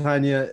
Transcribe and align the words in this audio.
Tanya, 0.00 0.50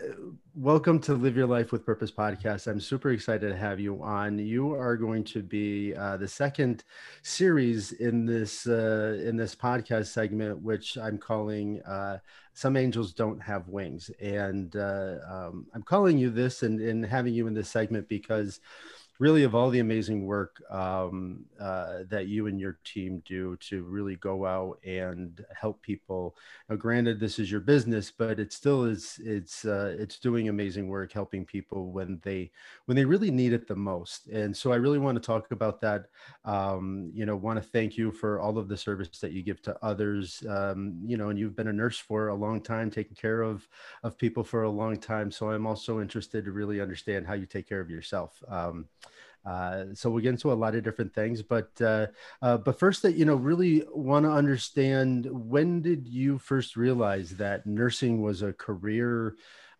welcome 0.55 0.99
to 0.99 1.13
Live 1.13 1.37
Your 1.37 1.47
Life 1.47 1.71
with 1.71 1.85
Purpose 1.85 2.11
podcast. 2.11 2.67
I'm 2.67 2.81
super 2.81 3.11
excited 3.11 3.47
to 3.47 3.55
have 3.55 3.79
you 3.79 4.03
on. 4.03 4.37
You 4.37 4.73
are 4.73 4.97
going 4.97 5.23
to 5.23 5.41
be 5.41 5.95
uh, 5.95 6.17
the 6.17 6.27
second 6.27 6.83
series 7.21 7.93
in 7.93 8.25
this 8.25 8.67
uh, 8.67 9.17
in 9.23 9.37
this 9.37 9.55
podcast 9.55 10.07
segment, 10.07 10.61
which 10.61 10.97
I'm 10.97 11.17
calling 11.17 11.81
uh, 11.83 12.17
"Some 12.55 12.75
Angels 12.75 13.13
Don't 13.13 13.41
Have 13.41 13.69
Wings," 13.69 14.11
and 14.19 14.75
uh, 14.75 15.15
um, 15.25 15.65
I'm 15.73 15.83
calling 15.83 16.17
you 16.17 16.29
this 16.29 16.63
and, 16.63 16.81
and 16.81 17.05
having 17.05 17.33
you 17.33 17.47
in 17.47 17.53
this 17.53 17.69
segment 17.69 18.09
because 18.09 18.59
really 19.19 19.43
of 19.43 19.55
all 19.55 19.69
the 19.69 19.79
amazing 19.79 20.25
work 20.25 20.61
um, 20.69 21.45
uh, 21.59 21.99
that 22.09 22.27
you 22.27 22.47
and 22.47 22.59
your 22.59 22.77
team 22.83 23.21
do 23.25 23.57
to 23.57 23.83
really 23.83 24.15
go 24.17 24.45
out 24.45 24.79
and 24.85 25.43
help 25.59 25.81
people. 25.81 26.35
Now, 26.69 26.75
granted, 26.75 27.19
this 27.19 27.39
is 27.39 27.49
your 27.49 27.59
business, 27.59 28.11
but 28.11 28.39
it 28.39 28.53
still 28.53 28.85
is. 28.85 29.19
It's 29.23 29.65
uh, 29.65 29.95
it's 29.97 30.19
doing 30.19 30.49
amazing 30.49 30.87
work 30.87 31.11
helping 31.11 31.45
people 31.45 31.91
when 31.91 32.19
they 32.23 32.51
when 32.85 32.95
they 32.95 33.05
really 33.05 33.31
need 33.31 33.53
it 33.53 33.67
the 33.67 33.75
most. 33.75 34.27
And 34.27 34.55
so, 34.55 34.71
I 34.71 34.75
really 34.75 34.99
want 34.99 35.15
to 35.15 35.25
talk 35.25 35.51
about 35.51 35.81
that. 35.81 36.05
Um, 36.45 37.11
you 37.13 37.25
know, 37.25 37.35
want 37.35 37.61
to 37.61 37.67
thank 37.67 37.97
you 37.97 38.11
for 38.11 38.39
all 38.39 38.57
of 38.57 38.67
the 38.67 38.77
service 38.77 39.19
that 39.19 39.31
you 39.31 39.41
give 39.41 39.61
to 39.63 39.77
others. 39.83 40.43
Um, 40.47 40.99
you 41.05 41.17
know, 41.17 41.29
and 41.29 41.39
you've 41.39 41.55
been 41.55 41.67
a 41.69 41.73
nurse 41.73 41.97
for 41.97 42.27
a 42.27 42.35
long 42.35 42.61
time, 42.61 42.91
taking 42.91 43.15
care 43.15 43.41
of 43.41 43.67
of 44.03 44.17
people 44.17 44.43
for 44.43 44.63
a 44.63 44.69
long 44.69 44.97
time. 44.97 45.31
So 45.31 45.51
I'm 45.51 45.65
also 45.65 46.01
interested 46.01 46.45
to 46.45 46.51
really 46.51 46.81
understand 46.81 47.25
how 47.25 47.33
you 47.33 47.45
take 47.45 47.67
care 47.67 47.81
of 47.81 47.89
yourself. 47.89 48.43
Um, 48.47 48.85
uh, 49.45 49.85
so 49.93 50.09
we'll 50.09 50.21
get 50.21 50.29
into 50.29 50.51
a 50.51 50.53
lot 50.53 50.75
of 50.75 50.83
different 50.83 51.13
things, 51.13 51.41
but 51.41 51.69
uh, 51.81 52.07
uh, 52.41 52.57
but 52.57 52.77
first, 52.77 53.01
that 53.03 53.15
you 53.15 53.25
know, 53.25 53.35
really 53.35 53.83
want 53.89 54.25
to 54.25 54.31
understand 54.31 55.27
when 55.31 55.81
did 55.81 56.07
you 56.07 56.37
first 56.37 56.75
realize 56.75 57.31
that 57.31 57.65
nursing 57.65 58.21
was 58.21 58.41
a 58.41 58.51
career 58.53 59.35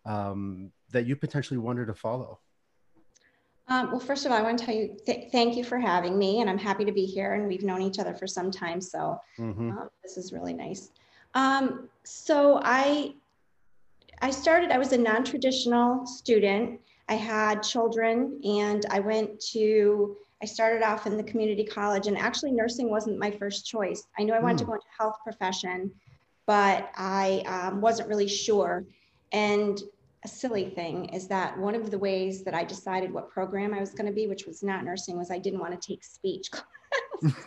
um, 0.06 0.72
that 0.90 1.06
you 1.06 1.16
potentially 1.16 1.58
wanted 1.58 1.86
to 1.86 1.94
follow? 1.94 2.38
Um, 3.68 3.90
well, 3.90 4.00
first 4.00 4.24
of 4.24 4.32
all, 4.32 4.38
I 4.38 4.42
want 4.42 4.58
to 4.58 4.64
tell 4.64 4.74
you 4.74 4.96
th- 5.04 5.30
thank 5.30 5.54
you 5.54 5.62
for 5.62 5.78
having 5.78 6.18
me, 6.18 6.40
and 6.40 6.48
I'm 6.48 6.56
happy 6.56 6.86
to 6.86 6.92
be 6.92 7.04
here. 7.04 7.34
And 7.34 7.46
we've 7.46 7.62
known 7.62 7.82
each 7.82 7.98
other 7.98 8.14
for 8.14 8.26
some 8.26 8.50
time, 8.50 8.80
so 8.80 9.20
mm-hmm. 9.38 9.70
Um, 9.72 9.90
this 10.02 10.16
is 10.16 10.32
really 10.32 10.54
nice. 10.54 10.90
Um, 11.34 11.90
so 12.04 12.60
I 12.64 13.14
I 14.22 14.30
started. 14.30 14.70
I 14.70 14.78
was 14.78 14.92
a 14.92 14.98
non-traditional 14.98 16.06
student 16.06 16.80
I 17.08 17.14
had 17.14 17.62
children 17.62 18.40
and 18.44 18.84
I 18.90 19.00
went 19.00 19.40
to, 19.52 20.16
I 20.42 20.46
started 20.46 20.82
off 20.82 21.06
in 21.06 21.16
the 21.16 21.22
community 21.22 21.64
college 21.64 22.06
and 22.06 22.16
actually 22.16 22.52
nursing 22.52 22.90
wasn't 22.90 23.18
my 23.18 23.30
first 23.30 23.66
choice. 23.66 24.04
I 24.18 24.24
knew 24.24 24.34
I 24.34 24.40
wanted 24.40 24.56
mm. 24.56 24.58
to 24.58 24.64
hmm. 24.64 24.70
go 24.70 24.74
into 24.74 24.86
health 24.96 25.16
profession, 25.24 25.90
but 26.46 26.90
I 26.96 27.42
um, 27.46 27.80
wasn't 27.80 28.08
really 28.08 28.28
sure. 28.28 28.84
And 29.32 29.80
a 30.24 30.28
silly 30.28 30.70
thing 30.70 31.06
is 31.06 31.28
that 31.28 31.58
one 31.58 31.74
of 31.74 31.90
the 31.90 31.98
ways 31.98 32.44
that 32.44 32.54
I 32.54 32.64
decided 32.64 33.12
what 33.12 33.30
program 33.30 33.72
I 33.72 33.80
was 33.80 33.90
going 33.90 34.06
to 34.06 34.12
be, 34.12 34.26
which 34.26 34.46
was 34.46 34.62
not 34.62 34.84
nursing, 34.84 35.16
was 35.16 35.30
I 35.30 35.38
didn't 35.38 35.60
want 35.60 35.80
to 35.80 35.88
take 35.88 36.04
speech 36.04 36.50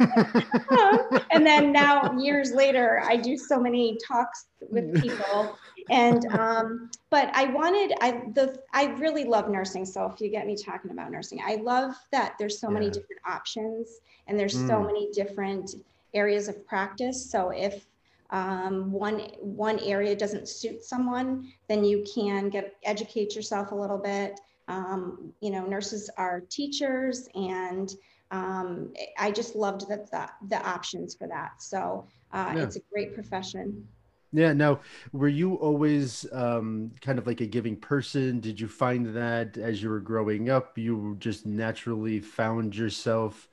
and 1.32 1.46
then 1.46 1.72
now 1.72 2.12
years 2.20 2.52
later 2.52 3.02
i 3.06 3.16
do 3.16 3.38
so 3.38 3.60
many 3.60 3.98
talks 4.06 4.48
with 4.70 5.02
people 5.02 5.58
and 5.90 6.26
um, 6.28 6.90
but 7.10 7.30
i 7.34 7.46
wanted 7.46 7.94
i 8.02 8.24
the 8.34 8.58
i 8.74 8.86
really 8.98 9.24
love 9.24 9.50
nursing 9.50 9.86
so 9.86 10.06
if 10.06 10.20
you 10.22 10.30
get 10.30 10.46
me 10.46 10.56
talking 10.56 10.92
about 10.92 11.12
nursing 11.12 11.40
i 11.46 11.56
love 11.56 11.94
that 12.12 12.36
there's 12.38 12.60
so 12.60 12.70
yeah. 12.70 12.74
many 12.74 12.88
different 12.88 13.22
options 13.28 14.00
and 14.28 14.40
there's 14.40 14.56
mm. 14.56 14.68
so 14.68 14.82
many 14.82 15.10
different 15.12 15.76
areas 16.14 16.48
of 16.48 16.66
practice 16.68 17.30
so 17.30 17.50
if 17.50 17.86
um, 18.32 18.94
one 18.94 19.20
one 19.40 19.78
area 19.80 20.16
doesn't 20.16 20.48
suit 20.48 20.84
someone 20.84 21.52
then 21.68 21.84
you 21.84 22.06
can 22.14 22.50
get 22.50 22.76
educate 22.84 23.36
yourself 23.36 23.72
a 23.72 23.76
little 23.76 23.98
bit 23.98 24.40
um, 24.68 25.34
you 25.42 25.50
know 25.50 25.66
nurses 25.66 26.10
are 26.18 26.42
teachers 26.50 27.28
and 27.36 27.96
um, 28.32 28.94
I 29.20 29.30
just 29.30 29.56
loved 29.56 29.82
the, 29.82 30.08
the, 30.12 30.30
the 30.48 30.68
options 30.68 31.14
for 31.14 31.28
that. 31.28 31.62
So 31.62 32.08
uh, 32.32 32.54
yeah. 32.56 32.64
it's 32.64 32.78
a 32.78 32.82
great 32.92 33.14
profession. 33.14 33.88
Yeah. 34.34 34.54
Now, 34.54 34.80
were 35.12 35.28
you 35.28 35.56
always 35.56 36.26
um, 36.32 36.92
kind 37.02 37.20
of 37.20 37.28
like 37.28 37.42
a 37.42 37.46
giving 37.46 37.76
person? 37.76 38.40
Did 38.40 38.60
you 38.60 38.68
find 38.68 39.14
that 39.16 39.58
as 39.58 39.84
you 39.84 39.90
were 39.90 40.00
growing 40.00 40.50
up, 40.50 40.78
you 40.78 41.18
just 41.20 41.46
naturally 41.46 42.20
found 42.20 42.76
yourself 42.76 43.50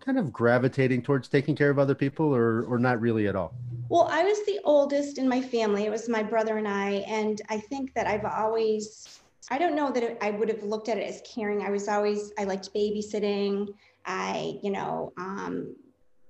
kind 0.00 0.18
of 0.18 0.32
gravitating 0.32 1.02
towards 1.02 1.28
taking 1.28 1.54
care 1.54 1.70
of 1.70 1.78
other 1.78 1.94
people, 1.94 2.34
or 2.34 2.64
or 2.64 2.78
not 2.78 3.00
really 3.00 3.28
at 3.28 3.36
all? 3.36 3.54
Well, 3.88 4.08
I 4.10 4.22
was 4.24 4.44
the 4.46 4.60
oldest 4.64 5.18
in 5.18 5.28
my 5.28 5.40
family. 5.40 5.84
It 5.84 5.90
was 5.90 6.08
my 6.08 6.22
brother 6.22 6.58
and 6.58 6.66
I, 6.66 7.04
and 7.06 7.40
I 7.48 7.58
think 7.58 7.94
that 7.94 8.06
I've 8.06 8.24
always. 8.24 9.20
I 9.52 9.58
don't 9.58 9.74
know 9.74 9.90
that 9.90 10.24
I 10.24 10.30
would 10.30 10.48
have 10.48 10.62
looked 10.62 10.88
at 10.88 10.96
it 10.96 11.08
as 11.08 11.22
caring. 11.22 11.62
I 11.62 11.70
was 11.70 11.88
always 11.88 12.32
I 12.38 12.44
liked 12.44 12.72
babysitting. 12.72 13.68
I, 14.06 14.58
you 14.62 14.70
know, 14.70 15.12
um, 15.18 15.74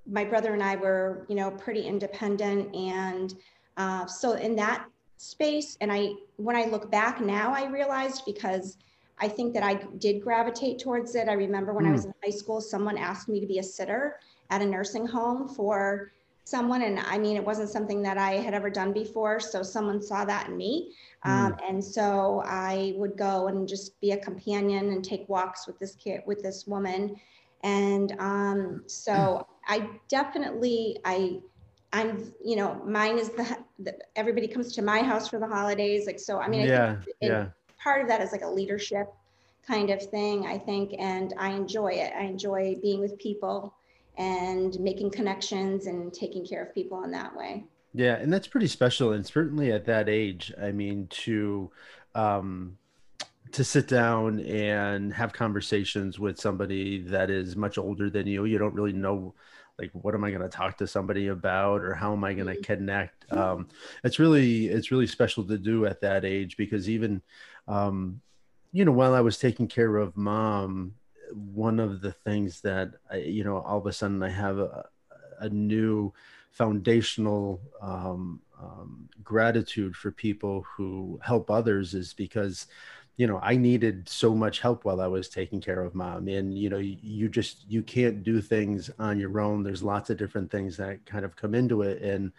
my 0.06 0.24
brother 0.24 0.54
and 0.54 0.62
I 0.62 0.76
were, 0.76 1.26
you 1.28 1.34
know, 1.34 1.50
pretty 1.50 1.82
independent. 1.82 2.74
And 2.74 3.34
uh, 3.76 4.06
so 4.06 4.32
in 4.32 4.56
that 4.56 4.86
space, 5.16 5.76
and 5.80 5.92
I, 5.92 6.12
when 6.36 6.56
I 6.56 6.64
look 6.64 6.90
back 6.90 7.20
now, 7.20 7.52
I 7.54 7.66
realized 7.66 8.22
because 8.26 8.76
I 9.20 9.28
think 9.28 9.52
that 9.54 9.62
I 9.62 9.74
did 9.98 10.22
gravitate 10.22 10.78
towards 10.78 11.14
it. 11.14 11.28
I 11.28 11.34
remember 11.34 11.72
when 11.74 11.84
mm. 11.84 11.90
I 11.90 11.92
was 11.92 12.04
hmm. 12.04 12.08
in 12.08 12.14
high 12.32 12.36
school, 12.36 12.60
someone 12.60 12.96
asked 12.96 13.28
me 13.28 13.38
to 13.40 13.46
be 13.46 13.58
a 13.58 13.62
sitter 13.62 14.18
at 14.48 14.62
a 14.62 14.66
nursing 14.66 15.06
home 15.06 15.48
for 15.48 16.10
someone. 16.44 16.82
And 16.82 16.98
I 17.00 17.18
mean, 17.18 17.36
it 17.36 17.44
wasn't 17.44 17.68
something 17.68 18.02
that 18.02 18.18
I 18.18 18.32
had 18.32 18.54
ever 18.54 18.70
done 18.70 18.92
before. 18.92 19.38
So 19.38 19.62
someone 19.62 20.02
saw 20.02 20.24
that 20.24 20.48
in 20.48 20.56
me. 20.56 20.94
Mm. 21.24 21.30
Um, 21.30 21.56
and 21.68 21.84
so 21.84 22.42
I 22.46 22.94
would 22.96 23.16
go 23.16 23.48
and 23.48 23.68
just 23.68 24.00
be 24.00 24.12
a 24.12 24.16
companion 24.16 24.88
and 24.90 25.04
take 25.04 25.28
walks 25.28 25.66
with 25.66 25.78
this 25.78 25.94
kid, 25.94 26.22
with 26.26 26.42
this 26.42 26.66
woman. 26.66 27.20
And 27.62 28.16
um, 28.18 28.84
so 28.86 29.46
I 29.68 29.88
definitely, 30.08 30.98
I, 31.04 31.40
I'm, 31.92 32.32
you 32.44 32.56
know, 32.56 32.82
mine 32.84 33.18
is 33.18 33.30
the, 33.30 33.58
the, 33.78 33.98
everybody 34.16 34.46
comes 34.46 34.72
to 34.74 34.82
my 34.82 35.00
house 35.02 35.28
for 35.28 35.38
the 35.38 35.46
holidays. 35.46 36.06
Like, 36.06 36.20
so, 36.20 36.38
I 36.38 36.48
mean, 36.48 36.62
I 36.62 36.66
yeah, 36.66 36.96
yeah. 37.20 37.46
part 37.82 38.02
of 38.02 38.08
that 38.08 38.20
is 38.20 38.32
like 38.32 38.42
a 38.42 38.48
leadership 38.48 39.12
kind 39.66 39.90
of 39.90 40.02
thing, 40.02 40.46
I 40.46 40.58
think. 40.58 40.94
And 40.98 41.34
I 41.38 41.50
enjoy 41.50 41.92
it. 41.92 42.12
I 42.16 42.22
enjoy 42.22 42.76
being 42.80 43.00
with 43.00 43.18
people 43.18 43.74
and 44.16 44.78
making 44.80 45.10
connections 45.10 45.86
and 45.86 46.12
taking 46.12 46.46
care 46.46 46.62
of 46.62 46.74
people 46.74 47.02
in 47.04 47.10
that 47.12 47.36
way. 47.36 47.64
Yeah. 47.92 48.14
And 48.14 48.32
that's 48.32 48.46
pretty 48.46 48.68
special. 48.68 49.12
And 49.12 49.26
certainly 49.26 49.72
at 49.72 49.84
that 49.86 50.08
age, 50.08 50.52
I 50.60 50.70
mean, 50.70 51.08
to, 51.08 51.70
um, 52.14 52.76
to 53.52 53.64
sit 53.64 53.88
down 53.88 54.40
and 54.40 55.12
have 55.12 55.32
conversations 55.32 56.18
with 56.18 56.38
somebody 56.38 57.02
that 57.02 57.30
is 57.30 57.56
much 57.56 57.78
older 57.78 58.08
than 58.08 58.26
you 58.26 58.44
you 58.44 58.58
don't 58.58 58.74
really 58.74 58.92
know 58.92 59.34
like 59.80 59.90
what 59.92 60.14
am 60.14 60.24
i 60.24 60.30
going 60.30 60.42
to 60.42 60.48
talk 60.48 60.76
to 60.76 60.86
somebody 60.86 61.28
about 61.28 61.82
or 61.82 61.94
how 61.94 62.12
am 62.12 62.22
i 62.24 62.32
going 62.32 62.46
to 62.46 62.54
mm-hmm. 62.54 62.62
connect 62.62 63.30
um, 63.32 63.68
it's 64.04 64.18
really 64.18 64.68
it's 64.68 64.90
really 64.90 65.06
special 65.06 65.44
to 65.44 65.56
do 65.56 65.86
at 65.86 66.00
that 66.00 66.24
age 66.24 66.56
because 66.56 66.88
even 66.88 67.22
um, 67.68 68.20
you 68.72 68.84
know 68.84 68.92
while 68.92 69.14
i 69.14 69.20
was 69.20 69.38
taking 69.38 69.66
care 69.66 69.96
of 69.96 70.16
mom 70.16 70.94
one 71.32 71.78
of 71.78 72.00
the 72.00 72.12
things 72.12 72.60
that 72.60 72.90
I, 73.10 73.16
you 73.16 73.44
know 73.44 73.58
all 73.58 73.78
of 73.78 73.86
a 73.86 73.92
sudden 73.92 74.22
i 74.22 74.28
have 74.28 74.58
a, 74.58 74.86
a 75.38 75.48
new 75.48 76.12
foundational 76.50 77.60
um, 77.80 78.40
um, 78.60 79.08
gratitude 79.22 79.96
for 79.96 80.10
people 80.10 80.66
who 80.76 81.18
help 81.22 81.50
others 81.50 81.94
is 81.94 82.12
because 82.12 82.66
you 83.20 83.26
know 83.26 83.38
i 83.42 83.54
needed 83.54 84.08
so 84.08 84.34
much 84.34 84.60
help 84.60 84.86
while 84.86 84.98
i 85.02 85.06
was 85.06 85.28
taking 85.28 85.60
care 85.60 85.82
of 85.82 85.94
mom 85.94 86.26
and 86.26 86.56
you 86.56 86.70
know 86.70 86.78
you 86.78 87.28
just 87.28 87.70
you 87.70 87.82
can't 87.82 88.22
do 88.22 88.40
things 88.40 88.90
on 88.98 89.20
your 89.20 89.38
own. 89.40 89.62
There's 89.62 89.82
lots 89.82 90.08
of 90.08 90.16
different 90.16 90.50
things 90.50 90.74
that 90.78 91.04
kind 91.04 91.26
of 91.26 91.36
come 91.36 91.54
into 91.54 91.82
it 91.82 92.00
and 92.00 92.32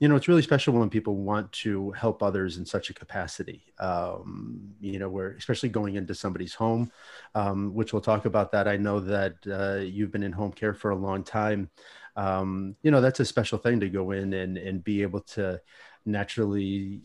you 0.00 0.08
know 0.08 0.16
it's 0.16 0.26
really 0.26 0.42
special 0.42 0.74
when 0.74 0.90
people 0.90 1.14
want 1.14 1.52
to 1.52 1.92
help 1.92 2.24
others 2.24 2.56
in 2.56 2.66
such 2.66 2.90
a 2.90 2.94
capacity 2.94 3.62
um, 3.78 4.74
you 4.80 4.98
know 4.98 5.08
where 5.08 5.30
especially 5.38 5.68
going 5.68 5.94
into 5.94 6.12
somebody's 6.12 6.54
home 6.54 6.90
um, 7.36 7.72
which 7.72 7.92
we'll 7.92 8.02
talk 8.02 8.24
about 8.24 8.50
that. 8.52 8.66
I 8.66 8.76
know 8.76 8.98
that 9.00 9.34
uh, 9.48 9.80
you've 9.84 10.10
been 10.10 10.24
in 10.24 10.32
home 10.32 10.52
care 10.52 10.74
for 10.74 10.90
a 10.90 10.96
long 10.96 11.22
time. 11.22 11.70
Um, 12.16 12.74
you 12.82 12.90
know 12.90 13.00
that's 13.00 13.20
a 13.20 13.24
special 13.24 13.58
thing 13.58 13.78
to 13.80 13.88
go 13.88 14.10
in 14.10 14.32
and 14.32 14.58
and 14.58 14.82
be 14.82 15.02
able 15.02 15.20
to 15.36 15.60
naturally 16.04 17.02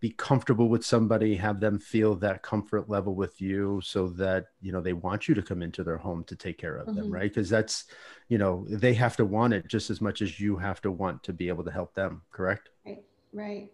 be 0.00 0.10
comfortable 0.10 0.68
with 0.68 0.84
somebody 0.84 1.36
have 1.36 1.60
them 1.60 1.78
feel 1.78 2.14
that 2.16 2.42
comfort 2.42 2.88
level 2.88 3.14
with 3.14 3.40
you 3.40 3.80
so 3.84 4.08
that 4.08 4.46
you 4.60 4.72
know 4.72 4.80
they 4.80 4.92
want 4.92 5.28
you 5.28 5.34
to 5.34 5.42
come 5.42 5.62
into 5.62 5.84
their 5.84 5.96
home 5.96 6.24
to 6.24 6.34
take 6.34 6.58
care 6.58 6.76
of 6.76 6.88
mm-hmm. 6.88 6.96
them 6.96 7.10
right? 7.10 7.32
Because 7.32 7.48
that's 7.48 7.84
you 8.28 8.38
know 8.38 8.66
they 8.68 8.94
have 8.94 9.16
to 9.16 9.24
want 9.24 9.54
it 9.54 9.68
just 9.68 9.90
as 9.90 10.00
much 10.00 10.22
as 10.22 10.40
you 10.40 10.56
have 10.56 10.80
to 10.82 10.90
want 10.90 11.22
to 11.24 11.32
be 11.32 11.48
able 11.48 11.64
to 11.64 11.70
help 11.70 11.94
them 11.94 12.22
correct? 12.30 12.70
Right 12.84 13.02
right. 13.32 13.70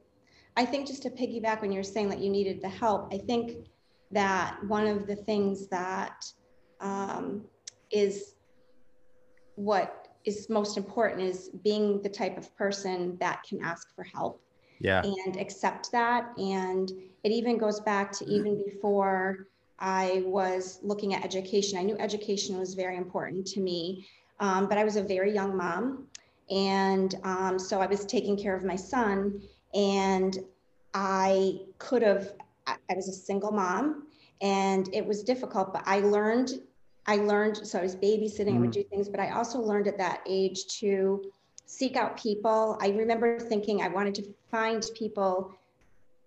I 0.56 0.64
think 0.64 0.88
just 0.88 1.02
to 1.02 1.10
piggyback 1.10 1.62
when 1.62 1.70
you're 1.70 1.84
saying 1.84 2.08
that 2.08 2.18
you 2.18 2.30
needed 2.30 2.60
the 2.60 2.68
help 2.68 3.14
i 3.14 3.18
think 3.18 3.68
that 4.10 4.58
one 4.64 4.86
of 4.86 5.06
the 5.06 5.16
things 5.16 5.68
that 5.68 6.24
um, 6.80 7.44
is 7.90 8.34
what 9.56 10.08
is 10.24 10.48
most 10.48 10.76
important 10.76 11.22
is 11.22 11.50
being 11.64 12.00
the 12.02 12.08
type 12.08 12.36
of 12.36 12.54
person 12.56 13.16
that 13.18 13.42
can 13.42 13.62
ask 13.62 13.94
for 13.94 14.04
help 14.04 14.42
yeah. 14.80 15.02
and 15.02 15.36
accept 15.36 15.90
that. 15.92 16.36
And 16.38 16.90
it 17.24 17.32
even 17.32 17.58
goes 17.58 17.80
back 17.80 18.12
to 18.12 18.24
even 18.26 18.62
before 18.64 19.46
I 19.78 20.22
was 20.26 20.80
looking 20.82 21.14
at 21.14 21.24
education. 21.24 21.78
I 21.78 21.82
knew 21.82 21.96
education 21.98 22.58
was 22.58 22.74
very 22.74 22.96
important 22.96 23.46
to 23.48 23.60
me, 23.60 24.06
um, 24.40 24.68
but 24.68 24.78
I 24.78 24.84
was 24.84 24.96
a 24.96 25.02
very 25.02 25.32
young 25.32 25.56
mom. 25.56 26.06
And 26.50 27.14
um, 27.24 27.58
so 27.58 27.80
I 27.80 27.86
was 27.86 28.06
taking 28.06 28.36
care 28.36 28.56
of 28.56 28.64
my 28.64 28.76
son, 28.76 29.42
and 29.74 30.38
I 30.94 31.60
could 31.78 32.02
have, 32.02 32.32
I, 32.66 32.76
I 32.90 32.94
was 32.94 33.08
a 33.08 33.12
single 33.12 33.52
mom, 33.52 34.06
and 34.40 34.88
it 34.94 35.04
was 35.04 35.22
difficult, 35.22 35.74
but 35.74 35.82
I 35.86 36.00
learned. 36.00 36.52
I 37.06 37.16
learned, 37.16 37.56
so 37.66 37.78
I 37.78 37.82
was 37.82 37.96
babysitting, 37.96 38.56
I 38.56 38.58
would 38.58 38.70
do 38.70 38.82
things, 38.82 39.08
but 39.08 39.18
I 39.18 39.30
also 39.30 39.60
learned 39.60 39.88
at 39.88 39.96
that 39.96 40.20
age 40.26 40.66
to 40.80 41.30
seek 41.68 41.96
out 41.96 42.16
people. 42.16 42.78
I 42.80 42.88
remember 42.88 43.38
thinking 43.38 43.82
I 43.82 43.88
wanted 43.88 44.14
to 44.16 44.34
find 44.50 44.82
people 44.98 45.54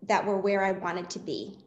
that 0.04 0.24
were 0.24 0.38
where 0.38 0.64
I 0.64 0.72
wanted 0.72 1.10
to 1.10 1.20
be. 1.20 1.58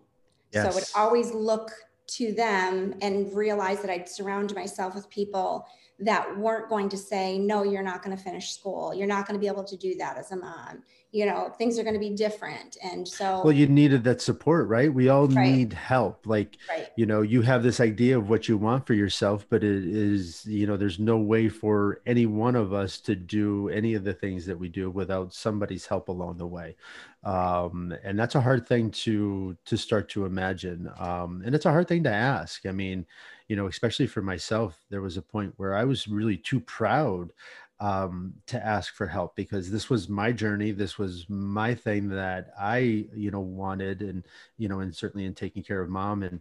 So 0.52 0.62
I 0.62 0.70
would 0.72 0.84
always 0.94 1.32
look 1.32 1.72
to 2.06 2.32
them 2.32 2.94
and 3.02 3.34
realize 3.34 3.80
that 3.80 3.90
I'd 3.90 4.08
surround 4.08 4.54
myself 4.54 4.94
with 4.94 5.10
people 5.10 5.66
that 6.00 6.36
weren't 6.38 6.68
going 6.68 6.88
to 6.90 6.96
say, 6.96 7.38
no, 7.38 7.62
you're 7.62 7.82
not 7.82 8.02
going 8.02 8.16
to 8.16 8.22
finish 8.22 8.52
school. 8.52 8.92
You're 8.94 9.06
not 9.06 9.26
going 9.26 9.38
to 9.38 9.40
be 9.40 9.46
able 9.46 9.64
to 9.64 9.76
do 9.76 9.94
that 9.96 10.16
as 10.18 10.32
a 10.32 10.36
mom. 10.36 10.82
You 11.12 11.26
know, 11.26 11.54
things 11.56 11.78
are 11.78 11.84
going 11.84 11.94
to 11.94 12.00
be 12.00 12.10
different. 12.10 12.76
And 12.82 13.06
so, 13.06 13.42
Well, 13.44 13.52
you 13.52 13.66
needed 13.68 14.02
that 14.04 14.20
support, 14.20 14.68
right? 14.68 14.92
We 14.92 15.08
all 15.08 15.28
Right. 15.28 15.44
need 15.44 15.72
help. 15.74 16.26
Like, 16.26 16.58
right, 16.68 16.88
you 16.96 17.06
know, 17.06 17.22
you 17.22 17.42
have 17.42 17.62
this 17.62 17.78
idea 17.78 18.18
of 18.18 18.28
what 18.28 18.48
you 18.48 18.56
want 18.58 18.86
for 18.86 18.94
yourself, 18.94 19.46
but 19.48 19.62
it 19.62 19.84
is, 19.84 20.44
you 20.46 20.66
know, 20.66 20.76
there's 20.76 20.98
no 20.98 21.18
way 21.18 21.48
for 21.48 22.00
any 22.06 22.26
one 22.26 22.56
of 22.56 22.72
us 22.72 23.00
to 23.02 23.14
do 23.14 23.68
any 23.68 23.94
of 23.94 24.02
the 24.04 24.14
things 24.14 24.46
that 24.46 24.58
we 24.58 24.68
do 24.68 24.90
without 24.90 25.32
somebody's 25.34 25.86
help 25.86 26.08
along 26.08 26.38
the 26.38 26.46
way. 26.46 26.76
Um, 27.22 27.94
and 28.02 28.18
that's 28.18 28.34
a 28.34 28.40
hard 28.40 28.66
thing 28.66 28.90
to 28.92 29.56
to 29.64 29.76
start 29.76 30.08
to 30.10 30.24
imagine. 30.26 30.88
Um, 30.98 31.42
and 31.44 31.54
it's 31.54 31.66
a 31.66 31.70
hard 31.70 31.88
thing 31.88 32.04
to 32.04 32.10
ask. 32.12 32.66
I 32.66 32.72
mean, 32.72 33.06
you 33.48 33.56
know, 33.56 33.66
especially 33.66 34.06
for 34.06 34.22
myself, 34.22 34.78
there 34.90 35.02
was 35.02 35.16
a 35.16 35.22
point 35.22 35.54
where 35.56 35.74
I 35.74 35.84
was 35.84 36.08
really 36.08 36.36
too 36.36 36.60
proud 36.60 37.32
um, 37.80 38.34
to 38.46 38.64
ask 38.64 38.94
for 38.94 39.06
help 39.06 39.36
because 39.36 39.70
this 39.70 39.90
was 39.90 40.08
my 40.08 40.32
journey. 40.32 40.70
This 40.70 40.98
was 40.98 41.26
my 41.28 41.74
thing 41.74 42.08
that 42.10 42.50
I, 42.58 43.06
you 43.14 43.30
know, 43.30 43.40
wanted, 43.40 44.00
and 44.02 44.24
you 44.56 44.68
know, 44.68 44.80
and 44.80 44.94
certainly 44.94 45.26
in 45.26 45.34
taking 45.34 45.62
care 45.62 45.80
of 45.80 45.90
mom, 45.90 46.22
and 46.22 46.40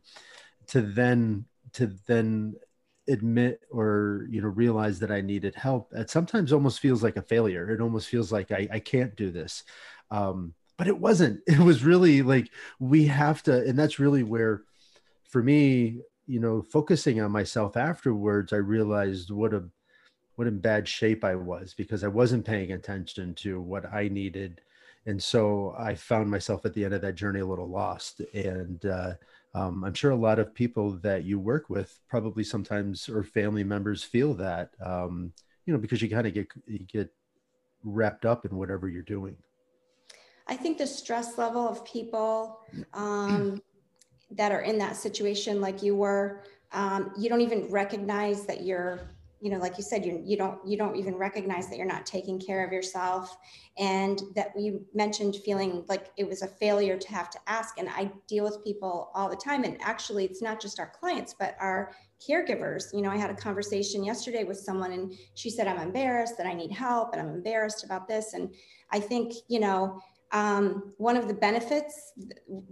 to 0.68 0.82
then 0.82 1.46
to 1.74 1.88
then 2.08 2.56
admit 3.10 3.62
or 3.70 4.26
you 4.30 4.42
know 4.42 4.48
realize 4.48 5.00
that 5.00 5.12
I 5.12 5.22
needed 5.22 5.56
help. 5.56 5.92
It 5.94 6.10
sometimes 6.10 6.54
almost 6.54 6.80
feels 6.80 7.04
like 7.04 7.18
a 7.18 7.22
failure. 7.22 7.70
It 7.70 7.82
almost 7.82 8.08
feels 8.08 8.32
like 8.32 8.52
I, 8.52 8.68
I 8.72 8.80
can't 8.80 9.16
do 9.16 9.32
this. 9.32 9.64
Um, 10.12 10.54
but 10.78 10.88
it 10.88 10.98
wasn't. 10.98 11.42
It 11.48 11.60
was 11.60 11.84
really 11.84 12.22
like 12.22 12.50
we 12.80 13.06
have 13.08 13.44
to, 13.44 13.64
and 13.66 13.78
that's 13.78 14.00
really 14.00 14.24
where, 14.24 14.64
for 15.30 15.42
me, 15.44 16.02
you 16.26 16.40
know, 16.40 16.62
focusing 16.62 17.22
on 17.22 17.32
myself 17.32 17.78
afterwards, 17.78 18.54
I 18.54 18.58
realized 18.58 19.32
what 19.32 19.54
a 19.54 19.64
what 20.36 20.48
in 20.48 20.60
bad 20.60 20.88
shape 20.88 21.24
I 21.24 21.36
was 21.36 21.74
because 21.76 22.04
I 22.04 22.08
wasn't 22.08 22.46
paying 22.46 22.72
attention 22.72 23.36
to 23.36 23.62
what 23.62 23.92
I 23.94 24.08
needed. 24.08 24.62
And 25.06 25.22
so 25.22 25.76
I 25.78 25.96
found 25.96 26.30
myself 26.30 26.66
at 26.66 26.74
the 26.74 26.86
end 26.86 26.94
of 26.94 27.02
that 27.02 27.16
journey 27.16 27.42
a 27.42 27.46
little 27.46 27.70
lost. 27.70 28.22
And 28.34 28.84
uh, 28.86 29.14
um, 29.54 29.84
I'm 29.84 29.94
sure 29.94 30.12
a 30.12 30.16
lot 30.16 30.40
of 30.40 30.54
people 30.54 30.92
that 31.04 31.24
you 31.24 31.40
work 31.40 31.70
with 31.70 32.00
probably 32.10 32.44
sometimes 32.44 33.08
or 33.10 33.24
family 33.24 33.64
members 33.64 34.04
feel 34.04 34.34
that, 34.36 34.72
um, 34.84 35.34
you 35.66 35.74
know, 35.74 35.80
because 35.80 36.02
you 36.02 36.10
kind 36.10 36.26
of 36.26 36.34
get 36.34 36.48
you 36.66 36.80
get 36.80 37.14
wrapped 37.84 38.26
up 38.26 38.46
in 38.46 38.56
whatever 38.56 38.88
you're 38.88 39.04
doing. 39.04 39.36
I 40.48 40.56
think 40.56 40.78
the 40.78 40.88
stress 40.88 41.38
level 41.38 41.68
of 41.68 41.86
people 41.86 42.60
um, 42.94 43.62
that 44.36 44.52
are 44.52 44.62
in 44.62 44.78
that 44.80 44.96
situation, 44.96 45.62
like 45.62 45.84
you 45.84 45.96
were, 45.96 46.44
um, 46.72 47.12
you 47.18 47.30
don't 47.30 47.42
even 47.42 47.70
recognize 47.70 48.46
that 48.46 48.64
you're, 48.64 49.00
you 49.40 49.50
know, 49.50 49.58
like 49.58 49.78
you 49.78 49.84
said, 49.84 50.06
you 50.06 50.22
you 50.26 50.38
don't 50.38 50.66
you 50.66 50.78
don't 50.78 50.96
even 50.96 51.16
recognize 51.16 51.68
that 51.68 51.78
you're 51.78 51.86
not 51.86 52.06
taking 52.06 52.40
care 52.40 52.66
of 52.66 52.72
yourself, 52.72 53.36
and 53.78 54.22
that 54.36 54.54
you 54.58 54.86
mentioned 54.94 55.36
feeling 55.44 55.84
like 55.90 56.12
it 56.16 56.26
was 56.26 56.44
a 56.44 56.48
failure 56.48 56.98
to 56.98 57.10
have 57.10 57.30
to 57.30 57.40
ask. 57.46 57.78
And 57.78 57.90
I 57.90 58.10
deal 58.28 58.46
with 58.46 58.64
people 58.64 59.12
all 59.14 59.30
the 59.30 59.36
time, 59.36 59.66
and 59.66 59.78
actually, 59.82 60.24
it's 60.24 60.42
not 60.42 60.62
just 60.62 60.80
our 60.80 60.94
clients, 60.98 61.36
but 61.38 61.58
our 61.60 61.92
caregivers. 62.26 62.86
You 62.94 63.02
know, 63.02 63.12
I 63.12 63.18
had 63.18 63.32
a 63.32 63.36
conversation 63.36 64.02
yesterday 64.02 64.46
with 64.46 64.58
someone, 64.58 64.94
and 64.94 65.14
she 65.34 65.50
said, 65.50 65.68
"I'm 65.68 65.82
embarrassed 65.82 66.38
that 66.38 66.48
I 66.48 66.54
need 66.54 66.72
help, 66.72 67.12
and 67.12 67.22
I'm 67.22 67.36
embarrassed 67.36 67.84
about 67.84 68.08
this." 68.08 68.34
And 68.34 68.54
I 68.92 69.00
think, 69.02 69.34
you 69.50 69.60
know, 69.60 70.00
um, 70.34 70.94
one 70.98 71.16
of 71.16 71.28
the 71.28 71.34
benefits 71.34 72.12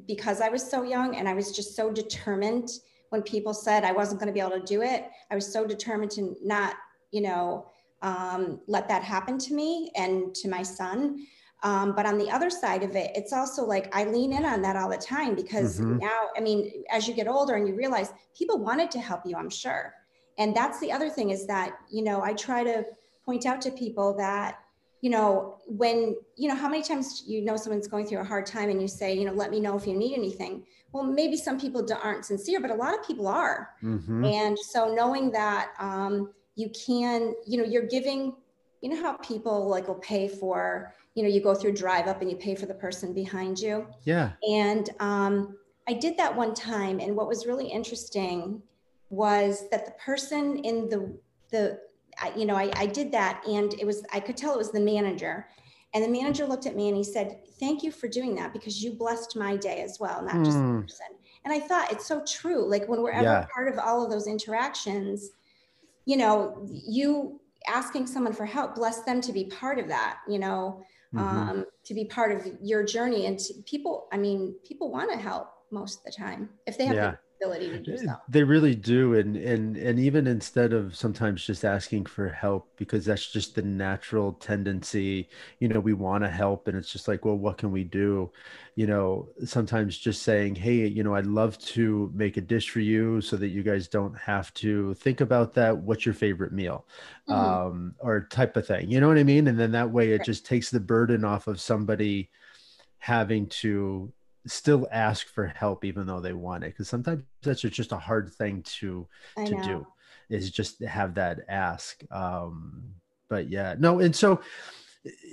because 0.07 0.41
I 0.41 0.49
was 0.49 0.67
so 0.69 0.83
young 0.83 1.15
and 1.15 1.29
I 1.29 1.33
was 1.33 1.55
just 1.55 1.75
so 1.75 1.91
determined 1.91 2.69
when 3.09 3.21
people 3.21 3.53
said 3.53 3.83
I 3.83 3.91
wasn't 3.91 4.19
going 4.19 4.27
to 4.27 4.33
be 4.33 4.39
able 4.39 4.59
to 4.59 4.65
do 4.65 4.81
it, 4.81 5.05
I 5.29 5.35
was 5.35 5.51
so 5.51 5.65
determined 5.65 6.11
to 6.11 6.35
not, 6.43 6.75
you 7.11 7.21
know, 7.21 7.67
um, 8.01 8.61
let 8.67 8.87
that 8.87 9.03
happen 9.03 9.37
to 9.37 9.53
me 9.53 9.91
and 9.95 10.33
to 10.35 10.49
my 10.49 10.63
son. 10.63 11.25
Um, 11.63 11.93
but 11.93 12.07
on 12.07 12.17
the 12.17 12.31
other 12.31 12.49
side 12.49 12.81
of 12.81 12.95
it, 12.95 13.11
it's 13.13 13.33
also 13.33 13.63
like 13.63 13.95
I 13.95 14.05
lean 14.05 14.33
in 14.33 14.43
on 14.43 14.63
that 14.63 14.75
all 14.75 14.89
the 14.89 14.97
time 14.97 15.35
because 15.35 15.79
Mhm. 15.79 15.99
now, 15.99 16.29
I 16.35 16.39
mean, 16.39 16.83
as 16.89 17.07
you 17.07 17.13
get 17.13 17.27
older 17.27 17.53
and 17.53 17.67
you 17.67 17.75
realize 17.75 18.11
people 18.35 18.57
wanted 18.57 18.89
to 18.91 18.99
help 18.99 19.21
you, 19.25 19.35
I'm 19.35 19.49
sure. 19.51 19.93
And 20.39 20.55
that's 20.55 20.79
the 20.79 20.91
other 20.91 21.09
thing 21.09 21.29
is 21.29 21.45
that, 21.45 21.77
you 21.91 22.03
know, 22.03 22.21
I 22.23 22.33
try 22.33 22.63
to 22.63 22.85
point 23.23 23.45
out 23.45 23.61
to 23.61 23.71
people 23.71 24.15
that 24.17 24.57
you 25.01 25.09
know, 25.09 25.57
when, 25.65 26.15
you 26.37 26.47
know, 26.47 26.55
how 26.55 26.69
many 26.69 26.83
times 26.83 27.23
you 27.25 27.43
know 27.43 27.57
someone's 27.57 27.87
going 27.87 28.05
through 28.05 28.19
a 28.19 28.23
hard 28.23 28.45
time 28.45 28.69
and 28.69 28.81
you 28.81 28.87
say, 28.87 29.13
you 29.13 29.25
know, 29.25 29.33
let 29.33 29.49
me 29.49 29.59
know 29.59 29.75
if 29.75 29.87
you 29.87 29.95
need 29.95 30.13
anything. 30.15 30.63
Well, 30.91 31.03
maybe 31.03 31.37
some 31.37 31.59
people 31.59 31.85
aren't 32.03 32.25
sincere, 32.25 32.59
but 32.59 32.69
a 32.69 32.75
lot 32.75 32.93
of 32.93 33.05
people 33.05 33.27
are. 33.27 33.69
Mhm. 33.81 34.31
And 34.31 34.59
so 34.59 34.93
knowing 34.93 35.31
that 35.31 35.71
um, 35.79 36.31
you 36.55 36.69
can, 36.69 37.33
you 37.47 37.57
know, 37.57 37.63
you're 37.63 37.87
giving, 37.87 38.35
you 38.81 38.89
know, 38.89 39.01
how 39.01 39.13
people 39.17 39.67
like 39.67 39.87
will 39.87 39.95
pay 39.95 40.27
for, 40.27 40.93
you 41.15 41.23
know, 41.23 41.29
you 41.29 41.41
go 41.41 41.55
through 41.55 41.73
drive 41.73 42.07
up 42.07 42.21
and 42.21 42.29
you 42.29 42.37
pay 42.37 42.53
for 42.53 42.67
the 42.67 42.73
person 42.73 43.13
behind 43.13 43.59
you. 43.59 43.87
Yeah. 44.03 44.33
And 44.47 44.89
um, 44.99 45.57
I 45.87 45.93
did 45.93 46.15
that 46.17 46.35
one 46.35 46.53
time. 46.53 46.99
And 46.99 47.15
what 47.15 47.27
was 47.27 47.47
really 47.47 47.67
interesting 47.67 48.61
was 49.09 49.67
that 49.71 49.85
the 49.85 49.93
person 49.93 50.57
in 50.59 50.89
the, 50.89 51.17
the, 51.49 51.79
I, 52.21 52.33
you 52.35 52.45
know, 52.45 52.55
I, 52.55 52.71
I 52.75 52.85
did 52.85 53.11
that 53.13 53.45
and 53.47 53.73
it 53.73 53.85
was, 53.85 54.03
I 54.13 54.19
could 54.19 54.37
tell 54.37 54.53
it 54.53 54.57
was 54.57 54.71
the 54.71 54.79
manager. 54.79 55.47
And 55.93 56.03
the 56.03 56.07
manager 56.07 56.45
looked 56.45 56.65
at 56.65 56.75
me 56.75 56.87
and 56.87 56.95
he 56.95 57.03
said, 57.03 57.41
Thank 57.59 57.83
you 57.83 57.91
for 57.91 58.07
doing 58.07 58.35
that 58.35 58.53
because 58.53 58.81
you 58.81 58.93
blessed 58.93 59.35
my 59.35 59.55
day 59.57 59.81
as 59.81 59.97
well, 59.99 60.23
not 60.23 60.43
just 60.45 60.63
the 60.63 60.69
Mm. 60.69 60.81
person. 60.81 61.07
And 61.43 61.53
I 61.53 61.59
thought 61.59 61.91
it's 61.91 62.05
so 62.07 62.23
true. 62.25 62.65
Like 62.69 62.87
when 62.87 63.01
we're 63.01 63.11
ever 63.11 63.23
Yeah. 63.25 63.45
part 63.53 63.67
of 63.67 63.77
all 63.77 64.03
of 64.03 64.09
those 64.09 64.27
interactions, 64.27 65.29
you 66.05 66.17
know, 66.17 66.65
you 66.69 67.41
asking 67.67 68.07
someone 68.07 68.33
for 68.33 68.45
help, 68.45 68.75
bless 68.75 69.01
them 69.03 69.21
to 69.21 69.33
be 69.33 69.45
part 69.45 69.77
of 69.79 69.87
that, 69.87 70.19
you 70.27 70.39
know, 70.39 70.81
Mhm. 71.13 71.51
um, 71.51 71.65
to 71.83 71.93
be 71.93 72.05
part 72.05 72.31
of 72.31 72.47
your 72.61 72.83
journey. 72.83 73.25
And 73.27 73.37
to, 73.39 73.53
people, 73.65 74.07
I 74.11 74.17
mean, 74.17 74.55
people 74.63 74.91
want 74.91 75.11
to 75.11 75.17
help 75.17 75.49
most 75.71 75.99
of 75.99 76.05
the 76.05 76.11
time 76.11 76.49
if 76.65 76.77
they 76.77 76.85
have 76.85 76.95
Yeah. 76.95 77.15
Ability 77.41 77.69
to 77.71 77.79
do 77.79 77.97
so. 77.97 78.15
They 78.27 78.43
really 78.43 78.75
do, 78.75 79.13
and 79.15 79.35
and 79.35 79.75
and 79.75 79.99
even 79.99 80.25
instead 80.27 80.71
of 80.71 80.95
sometimes 80.95 81.45
just 81.45 81.65
asking 81.65 82.05
for 82.05 82.29
help, 82.29 82.71
because 82.77 83.03
that's 83.03 83.29
just 83.29 83.55
the 83.55 83.61
natural 83.61 84.33
tendency. 84.33 85.27
You 85.59 85.67
know, 85.67 85.79
we 85.81 85.93
want 85.93 86.23
to 86.23 86.29
help, 86.29 86.67
and 86.67 86.77
it's 86.77 86.91
just 86.91 87.07
like, 87.09 87.25
well, 87.25 87.37
what 87.37 87.57
can 87.57 87.71
we 87.71 87.83
do? 87.83 88.31
You 88.75 88.87
know, 88.87 89.29
sometimes 89.43 89.97
just 89.97 90.21
saying, 90.23 90.55
hey, 90.55 90.87
you 90.87 91.03
know, 91.03 91.15
I'd 91.15 91.25
love 91.25 91.57
to 91.59 92.09
make 92.15 92.37
a 92.37 92.41
dish 92.41 92.69
for 92.69 92.79
you, 92.79 93.19
so 93.21 93.35
that 93.37 93.49
you 93.49 93.63
guys 93.63 93.87
don't 93.89 94.17
have 94.17 94.53
to 94.55 94.93
think 94.95 95.19
about 95.19 95.53
that. 95.55 95.77
What's 95.79 96.05
your 96.05 96.15
favorite 96.15 96.53
meal, 96.53 96.87
Mhm. 97.27 97.61
um, 97.65 97.95
or 97.99 98.27
type 98.29 98.55
of 98.55 98.65
thing. 98.67 98.89
You 98.89 99.01
know 99.01 99.07
what 99.09 99.17
I 99.17 99.23
mean? 99.23 99.47
And 99.47 99.59
then 99.59 99.71
that 99.71 99.91
way, 99.91 100.11
it 100.13 100.19
Right. 100.19 100.25
just 100.25 100.45
takes 100.45 100.69
the 100.71 100.79
burden 100.79 101.25
off 101.25 101.47
of 101.47 101.59
somebody 101.59 102.29
having 102.99 103.47
to 103.47 104.13
still 104.47 104.87
ask 104.91 105.27
for 105.27 105.45
help 105.47 105.85
even 105.85 106.07
though 106.07 106.19
they 106.19 106.33
want 106.33 106.63
it 106.63 106.67
because 106.67 106.89
sometimes 106.89 107.23
that's 107.43 107.61
just 107.61 107.91
a 107.91 107.97
hard 107.97 108.31
thing 108.33 108.61
to 108.63 109.07
I 109.37 109.43
to 109.45 109.55
know. 109.55 109.55
do 109.55 109.85
is 110.29 110.49
just 110.51 110.79
to 110.79 110.87
have 110.87 111.13
that 111.15 111.41
ask 111.49 112.03
um 112.11 112.83
but 113.29 113.49
yeah 113.49 113.75
no 113.77 113.99
and 113.99 114.15
so 114.15 114.41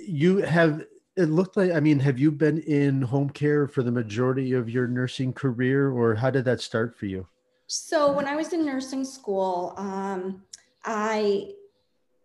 you 0.07 0.37
have 0.37 0.83
it 1.15 1.25
looked 1.25 1.57
like 1.57 1.71
i 1.71 1.79
mean 1.79 1.99
have 1.99 2.19
you 2.19 2.31
been 2.31 2.59
in 2.59 3.01
home 3.01 3.29
care 3.29 3.67
for 3.67 3.83
the 3.83 3.91
majority 3.91 4.53
of 4.53 4.69
your 4.69 4.87
nursing 4.87 5.33
career 5.33 5.89
or 5.91 6.15
how 6.15 6.29
did 6.29 6.45
that 6.45 6.61
start 6.61 6.95
for 6.95 7.05
you 7.05 7.27
So 7.67 8.11
when 8.11 8.25
I 8.27 8.35
was 8.35 8.53
in 8.53 8.65
nursing 8.65 9.05
school, 9.05 9.73
um, 9.77 10.43
I, 10.83 11.51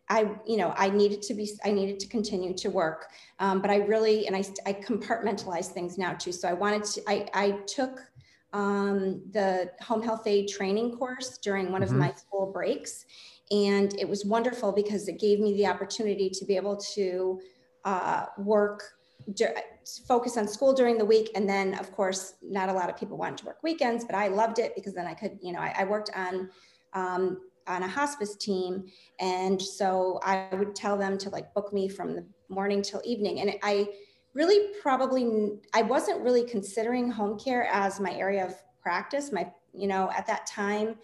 I, 0.08 0.30
you 0.46 0.56
know, 0.56 0.74
I 0.76 0.90
needed 0.90 1.22
to 1.22 1.34
be, 1.34 1.50
I 1.64 1.70
needed 1.70 1.98
to 2.00 2.08
continue 2.08 2.54
to 2.54 2.68
work, 2.68 3.06
um, 3.38 3.62
but 3.62 3.70
I 3.70 3.76
really, 3.76 4.26
and 4.26 4.36
I, 4.36 4.44
I 4.66 4.72
compartmentalize 4.74 5.68
things 5.68 5.96
now 5.96 6.12
too. 6.12 6.32
So 6.32 6.48
I 6.48 6.52
wanted 6.52 6.84
to, 6.84 7.02
I, 7.08 7.26
I 7.32 7.50
took 7.66 8.00
um, 8.52 9.22
the 9.30 9.70
home 9.80 10.02
health 10.02 10.26
aide 10.26 10.48
training 10.48 10.96
course 10.96 11.38
during 11.38 11.72
one 11.72 11.80
Mhm. 11.82 11.90
of 11.90 11.94
my 11.94 12.12
school 12.12 12.52
breaks, 12.52 13.06
and 13.50 13.98
it 13.98 14.08
was 14.08 14.24
wonderful 14.24 14.72
because 14.72 15.08
it 15.08 15.18
gave 15.18 15.40
me 15.40 15.54
the 15.54 15.66
opportunity 15.66 16.30
to 16.30 16.44
be 16.44 16.56
able 16.56 16.76
to 16.94 17.40
uh, 17.84 18.26
work 18.38 18.82
focus 20.06 20.36
on 20.36 20.46
school 20.46 20.74
during 20.74 20.98
the 20.98 21.04
week. 21.04 21.30
And 21.34 21.48
then, 21.48 21.74
of 21.78 21.92
course, 21.92 22.34
not 22.42 22.68
a 22.68 22.72
lot 22.72 22.90
of 22.90 22.96
people 22.96 23.16
wanted 23.16 23.38
to 23.38 23.46
work 23.46 23.62
weekends, 23.62 24.04
but 24.04 24.14
I 24.14 24.28
loved 24.28 24.58
it 24.58 24.74
because 24.74 24.94
then 24.94 25.06
I 25.06 25.14
could, 25.14 25.38
you 25.42 25.52
know, 25.52 25.60
I, 25.60 25.74
I 25.78 25.84
worked 25.84 26.10
on 26.14 26.50
um, 26.92 27.38
on 27.66 27.82
a 27.82 27.88
hospice 27.88 28.36
team, 28.36 28.84
and 29.20 29.60
so 29.60 30.20
I 30.22 30.48
would 30.52 30.74
tell 30.74 30.96
them 30.96 31.18
to 31.18 31.30
like 31.30 31.52
book 31.54 31.72
me 31.72 31.88
from 31.88 32.14
the 32.14 32.26
morning 32.48 32.82
till 32.82 33.02
evening, 33.04 33.40
and 33.40 33.54
I 33.62 33.88
really 34.34 34.74
probably 34.82 35.58
I 35.72 35.82
wasn't 35.82 36.20
really 36.22 36.44
considering 36.44 37.10
home 37.10 37.38
care 37.38 37.66
as 37.72 38.00
my 38.00 38.12
area 38.12 38.44
of 38.44 38.54
practice. 38.82 39.32
My, 39.32 39.50
you 39.72 39.86
know, 39.86 40.10
at 40.16 40.26
that 40.26 40.46
time, 40.46 40.96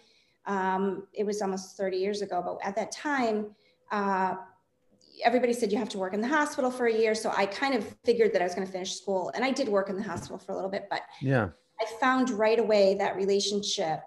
um, 0.45 1.07
it 1.13 1.25
was 1.25 1.41
almost 1.41 1.77
30 1.77 1.97
years 1.97 2.21
ago, 2.21 2.41
but 2.43 2.65
at 2.67 2.75
that 2.75 2.91
time. 2.91 3.55
Uh, 3.91 4.35
everybody 5.23 5.53
said 5.53 5.71
you 5.71 5.77
have 5.77 5.89
to 5.89 5.97
work 5.97 6.13
in 6.13 6.21
the 6.21 6.27
hospital 6.27 6.71
for 6.71 6.87
a 6.87 6.93
year. 6.93 7.13
So 7.13 7.31
I 7.35 7.45
kind 7.45 7.75
of 7.75 7.95
figured 8.05 8.33
that 8.33 8.41
I 8.41 8.45
was 8.45 8.55
going 8.55 8.65
to 8.65 8.71
finish 8.71 8.95
school. 8.95 9.31
And 9.35 9.43
I 9.43 9.51
did 9.51 9.67
work 9.67 9.89
in 9.89 9.95
the 9.95 10.01
hospital 10.03 10.37
for 10.37 10.51
a 10.51 10.55
little 10.55 10.69
bit, 10.69 10.87
but 10.89 11.01
yeah, 11.21 11.49
I 11.79 11.85
found 11.99 12.29
right 12.29 12.59
away 12.59 12.95
that 12.95 13.15
relationship 13.15 14.01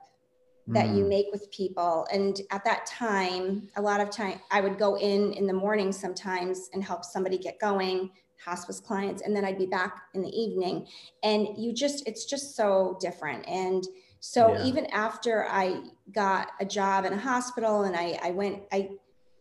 that 0.68 0.87
mm. 0.87 0.99
you 0.99 1.04
make 1.04 1.26
with 1.30 1.50
people. 1.50 2.06
And 2.12 2.40
at 2.50 2.64
that 2.64 2.87
time, 2.87 3.68
a 3.76 3.83
lot 3.83 4.00
of 4.00 4.11
time 4.11 4.40
I 4.50 4.61
would 4.61 4.78
go 4.78 4.97
in 4.97 5.33
in 5.35 5.47
the 5.47 5.52
morning 5.52 5.92
sometimes 5.92 6.71
and 6.73 6.83
help 6.83 7.04
somebody 7.04 7.37
get 7.37 7.61
going, 7.61 8.11
hospice 8.42 8.80
clients, 8.80 9.23
and 9.23 9.37
then 9.37 9.44
I'd 9.44 9.59
be 9.59 9.66
back 9.66 10.04
in 10.14 10.23
the 10.23 10.30
evening. 10.30 10.87
And 11.23 11.49
you 11.56 11.73
just, 11.73 12.06
it's 12.09 12.25
just 12.25 12.56
so 12.56 12.97
different. 13.00 13.47
And 13.47 13.85
so 14.21 14.54
yeah. 14.54 14.64
even 14.64 14.87
after 14.87 15.47
I 15.49 15.83
got 16.12 16.52
a 16.61 16.64
job 16.64 17.04
in 17.04 17.12
a 17.12 17.18
hospital 17.18 17.83
and 17.83 17.94
I, 17.94 18.18
I 18.23 18.30
went, 18.30 18.62
I 18.73 18.90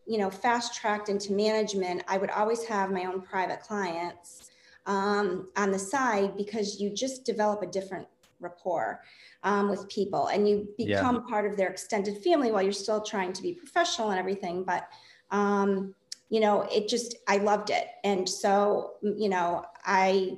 you 0.06 0.18
know, 0.18 0.30
fast 0.30 0.75
tracked 0.75 1.10
into 1.10 1.32
management, 1.32 2.03
I 2.08 2.18
would 2.18 2.30
always 2.32 2.65
have 2.65 2.92
my 2.92 3.06
own 3.06 3.22
private 3.22 3.62
clients 3.62 4.51
um, 4.86 5.48
on 5.56 5.72
the 5.72 5.80
side 5.80 6.36
because 6.36 6.80
you 6.80 6.89
just 6.89 7.24
develop 7.24 7.62
a 7.62 7.68
different 7.68 8.08
rapport 8.43 9.01
um, 9.43 9.69
with 9.69 9.88
people 9.89 10.27
and 10.27 10.47
you 10.47 10.67
become 10.77 11.15
yeah. 11.15 11.29
part 11.29 11.45
of 11.50 11.57
their 11.57 11.69
extended 11.69 12.17
family 12.23 12.51
while 12.51 12.62
you're 12.62 12.71
still 12.71 13.01
trying 13.01 13.33
to 13.33 13.41
be 13.41 13.53
professional 13.53 14.09
and 14.12 14.19
everything. 14.19 14.63
But, 14.63 14.88
um, 15.31 15.95
you 16.29 16.39
know, 16.39 16.67
it 16.71 16.88
just, 16.88 17.15
I 17.27 17.38
loved 17.38 17.69
it. 17.69 17.88
And 18.03 18.27
so, 18.27 18.93
you 19.01 19.29
know, 19.29 19.65
I, 19.83 20.38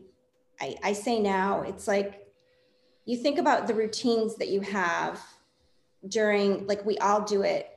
I, 0.62 0.76
I 0.84 0.94
say 0.94 1.20
now 1.20 1.62
it's 1.64 1.88
like, 1.88 2.28
you 3.06 3.18
think 3.18 3.38
about 3.38 3.68
the 3.68 3.74
routines 3.74 4.36
that 4.38 4.50
you 4.50 4.62
have 4.62 5.22
during, 6.08 6.66
like 6.68 6.86
we 6.86 6.98
all 6.98 7.22
do 7.22 7.44
it 7.44 7.70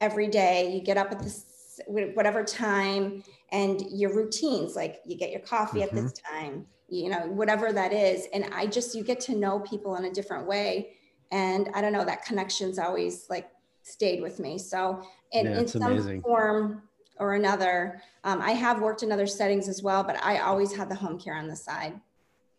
every 0.00 0.28
day. 0.28 0.72
You 0.72 0.80
get 0.80 0.96
up 0.96 1.12
at 1.12 1.20
this 1.20 1.80
whatever 1.86 2.42
time 2.42 3.22
and 3.52 3.80
your 3.90 4.14
routines, 4.14 4.74
like 4.74 5.00
you 5.06 5.16
get 5.16 5.30
your 5.30 5.40
coffee 5.40 5.78
mm-hmm. 5.78 5.96
at 5.96 6.02
this 6.02 6.12
mm-hmm. 6.12 6.44
time, 6.44 6.66
you 6.88 7.10
know, 7.10 7.26
whatever 7.26 7.72
that 7.72 7.92
is. 7.92 8.26
And 8.32 8.46
I 8.52 8.66
just, 8.66 8.94
you 8.94 9.04
get 9.04 9.20
to 9.20 9.34
know 9.34 9.60
people 9.60 9.96
in 9.96 10.06
a 10.06 10.10
different 10.10 10.46
way. 10.46 10.90
And 11.30 11.68
I 11.74 11.80
don't 11.80 11.92
know, 11.92 12.04
that 12.04 12.24
connection's 12.24 12.78
always 12.78 13.26
like 13.28 13.50
stayed 13.82 14.22
with 14.22 14.38
me. 14.38 14.58
So 14.58 15.02
in, 15.32 15.46
yeah, 15.46 15.58
in 15.58 15.68
some 15.68 15.82
amazing. 15.82 16.22
form 16.22 16.82
or 17.18 17.34
another, 17.34 18.00
um, 18.24 18.40
I 18.40 18.52
have 18.52 18.80
worked 18.80 19.02
in 19.02 19.12
other 19.12 19.26
settings 19.26 19.68
as 19.68 19.82
well, 19.82 20.02
but 20.02 20.22
I 20.22 20.38
always 20.38 20.74
had 20.74 20.88
the 20.88 20.94
home 20.94 21.18
care 21.18 21.34
on 21.34 21.48
the 21.48 21.56
side, 21.56 22.00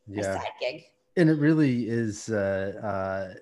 yeah. 0.07 0.36
side 0.36 0.48
gig. 0.59 0.83
And 1.17 1.29
it 1.29 1.39
really 1.39 1.89
is, 1.89 2.29
uh, 2.29 2.79
uh, 2.83 3.39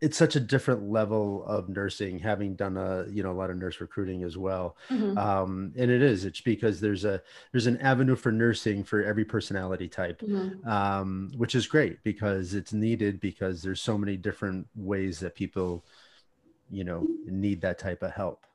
it's 0.00 0.16
such 0.16 0.36
a 0.36 0.40
different 0.40 0.90
level 0.90 1.44
of 1.46 1.68
nursing 1.68 2.18
having 2.18 2.54
done 2.54 2.76
a 2.76 3.06
you 3.10 3.22
know 3.22 3.30
a 3.30 3.34
lot 3.34 3.50
of 3.50 3.56
nurse 3.56 3.80
recruiting 3.80 4.22
as 4.22 4.36
well 4.36 4.76
mm-hmm. 4.90 5.16
um, 5.16 5.72
and 5.76 5.90
it 5.90 6.02
is 6.02 6.24
it's 6.24 6.40
because 6.40 6.80
there's 6.80 7.04
a 7.04 7.22
there's 7.52 7.66
an 7.66 7.78
avenue 7.78 8.16
for 8.16 8.32
nursing 8.32 8.84
for 8.84 9.02
every 9.02 9.24
personality 9.24 9.88
type 9.88 10.20
mm-hmm. 10.20 10.68
um, 10.68 11.30
which 11.36 11.54
is 11.54 11.66
great 11.66 12.02
because 12.02 12.54
it's 12.54 12.72
needed 12.72 13.20
because 13.20 13.62
there's 13.62 13.80
so 13.80 13.96
many 13.96 14.16
different 14.16 14.66
ways 14.74 15.18
that 15.20 15.34
people 15.34 15.84
you 16.70 16.84
know 16.84 17.06
need 17.26 17.60
that 17.60 17.78
type 17.78 18.02
of 18.02 18.10
help 18.10 18.46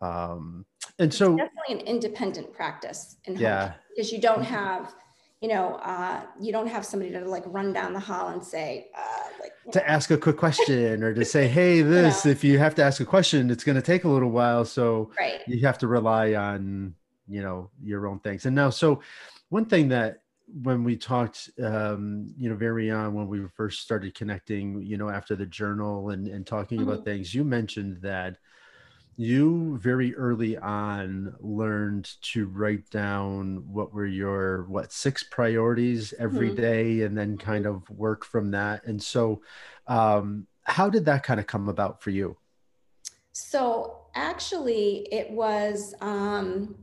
um, 0.00 0.64
and 0.98 1.12
so 1.12 1.36
definitely 1.36 1.80
an 1.80 1.86
independent 1.86 2.52
practice 2.52 3.16
in 3.24 3.36
yeah 3.36 3.74
because 3.94 4.12
you 4.12 4.20
don't 4.20 4.42
have 4.42 4.94
you 5.40 5.48
know, 5.48 5.74
uh, 5.76 6.22
you 6.40 6.50
don't 6.50 6.66
have 6.66 6.84
somebody 6.84 7.12
to 7.12 7.20
like 7.20 7.44
run 7.46 7.72
down 7.72 7.92
the 7.92 8.00
hall 8.00 8.28
and 8.28 8.42
say, 8.42 8.88
uh, 8.96 9.28
like, 9.40 9.52
to 9.72 9.78
know. 9.78 9.84
ask 9.84 10.10
a 10.10 10.16
quick 10.16 10.36
question 10.36 11.02
or 11.02 11.12
to 11.12 11.24
say, 11.24 11.46
hey, 11.46 11.82
this, 11.82 12.24
you 12.24 12.30
know. 12.30 12.32
if 12.32 12.44
you 12.44 12.58
have 12.58 12.74
to 12.76 12.82
ask 12.82 13.00
a 13.00 13.04
question, 13.04 13.50
it's 13.50 13.64
going 13.64 13.76
to 13.76 13.82
take 13.82 14.04
a 14.04 14.08
little 14.08 14.30
while. 14.30 14.64
So 14.64 15.10
right. 15.18 15.40
you 15.46 15.60
have 15.66 15.78
to 15.78 15.88
rely 15.88 16.34
on, 16.34 16.94
you 17.28 17.42
know, 17.42 17.70
your 17.82 18.06
own 18.06 18.18
things. 18.20 18.46
And 18.46 18.56
now, 18.56 18.70
so 18.70 19.00
one 19.50 19.66
thing 19.66 19.88
that 19.88 20.22
when 20.62 20.84
we 20.84 20.96
talked, 20.96 21.50
um, 21.62 22.32
you 22.38 22.48
know, 22.48 22.56
very 22.56 22.90
on 22.90 23.12
when 23.14 23.28
we 23.28 23.46
first 23.56 23.82
started 23.82 24.14
connecting, 24.14 24.80
you 24.82 24.96
know, 24.96 25.10
after 25.10 25.36
the 25.36 25.46
journal 25.46 26.10
and, 26.10 26.28
and 26.28 26.46
talking 26.46 26.78
mm-hmm. 26.78 26.88
about 26.88 27.04
things, 27.04 27.34
you 27.34 27.44
mentioned 27.44 27.98
that 28.02 28.38
you 29.16 29.78
very 29.78 30.14
early 30.14 30.58
on 30.58 31.34
learned 31.40 32.10
to 32.20 32.46
write 32.46 32.88
down 32.90 33.64
what 33.72 33.94
were 33.94 34.06
your 34.06 34.64
what 34.64 34.92
six 34.92 35.22
priorities 35.22 36.12
every 36.18 36.48
mm-hmm. 36.48 36.60
day, 36.60 37.00
and 37.02 37.16
then 37.16 37.38
kind 37.38 37.66
of 37.66 37.88
work 37.88 38.24
from 38.24 38.50
that 38.50 38.84
and 38.84 39.02
so 39.02 39.40
um, 39.86 40.46
how 40.64 40.90
did 40.90 41.04
that 41.06 41.22
kind 41.22 41.40
of 41.40 41.46
come 41.46 41.68
about 41.68 42.02
for 42.02 42.10
you 42.10 42.36
so 43.32 43.98
actually 44.14 45.08
it 45.10 45.30
was 45.30 45.94
um, 46.00 46.74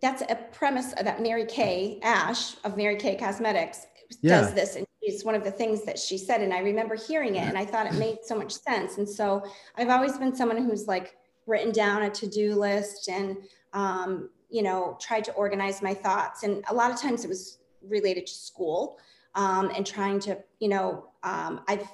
that's 0.00 0.22
a 0.22 0.36
premise 0.52 0.92
that 0.92 1.20
mary 1.20 1.46
kay 1.46 1.98
ash 2.02 2.54
of 2.64 2.76
mary 2.76 2.96
kay 2.96 3.16
cosmetics 3.16 3.86
yeah. 4.22 4.40
does 4.40 4.54
this 4.54 4.76
and 4.76 4.86
it's 5.10 5.24
one 5.24 5.34
of 5.34 5.44
the 5.44 5.50
things 5.50 5.82
that 5.84 5.98
she 5.98 6.16
said 6.16 6.40
and 6.40 6.52
i 6.52 6.60
remember 6.60 6.94
hearing 6.94 7.36
it 7.36 7.46
and 7.48 7.58
i 7.58 7.64
thought 7.64 7.86
it 7.86 7.94
made 7.94 8.18
so 8.22 8.36
much 8.36 8.52
sense 8.52 8.98
and 8.98 9.08
so 9.08 9.42
i've 9.76 9.90
always 9.90 10.16
been 10.18 10.34
someone 10.34 10.62
who's 10.64 10.86
like 10.86 11.16
written 11.46 11.72
down 11.72 12.02
a 12.02 12.10
to-do 12.10 12.54
list 12.54 13.08
and 13.08 13.36
um, 13.72 14.30
you 14.48 14.62
know 14.62 14.96
tried 15.00 15.24
to 15.24 15.32
organize 15.32 15.82
my 15.82 15.94
thoughts 15.94 16.42
and 16.42 16.64
a 16.68 16.74
lot 16.74 16.90
of 16.90 17.00
times 17.00 17.24
it 17.24 17.28
was 17.28 17.58
related 17.82 18.26
to 18.26 18.32
school 18.32 18.98
um, 19.34 19.70
and 19.76 19.86
trying 19.86 20.20
to 20.20 20.38
you 20.60 20.68
know 20.68 21.06
um, 21.22 21.60
i've 21.68 21.86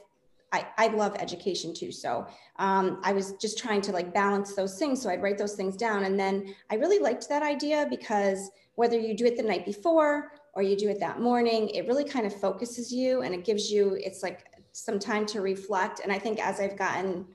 I, 0.52 0.66
I 0.78 0.86
love 0.88 1.16
education 1.18 1.74
too. 1.74 1.90
So 1.92 2.26
um, 2.58 3.00
I 3.02 3.12
was 3.12 3.32
just 3.32 3.58
trying 3.58 3.80
to 3.82 3.92
like 3.92 4.14
balance 4.14 4.54
those 4.54 4.78
things. 4.78 5.02
So 5.02 5.10
I'd 5.10 5.20
write 5.20 5.38
those 5.38 5.54
things 5.54 5.76
down. 5.76 6.04
And 6.04 6.18
then 6.18 6.54
I 6.70 6.76
really 6.76 6.98
liked 6.98 7.28
that 7.28 7.42
idea 7.42 7.86
because 7.90 8.50
whether 8.76 8.98
you 8.98 9.14
do 9.14 9.26
it 9.26 9.36
the 9.36 9.42
night 9.42 9.66
before 9.66 10.32
or 10.56 10.62
you 10.62 10.74
do 10.74 10.88
it 10.88 10.98
that 10.98 11.20
morning, 11.20 11.68
it 11.68 11.86
really 11.86 12.04
kind 12.04 12.26
of 12.26 12.34
focuses 12.34 12.90
you 12.90 13.20
and 13.20 13.34
it 13.34 13.44
gives 13.44 13.70
you, 13.70 13.96
it's 14.00 14.22
like 14.22 14.46
some 14.72 14.98
time 14.98 15.26
to 15.26 15.42
reflect. 15.42 16.00
And 16.00 16.10
I 16.10 16.18
think 16.18 16.40
as 16.40 16.58
I've 16.60 16.78
gotten 16.78 17.26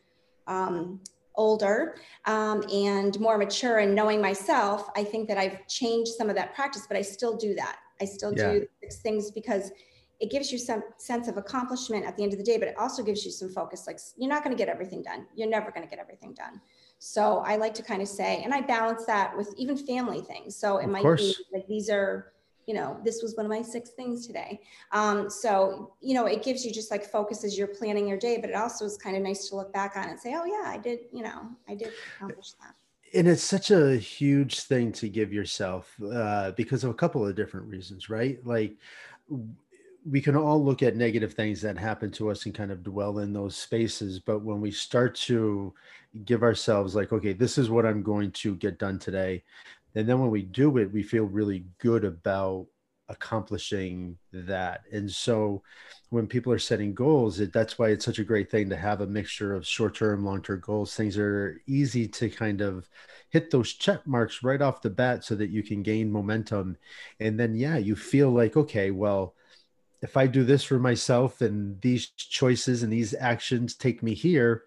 um, 0.48 1.00
older 1.36 1.98
um, 2.25 2.63
and 2.74 3.18
more 3.20 3.38
mature 3.38 3.78
and 3.78 3.94
knowing 3.94 4.20
myself, 4.22 4.90
I 4.96 5.04
think 5.04 5.28
that 5.28 5.38
I've 5.38 5.66
changed 5.68 6.13
some 6.13 6.30
of 6.30 6.36
that 6.36 6.56
practice, 6.56 6.86
but 6.88 6.98
I 6.98 7.04
still 7.04 7.38
do 7.38 7.54
that. 7.56 7.78
I 8.01 8.06
still 8.06 8.34
yeah. 8.36 8.54
do 8.54 8.68
things 9.04 9.30
because 9.30 9.72
it 10.20 10.32
gives 10.32 10.51
you 10.51 10.58
some 10.58 10.84
sense 10.98 11.28
of 11.28 11.38
accomplishment 11.38 12.06
at 12.06 12.18
the 12.18 12.24
end 12.24 12.32
of 12.34 12.40
the 12.40 12.46
day, 12.46 12.58
but 12.58 12.68
it 12.68 12.78
also 12.78 13.04
gives 13.04 13.24
you 13.24 13.32
some 13.32 13.50
focus. 13.50 13.86
Like 13.86 14.00
you're 14.18 14.30
not 14.30 14.44
going 14.44 14.56
to 14.56 14.60
get 14.60 14.68
everything 14.68 15.04
done. 15.04 15.28
You're 15.36 15.50
never 15.50 15.72
going 15.72 15.84
to 15.84 15.90
get 15.90 16.00
everything 16.00 16.34
done. 16.34 16.60
So 16.98 17.44
I 17.46 17.56
like 17.56 17.74
to 17.75 17.84
kind 17.84 18.01
of 18.01 18.08
say, 18.08 18.42
and 18.44 18.54
I 18.54 18.62
balance 18.62 19.06
that 19.06 19.36
with 19.38 19.54
even 19.58 19.78
family 19.78 20.22
things. 20.22 20.56
So 20.56 20.78
it 20.78 20.86
of 20.86 20.92
might 20.92 21.01
course. 21.04 21.22
be 21.22 21.36
like 21.54 21.68
these 21.68 21.90
are 21.90 22.34
you 22.72 22.78
know, 22.78 22.98
this 23.04 23.22
was 23.22 23.36
one 23.36 23.46
of 23.46 23.50
my 23.50 23.62
six 23.62 23.90
things 23.90 24.25
today. 24.25 24.62
Um, 24.94 25.30
so, 25.30 25.92
you 26.00 26.13
know, 26.13 26.25
it 26.25 26.42
gives 26.42 26.66
you 26.66 26.72
just 26.72 26.90
like 26.90 27.04
focus 27.04 27.44
as 27.44 27.58
you're 27.58 27.68
planning 27.68 28.08
your 28.08 28.18
day, 28.18 28.38
but 28.40 28.50
it 28.50 28.56
also 28.56 28.86
is 28.86 28.98
kind 28.98 29.18
of 29.18 29.24
nice 29.24 29.50
to 29.50 29.58
look 29.58 29.74
back 29.74 29.98
on 29.98 30.08
and 30.08 30.18
say, 30.18 30.36
oh 30.38 30.46
yeah, 30.46 30.70
I 30.70 30.78
did, 30.78 31.00
you 31.12 31.22
know, 31.22 31.50
I 31.68 31.75
did 31.75 31.90
accomplish 32.16 32.51
that. 32.62 32.74
And 33.13 33.28
it's 33.28 33.44
such 33.44 33.72
a 33.72 33.98
huge 33.98 34.62
thing 34.62 34.94
to 34.94 35.10
give 35.10 35.34
yourself 35.34 35.94
uh, 36.01 36.51
because 36.51 36.86
of 36.86 36.92
a 36.92 36.94
couple 36.94 37.28
of 37.28 37.36
different 37.36 37.68
reasons, 37.68 38.10
right? 38.10 38.40
Like 38.46 38.78
we 40.10 40.22
can 40.22 40.38
all 40.38 40.63
look 40.63 40.82
at 40.82 40.96
negative 40.96 41.34
things 41.34 41.62
that 41.63 41.78
happen 41.78 42.10
to 42.12 42.32
us 42.32 42.46
and 42.46 42.56
kind 42.56 42.72
of 42.72 42.84
dwell 42.84 43.20
in 43.20 43.34
those 43.34 43.58
spaces. 43.58 44.18
But 44.18 44.44
when 44.44 44.62
we 44.62 44.72
start 44.72 45.13
to 45.28 45.74
give 46.24 46.42
ourselves 46.42 46.96
like, 46.96 47.12
okay, 47.12 47.34
this 47.34 47.58
is 47.58 47.70
what 47.70 47.86
I'm 47.86 48.01
going 48.01 48.32
to 48.32 48.56
get 48.56 48.80
done 48.80 48.98
today 48.98 49.44
and 49.95 50.07
then 50.07 50.19
when 50.19 50.31
we 50.31 50.41
do 50.41 50.77
it 50.77 50.91
we 50.91 51.03
feel 51.03 51.24
really 51.24 51.65
good 51.79 52.03
about 52.05 52.67
accomplishing 53.12 54.17
that. 54.31 54.81
And 54.91 55.12
so 55.12 55.62
when 56.10 56.27
people 56.27 56.51
are 56.51 56.60
setting 56.60 56.93
goals 56.93 57.39
it, 57.39 57.53
that's 57.53 57.77
why 57.77 57.89
it's 57.89 58.05
such 58.05 58.19
a 58.19 58.24
great 58.24 58.50
thing 58.50 58.69
to 58.69 58.75
have 58.77 59.01
a 59.01 59.07
mixture 59.07 59.53
of 59.53 59.67
short-term 59.67 60.25
long-term 60.25 60.62
goals. 60.62 60.95
Things 60.95 61.17
are 61.17 61.62
easy 61.67 62.07
to 62.07 62.29
kind 62.29 62.62
of 62.62 62.89
hit 63.29 63.51
those 63.51 63.74
check 63.74 64.07
marks 64.07 64.43
right 64.43 64.62
off 64.62 64.81
the 64.81 64.89
bat 64.89 65.24
so 65.24 65.36
that 65.36 65.51
you 65.51 65.62
can 65.62 65.83
gain 65.83 66.12
momentum. 66.12 66.77
And 67.19 67.39
then 67.39 67.53
yeah 67.53 67.77
you 67.77 67.95
feel 67.95 68.31
like 68.31 68.57
okay 68.57 68.91
well 68.91 69.36
if 70.01 70.17
i 70.17 70.25
do 70.25 70.43
this 70.43 70.63
for 70.63 70.79
myself 70.79 71.41
and 71.41 71.79
these 71.81 72.07
choices 72.07 72.81
and 72.81 72.91
these 72.91 73.13
actions 73.19 73.75
take 73.75 74.01
me 74.01 74.13
here 74.15 74.63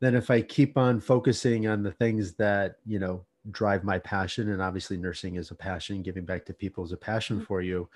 then 0.00 0.16
if 0.16 0.30
i 0.30 0.42
keep 0.42 0.76
on 0.76 1.00
focusing 1.00 1.68
on 1.68 1.82
the 1.82 1.92
things 1.92 2.34
that 2.34 2.76
you 2.84 2.98
know 2.98 3.24
drive 3.50 3.84
my 3.84 3.98
passion 3.98 4.50
and 4.50 4.62
obviously 4.62 4.96
nursing 4.96 5.36
is 5.36 5.50
a 5.50 5.54
passion 5.54 6.02
giving 6.02 6.24
back 6.24 6.44
to 6.44 6.54
people 6.54 6.84
is 6.84 6.92
a 6.92 6.96
passion 6.96 7.36
Mm-hmm. 7.36 7.44
for 7.44 7.62
you 7.62 7.88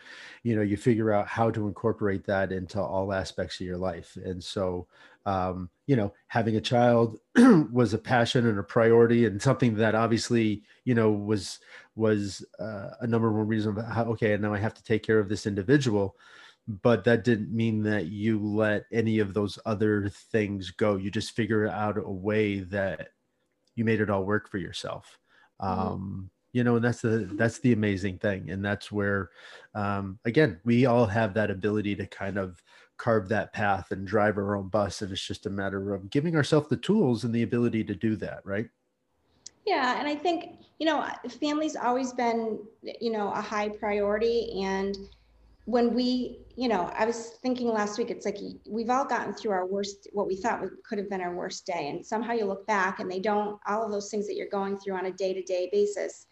you 0.42 0.56
know 0.56 0.62
you 0.62 0.76
figure 0.76 1.12
out 1.12 1.26
how 1.26 1.50
to 1.50 1.66
incorporate 1.66 2.24
that 2.26 2.52
into 2.52 2.80
all 2.80 3.12
aspects 3.12 3.60
of 3.60 3.66
your 3.66 3.76
life 3.76 4.16
and 4.24 4.42
so 4.42 4.86
um, 5.26 5.68
you 5.86 5.96
know 5.96 6.12
having 6.28 6.56
a 6.56 6.60
child 6.60 7.18
was 7.72 7.94
a 7.94 7.98
passion 7.98 8.46
and 8.46 8.58
a 8.58 8.62
priority 8.62 9.26
and 9.26 9.40
something 9.40 9.74
that 9.76 9.94
obviously 9.94 10.62
you 10.84 10.94
know 10.94 11.10
was 11.10 11.60
was 11.94 12.44
uh, 12.58 12.90
a 13.00 13.06
number 13.06 13.32
one 13.32 13.46
reason 13.46 13.76
of 13.76 13.84
how 13.86 14.04
okay 14.04 14.32
and 14.32 14.42
now 14.42 14.54
i 14.54 14.58
have 14.58 14.74
to 14.74 14.82
take 14.82 15.02
care 15.02 15.18
of 15.18 15.28
this 15.28 15.46
individual 15.46 16.16
but 16.82 17.04
that 17.04 17.24
didn't 17.24 17.50
mean 17.54 17.82
that 17.82 18.06
you 18.06 18.38
let 18.42 18.84
any 18.92 19.18
of 19.18 19.34
those 19.34 19.58
other 19.66 20.08
things 20.08 20.70
go 20.70 20.96
you 20.96 21.10
just 21.10 21.32
figure 21.32 21.68
out 21.68 21.98
a 21.98 22.10
way 22.10 22.60
that 22.60 23.08
you 23.78 23.84
made 23.84 24.00
it 24.00 24.10
all 24.10 24.24
work 24.24 24.50
for 24.50 24.58
yourself. 24.58 25.18
Um 25.60 26.30
you 26.52 26.64
know 26.64 26.76
and 26.76 26.84
that's 26.84 27.00
the 27.02 27.28
that's 27.34 27.58
the 27.60 27.72
amazing 27.72 28.18
thing. 28.18 28.50
And 28.50 28.64
that's 28.64 28.90
where 28.90 29.30
um 29.74 30.18
again 30.24 30.60
we 30.64 30.86
all 30.86 31.06
have 31.06 31.34
that 31.34 31.50
ability 31.50 31.94
to 31.96 32.06
kind 32.06 32.38
of 32.38 32.62
carve 32.96 33.28
that 33.28 33.52
path 33.52 33.92
and 33.92 34.06
drive 34.06 34.38
our 34.38 34.56
own 34.56 34.68
bus. 34.68 35.02
And 35.02 35.12
it's 35.12 35.26
just 35.26 35.46
a 35.46 35.50
matter 35.50 35.94
of 35.94 36.10
giving 36.10 36.36
ourselves 36.36 36.68
the 36.68 36.76
tools 36.76 37.24
and 37.24 37.34
the 37.34 37.42
ability 37.42 37.84
to 37.84 37.94
do 37.94 38.16
that 38.16 38.40
right? 38.44 38.68
Yeah, 39.68 39.98
and 39.98 40.08
I 40.08 40.14
think, 40.14 40.60
you 40.78 40.86
know, 40.86 41.06
family's 41.40 41.76
always 41.76 42.14
been, 42.14 42.58
you 42.82 43.12
know, 43.12 43.30
a 43.32 43.40
high 43.40 43.68
priority. 43.68 44.62
And 44.62 44.96
when 45.68 45.92
we, 45.92 46.38
you 46.56 46.66
know, 46.66 46.90
I 46.96 47.04
was 47.04 47.32
thinking 47.42 47.68
last 47.68 47.98
week, 47.98 48.10
it's 48.10 48.24
like 48.24 48.38
we've 48.66 48.88
all 48.88 49.04
gotten 49.04 49.34
through 49.34 49.50
our 49.50 49.66
worst, 49.66 50.08
what 50.14 50.26
we 50.26 50.34
thought 50.34 50.62
could 50.82 50.96
have 50.96 51.10
been 51.10 51.20
our 51.20 51.34
worst 51.34 51.66
day. 51.66 51.90
And 51.90 52.04
somehow 52.04 52.32
you 52.32 52.46
look 52.46 52.66
back 52.66 53.00
and 53.00 53.10
they 53.10 53.20
don't, 53.20 53.60
all 53.66 53.84
of 53.84 53.92
those 53.92 54.10
things 54.10 54.26
that 54.28 54.34
you're 54.34 54.48
going 54.48 54.78
through 54.78 54.94
on 54.94 55.04
a 55.04 55.12
day 55.12 55.34
to 55.34 55.42
day 55.42 55.68
basis 55.70 56.26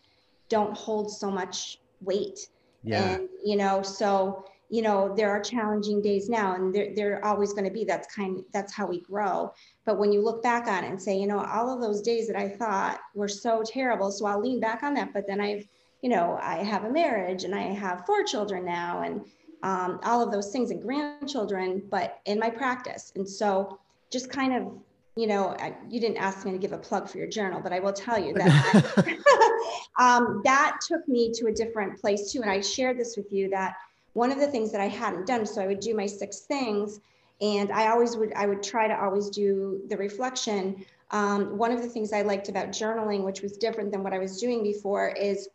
don't 0.48 0.74
hold 0.74 1.12
so 1.12 1.30
much 1.30 1.80
weight. 2.00 2.48
yeah 2.82 3.16
And, 3.16 3.28
you 3.44 3.56
know, 3.56 3.82
so, 3.82 4.46
you 4.70 4.80
know, 4.80 5.12
there 5.14 5.28
are 5.28 5.40
challenging 5.42 6.00
days 6.00 6.30
now 6.30 6.54
and 6.54 6.74
they're, 6.74 6.94
they're 6.96 7.22
always 7.22 7.52
going 7.52 7.66
to 7.66 7.70
be, 7.70 7.84
that's 7.84 8.12
kind, 8.14 8.42
that's 8.54 8.72
how 8.72 8.86
we 8.86 9.02
grow. 9.02 9.52
But 9.84 9.98
when 9.98 10.12
you 10.12 10.22
look 10.22 10.42
back 10.42 10.66
on 10.66 10.82
it 10.82 10.88
and 10.88 11.00
say, 11.00 11.14
you 11.14 11.26
know, 11.26 11.44
all 11.44 11.68
of 11.74 11.82
those 11.82 12.00
days 12.00 12.26
that 12.28 12.38
I 12.38 12.48
thought 12.48 13.00
were 13.14 13.28
so 13.28 13.62
terrible, 13.66 14.10
so 14.10 14.24
I'll 14.24 14.40
lean 14.40 14.60
back 14.60 14.82
on 14.82 14.94
that. 14.94 15.12
But 15.12 15.26
then 15.26 15.42
I've, 15.42 15.68
you 16.06 16.12
know, 16.12 16.38
I 16.40 16.58
have 16.58 16.84
a 16.84 16.88
marriage 16.88 17.42
and 17.42 17.52
I 17.52 17.62
have 17.62 18.06
four 18.06 18.22
children 18.22 18.64
now 18.64 19.02
and 19.02 19.22
um, 19.64 19.98
all 20.04 20.22
of 20.22 20.30
those 20.30 20.52
things 20.52 20.70
and 20.70 20.80
grandchildren, 20.80 21.82
but 21.90 22.20
in 22.26 22.38
my 22.38 22.48
practice. 22.48 23.10
And 23.16 23.28
so 23.28 23.80
just 24.12 24.30
kind 24.30 24.54
of, 24.54 24.72
you 25.16 25.26
know, 25.26 25.56
I, 25.58 25.74
you 25.90 25.98
didn't 25.98 26.18
ask 26.18 26.46
me 26.46 26.52
to 26.52 26.58
give 26.58 26.70
a 26.70 26.78
plug 26.78 27.08
for 27.08 27.18
your 27.18 27.26
journal, 27.26 27.60
but 27.60 27.72
I 27.72 27.80
will 27.80 27.92
tell 27.92 28.24
you 28.24 28.34
that 28.34 29.82
um, 29.98 30.42
that 30.44 30.78
took 30.86 31.08
me 31.08 31.32
to 31.32 31.48
a 31.48 31.52
different 31.52 32.00
place 32.00 32.30
too. 32.30 32.40
And 32.40 32.52
I 32.52 32.60
shared 32.60 33.00
this 33.00 33.16
with 33.16 33.32
you 33.32 33.50
that 33.50 33.74
one 34.12 34.30
of 34.30 34.38
the 34.38 34.46
things 34.46 34.70
that 34.70 34.80
I 34.80 34.86
hadn't 34.86 35.26
done, 35.26 35.44
so 35.44 35.60
I 35.60 35.66
would 35.66 35.80
do 35.80 35.96
my 35.96 36.06
six 36.06 36.42
things 36.42 37.00
and 37.40 37.72
I 37.72 37.88
always 37.88 38.16
would, 38.16 38.32
I 38.34 38.46
would 38.46 38.62
try 38.62 38.86
to 38.86 38.94
always 38.94 39.28
do 39.28 39.80
the 39.88 39.96
reflection. 39.96 40.86
Um, 41.10 41.58
one 41.58 41.72
of 41.72 41.82
the 41.82 41.88
things 41.88 42.12
I 42.12 42.22
liked 42.22 42.48
about 42.48 42.68
journaling, 42.68 43.24
which 43.24 43.42
was 43.42 43.56
different 43.56 43.90
than 43.90 44.04
what 44.04 44.12
I 44.12 44.20
was 44.20 44.40
doing 44.40 44.62
before 44.62 45.08
is, 45.08 45.48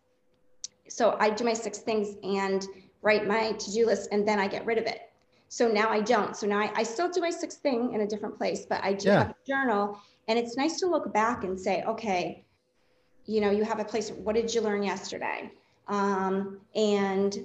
so 0.91 1.15
I 1.19 1.29
do 1.29 1.43
my 1.43 1.53
six 1.53 1.79
things 1.79 2.15
and 2.24 2.65
write 3.01 3.27
my 3.27 3.53
to-do 3.53 3.86
list 3.86 4.10
and 4.12 4.27
then 4.27 4.39
I 4.39 4.48
get 4.48 4.65
rid 4.65 4.77
of 4.77 4.86
it. 4.86 5.00
So 5.48 5.67
now 5.67 5.89
I 5.89 6.01
don't. 6.01 6.36
So 6.36 6.48
now 6.48 6.60
I, 6.60 6.71
I 6.75 6.83
still 6.83 7.10
do 7.10 7.21
my 7.21 7.29
sixth 7.29 7.60
thing 7.62 7.93
in 7.93 8.01
a 8.01 8.07
different 8.07 8.38
place, 8.38 8.65
but 8.69 8.83
I 8.83 8.93
do 8.93 9.07
Yeah. 9.10 9.19
have 9.19 9.29
a 9.29 9.36
journal 9.48 10.00
and 10.27 10.38
it's 10.38 10.55
nice 10.57 10.79
to 10.79 10.88
look 10.88 11.13
back 11.13 11.43
and 11.43 11.60
say, 11.60 11.83
okay, 11.83 12.45
you 13.25 13.41
know, 13.41 13.51
you 13.51 13.63
have 13.63 13.79
a 13.79 13.86
place, 13.86 14.12
what 14.12 14.36
did 14.36 14.53
you 14.53 14.62
learn 14.62 14.83
yesterday? 14.83 15.51
Um, 15.88 16.62
and 16.75 17.38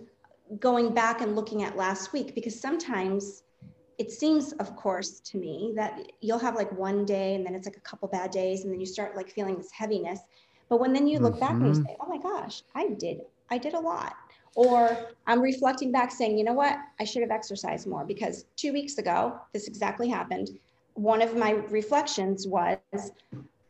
going 0.61 0.95
back 0.95 1.21
and 1.21 1.35
looking 1.35 1.63
at 1.63 1.77
last 1.77 2.13
week, 2.13 2.35
because 2.35 2.59
sometimes 2.61 3.43
it 3.99 4.11
seems, 4.11 4.53
of 4.55 4.77
course, 4.77 5.21
to 5.21 5.39
me 5.39 5.73
that 5.77 6.01
you'll 6.21 6.39
have 6.39 6.55
like 6.55 6.71
one 6.73 7.05
day 7.05 7.35
and 7.35 7.45
then 7.47 7.55
it's 7.55 7.67
like 7.67 7.77
a 7.77 7.81
couple 7.81 8.09
bad 8.09 8.31
days 8.31 8.65
and 8.65 8.73
then 8.73 8.81
you 8.81 8.87
start 8.87 9.17
like 9.17 9.31
feeling 9.31 9.57
this 9.57 9.71
heaviness. 9.73 10.21
But 10.69 10.81
when 10.81 10.93
then 10.93 11.07
you 11.07 11.19
look 11.19 11.41
back 11.41 11.61
and 11.61 11.69
you 11.69 11.75
Mhm. 11.75 11.87
say, 11.87 11.97
oh 12.01 12.07
my 12.09 12.19
gosh, 12.19 12.63
I 12.75 12.89
did, 12.89 13.21
I 13.51 13.59
did 13.59 13.75
a 13.75 13.81
lot. 13.81 14.15
Or 14.55 14.97
I'm 15.27 15.41
reflecting 15.41 15.93
back 15.93 16.11
saying, 16.11 16.39
you 16.39 16.45
know 16.45 16.55
what, 16.55 16.79
I 16.99 17.05
should 17.05 17.23
have 17.23 17.31
exercised 17.31 17.87
more 17.87 18.05
because 18.05 18.47
two 18.57 18.73
weeks 18.73 18.97
ago, 18.97 19.39
this 19.53 19.69
exactly 19.69 20.09
happened. 20.09 20.59
One 20.95 21.21
of 21.21 21.37
my 21.37 21.51
reflections 21.51 22.47
was 22.47 22.79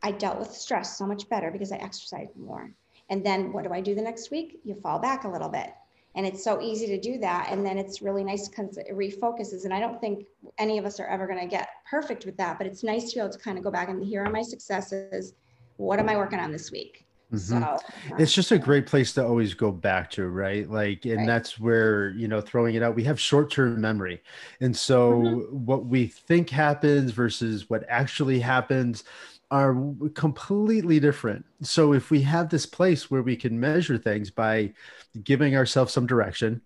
I 0.03 0.13
dealt 0.13 0.39
with 0.39 0.53
stress 0.53 0.97
so 0.97 1.05
much 1.05 1.29
better 1.29 1.51
because 1.51 1.73
I 1.73 1.77
exercised 1.79 2.37
more. 2.37 2.71
And 3.11 3.27
then 3.27 3.53
what 3.53 3.65
do 3.65 3.73
I 3.73 3.81
do 3.81 3.95
the 3.95 4.03
next 4.03 4.31
week? 4.31 4.61
You 4.65 4.77
fall 4.77 5.01
back 5.01 5.25
a 5.25 5.29
little 5.29 5.49
bit. 5.49 5.73
And 6.15 6.25
it's 6.25 6.43
so 6.43 6.61
easy 6.63 6.87
to 6.87 7.01
do 7.01 7.19
that. 7.19 7.49
And 7.51 7.65
then 7.67 7.77
it's 7.77 8.01
really 8.01 8.25
nice 8.25 8.49
because 8.49 8.79
it 8.79 8.91
refocuses. 8.91 9.65
And 9.65 9.75
I 9.75 9.81
don't 9.81 10.01
think 10.01 10.27
any 10.59 10.79
of 10.79 10.87
us 10.87 10.99
are 10.99 11.07
ever 11.07 11.27
going 11.27 11.41
to 11.41 11.47
get 11.47 11.69
perfect 11.91 12.25
with 12.25 12.37
that, 12.39 12.59
but 12.59 12.67
it's 12.67 12.83
nice 12.83 13.11
to 13.11 13.17
be 13.17 13.21
able 13.21 13.33
to 13.33 13.39
kind 13.39 13.59
of 13.59 13.65
go 13.65 13.71
back 13.71 13.89
and 13.89 14.03
here 14.05 14.25
are 14.25 14.31
my 14.31 14.43
successes. 14.43 15.35
What 15.77 15.99
am 15.99 16.09
I 16.09 16.17
working 16.17 16.39
on 16.39 16.53
this 16.53 16.71
week? 16.71 17.06
Mhm. 17.33 17.39
So 17.39 17.79
it's 18.19 18.33
just 18.33 18.53
a 18.53 18.59
great 18.59 18.87
place 18.87 19.13
to 19.15 19.27
always 19.27 19.55
go 19.55 19.73
back 19.73 20.11
to 20.13 20.29
right 20.29 20.69
like 20.71 21.05
and 21.07 21.19
Right. 21.19 21.27
that's 21.27 21.59
where 21.59 22.11
you 22.11 22.29
know 22.29 22.41
throwing 22.41 22.77
it 22.77 22.83
out 22.83 22.95
we 22.95 23.03
have 23.05 23.19
short-term 23.21 23.81
memory 23.81 24.23
and 24.61 24.77
so 24.77 25.11
Mm-hmm. 25.11 25.41
what 25.51 25.87
we 25.87 26.07
think 26.07 26.51
happens 26.51 27.11
versus 27.11 27.69
what 27.69 27.85
actually 27.89 28.39
happens 28.41 29.03
are 29.51 29.75
completely 30.15 31.01
different 31.01 31.45
so 31.63 31.93
if 31.93 32.11
we 32.11 32.23
have 32.23 32.49
this 32.49 32.67
place 32.67 33.11
where 33.11 33.23
we 33.23 33.37
can 33.37 33.59
measure 33.59 33.99
things 33.99 34.31
by 34.31 34.73
giving 35.25 35.57
ourselves 35.57 35.93
some 35.93 36.07
direction 36.07 36.63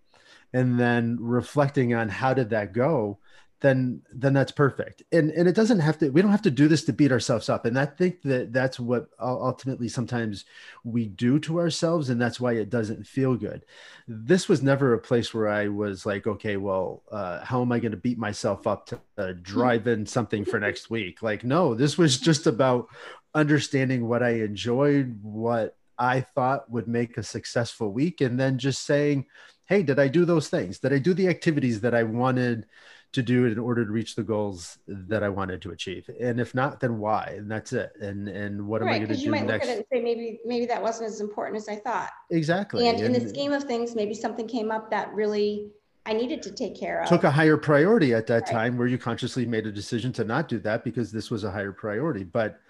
and 0.53 0.79
then 0.81 1.17
reflecting 1.21 1.95
on 1.95 2.09
how 2.09 2.35
did 2.35 2.51
that 2.51 2.73
go 2.73 3.19
then 3.61 4.01
then 4.13 4.33
that's 4.33 4.53
perfect. 4.53 5.03
And 5.13 5.31
and 5.31 5.47
it 5.47 5.55
doesn't 5.55 5.81
have 5.81 5.99
to 5.99 6.11
we 6.11 6.23
don't 6.23 6.31
have 6.31 6.43
to 6.43 6.51
do 6.51 6.67
this 6.67 6.85
to 6.85 6.93
beat 6.93 7.13
ourselves 7.13 7.49
up. 7.49 7.67
And 7.67 7.79
i 7.79 7.85
think 7.85 8.23
that 8.23 8.53
that's 8.53 8.81
what 8.81 9.09
ultimately 9.21 9.89
sometimes 9.89 10.45
we 10.85 11.07
do 11.07 11.39
to 11.41 11.59
ourselves 11.59 12.09
and 12.09 12.21
that's 12.21 12.41
why 12.41 12.55
it 12.55 12.71
doesn't 12.71 13.07
feel 13.07 13.37
good. 13.37 13.65
This 14.09 14.49
was 14.49 14.63
never 14.63 14.95
a 14.95 14.99
place 14.99 15.35
where 15.35 15.49
i 15.49 15.69
was 15.69 16.07
like 16.07 16.27
okay 16.27 16.57
well 16.57 17.03
uh, 17.11 17.45
how 17.45 17.61
am 17.61 17.73
i 17.73 17.79
going 17.79 17.93
to 17.93 17.99
beat 17.99 18.19
myself 18.19 18.67
up 18.67 18.87
to 18.87 19.01
uh, 19.19 19.33
drive 19.43 19.87
in 19.87 20.07
something 20.07 20.45
for 20.45 20.59
next 20.59 20.91
week? 20.91 21.23
Like 21.23 21.45
no 21.45 21.75
this 21.75 21.99
was 21.99 22.19
just 22.19 22.47
about 22.47 22.89
understanding 23.35 24.09
what 24.09 24.23
i 24.23 24.31
enjoyed 24.31 25.19
what 25.23 25.77
i 25.99 26.21
thought 26.21 26.69
would 26.71 26.89
make 26.89 27.17
a 27.17 27.23
successful 27.23 27.93
week 27.93 28.21
and 28.21 28.41
then 28.41 28.59
just 28.59 28.85
saying 28.85 29.25
hey 29.67 29.85
did 29.85 30.01
i 30.01 30.09
do 30.09 30.25
those 30.25 30.49
things? 30.49 30.81
Did 30.81 30.93
i 30.93 30.99
do 30.99 31.15
the 31.15 31.29
activities 31.29 31.81
that 31.83 31.95
i 31.95 32.03
wanted 32.03 32.67
to 33.13 33.23
do 33.23 33.45
it 33.45 33.53
in 33.53 33.59
order 33.59 33.85
to 33.85 33.91
reach 33.91 34.15
the 34.15 34.23
goals 34.23 34.79
that 34.87 35.23
I 35.23 35.29
wanted 35.29 35.61
to 35.63 35.73
achieve. 35.73 36.09
And 36.21 36.39
if 36.39 36.55
not, 36.55 36.79
then 36.81 36.99
why? 36.99 37.35
And 37.37 37.51
that's 37.51 37.73
it. 37.73 37.93
And 38.01 38.29
and 38.29 38.67
what 38.67 38.83
am 38.83 38.89
I 38.89 38.99
going 38.99 39.09
to 39.09 39.17
do 39.17 39.31
might 39.31 39.47
look 39.47 39.63
at 39.63 39.69
it 39.69 39.77
and 39.79 39.85
say 39.93 40.01
maybe 40.01 40.41
maybe 40.45 40.67
that 40.67 40.81
wasn't 40.81 41.09
as 41.09 41.21
important 41.21 41.57
as 41.57 41.69
I 41.69 41.77
thought. 41.77 42.11
Exactly. 42.31 42.89
And 42.89 43.01
in 43.01 43.13
the 43.13 43.29
scheme 43.29 43.53
of 43.53 43.65
things, 43.65 43.95
maybe 43.95 44.15
something 44.15 44.47
came 44.47 44.71
up 44.71 44.91
that 44.91 45.13
really 45.13 45.71
I 46.07 46.13
needed 46.13 46.43
to 46.43 46.53
take 46.53 46.79
care 46.79 47.03
of. 47.03 47.09
took 47.09 47.25
a 47.25 47.31
higher 47.31 47.57
priority 47.57 48.15
at 48.15 48.27
that 48.29 48.43
Right. 48.45 48.53
time 48.53 48.79
where 48.79 48.87
you 48.87 48.97
consciously 48.97 49.45
made 49.45 49.67
a 49.67 49.73
decision 49.73 50.13
to 50.15 50.25
not 50.25 50.49
do 50.49 50.59
that 50.61 50.83
because 50.83 51.13
this 51.13 51.31
was 51.31 51.45
a 51.45 51.51
higher 51.51 51.73
priority. 51.73 52.25
But 52.25 52.61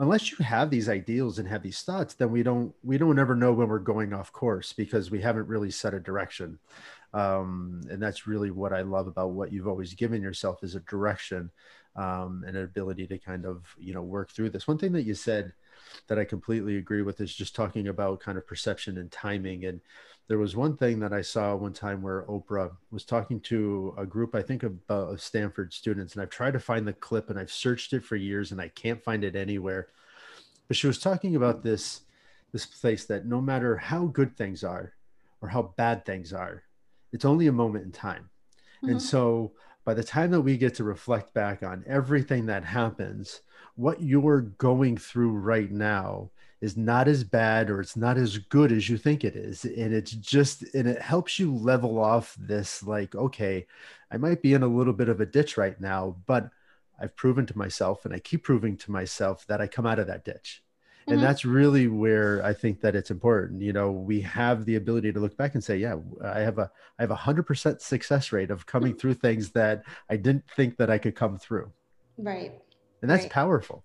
unless 0.00 0.30
you 0.30 0.44
have 0.44 0.70
these 0.70 0.88
ideals 0.88 1.38
and 1.38 1.48
have 1.48 1.62
these 1.62 1.82
thoughts, 1.82 2.14
then 2.14 2.30
we 2.30 2.42
don't 2.42 2.74
we 2.82 2.98
don't 2.98 3.18
ever 3.18 3.36
know 3.36 3.52
when 3.52 3.68
we're 3.68 3.78
going 3.78 4.12
off 4.12 4.32
course 4.32 4.72
because 4.72 5.10
we 5.10 5.20
haven't 5.20 5.46
really 5.46 5.70
set 5.70 5.94
a 5.94 6.00
direction. 6.00 6.58
Um, 7.14 7.80
and 7.90 8.02
that's 8.02 8.26
really 8.26 8.50
what 8.50 8.72
I 8.72 8.82
love 8.82 9.06
about 9.06 9.30
what 9.30 9.52
you've 9.52 9.68
always 9.68 9.94
given 9.94 10.20
yourself 10.20 10.62
is 10.62 10.74
a 10.74 10.80
direction 10.80 11.50
um, 11.96 12.44
and 12.46 12.56
an 12.56 12.64
ability 12.64 13.06
to 13.06 13.18
kind 13.18 13.46
of 13.46 13.64
you 13.78 13.94
know 13.94 14.02
work 14.02 14.30
through 14.30 14.50
this. 14.50 14.66
One 14.66 14.78
thing 14.78 14.92
that 14.92 15.04
you 15.04 15.14
said 15.14 15.52
that 16.08 16.18
I 16.18 16.24
completely 16.24 16.76
agree 16.76 17.02
with 17.02 17.20
is 17.20 17.34
just 17.34 17.54
talking 17.54 17.88
about 17.88 18.20
kind 18.20 18.36
of 18.36 18.46
perception 18.46 18.98
and 18.98 19.10
timing. 19.10 19.64
And 19.64 19.80
there 20.28 20.38
was 20.38 20.56
one 20.56 20.76
thing 20.76 20.98
that 21.00 21.12
I 21.12 21.20
saw 21.20 21.54
one 21.54 21.72
time 21.72 22.02
where 22.02 22.24
Oprah 22.24 22.72
was 22.90 23.04
talking 23.04 23.40
to 23.42 23.94
a 23.96 24.06
group, 24.06 24.34
I 24.34 24.42
think 24.42 24.62
of, 24.62 24.76
uh, 24.90 25.08
of 25.08 25.20
Stanford 25.20 25.72
students, 25.72 26.14
and 26.14 26.22
I've 26.22 26.30
tried 26.30 26.54
to 26.54 26.60
find 26.60 26.86
the 26.86 26.92
clip 26.92 27.30
and 27.30 27.38
I've 27.38 27.52
searched 27.52 27.92
it 27.92 28.04
for 28.04 28.16
years 28.16 28.50
and 28.50 28.60
I 28.60 28.68
can't 28.68 29.02
find 29.02 29.24
it 29.24 29.36
anywhere. 29.36 29.88
But 30.68 30.76
she 30.76 30.86
was 30.86 30.98
talking 30.98 31.36
about 31.36 31.62
this 31.62 32.00
this 32.52 32.66
place 32.66 33.04
that 33.06 33.26
no 33.26 33.40
matter 33.40 33.76
how 33.76 34.06
good 34.06 34.36
things 34.36 34.62
are 34.62 34.94
or 35.40 35.48
how 35.48 35.74
bad 35.76 36.06
things 36.06 36.32
are, 36.32 36.62
it's 37.14 37.24
only 37.24 37.46
a 37.46 37.52
moment 37.52 37.86
in 37.86 37.92
time. 37.92 38.28
Mhm. 38.82 38.90
And 38.92 39.02
so 39.02 39.54
by 39.84 39.94
the 39.94 40.04
time 40.04 40.32
that 40.32 40.42
we 40.42 40.58
get 40.58 40.74
to 40.76 40.84
reflect 40.84 41.32
back 41.32 41.62
on 41.62 41.84
everything 41.86 42.46
that 42.46 42.64
happens, 42.64 43.40
what 43.76 44.02
you're 44.02 44.40
going 44.40 44.96
through 44.96 45.30
right 45.32 45.70
now 45.70 46.32
is 46.60 46.76
not 46.76 47.06
as 47.06 47.22
bad 47.24 47.70
or 47.70 47.80
it's 47.80 47.96
not 47.96 48.16
as 48.16 48.38
good 48.38 48.72
as 48.72 48.88
you 48.88 48.98
think 48.98 49.22
it 49.22 49.36
is. 49.36 49.64
And 49.64 49.94
it's 49.94 50.12
just, 50.12 50.62
and 50.74 50.88
it 50.88 51.00
helps 51.00 51.38
you 51.38 51.54
level 51.54 51.98
off 52.00 52.34
this 52.40 52.82
like, 52.82 53.14
okay, 53.14 53.66
I 54.10 54.16
might 54.16 54.42
be 54.42 54.54
in 54.54 54.62
a 54.62 54.66
little 54.66 54.94
bit 54.94 55.08
of 55.08 55.20
a 55.20 55.26
ditch 55.26 55.56
right 55.56 55.80
now, 55.80 56.16
but 56.26 56.50
I've 56.98 57.16
proven 57.16 57.46
to 57.46 57.58
myself 57.58 58.04
and 58.04 58.14
I 58.14 58.18
keep 58.18 58.42
proving 58.44 58.76
to 58.78 58.90
myself 58.90 59.46
that 59.46 59.60
I 59.60 59.66
come 59.66 59.86
out 59.86 59.98
of 60.00 60.06
that 60.08 60.24
ditch. 60.24 60.63
And 61.06 61.22
that's 61.22 61.44
really 61.44 61.86
where 61.86 62.44
i 62.44 62.52
think 62.52 62.80
that 62.80 62.94
it's 62.96 63.10
important 63.10 63.60
you 63.60 63.72
know 63.72 63.90
we 63.90 64.20
have 64.20 64.64
the 64.64 64.76
ability 64.76 65.12
to 65.12 65.20
look 65.20 65.36
back 65.36 65.54
and 65.54 65.62
say 65.62 65.76
yeah 65.76 65.96
i 66.24 66.40
have 66.40 66.58
a 66.58 66.70
i 66.98 67.02
have 67.02 67.10
a 67.10 67.16
hundred 67.16 67.44
percent 67.44 67.80
success 67.80 68.32
rate 68.32 68.50
of 68.50 68.66
coming 68.66 68.92
mm-hmm. 68.92 68.98
through 68.98 69.14
things 69.14 69.50
that 69.50 69.82
i 70.08 70.16
didn't 70.16 70.44
think 70.56 70.76
that 70.76 70.90
i 70.90 70.98
could 70.98 71.14
come 71.14 71.38
through. 71.38 71.70
Right. 72.16 72.52
And 73.02 73.10
that's 73.10 73.24
right. 73.24 73.32
powerful. 73.32 73.84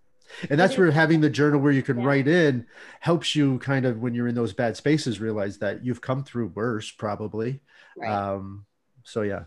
And 0.49 0.59
that's 0.59 0.77
where 0.77 0.91
having 0.91 1.21
the 1.21 1.29
journal 1.29 1.59
where 1.59 1.71
you 1.71 1.81
can 1.81 1.99
yeah. 1.99 2.05
write 2.05 2.27
in 2.27 2.67
helps 2.99 3.35
you 3.35 3.57
kind 3.59 3.85
of 3.85 3.99
when 3.99 4.13
you're 4.13 4.27
in 4.27 4.35
those 4.35 4.53
bad 4.53 4.77
spaces 4.77 5.19
realize 5.19 5.57
that 5.57 5.83
you've 5.83 6.01
come 6.01 6.23
through 6.23 6.47
worse 6.47 6.91
probably. 6.91 7.61
Right. 7.97 8.11
um 8.11 8.65
so 9.03 9.23
yeah. 9.23 9.45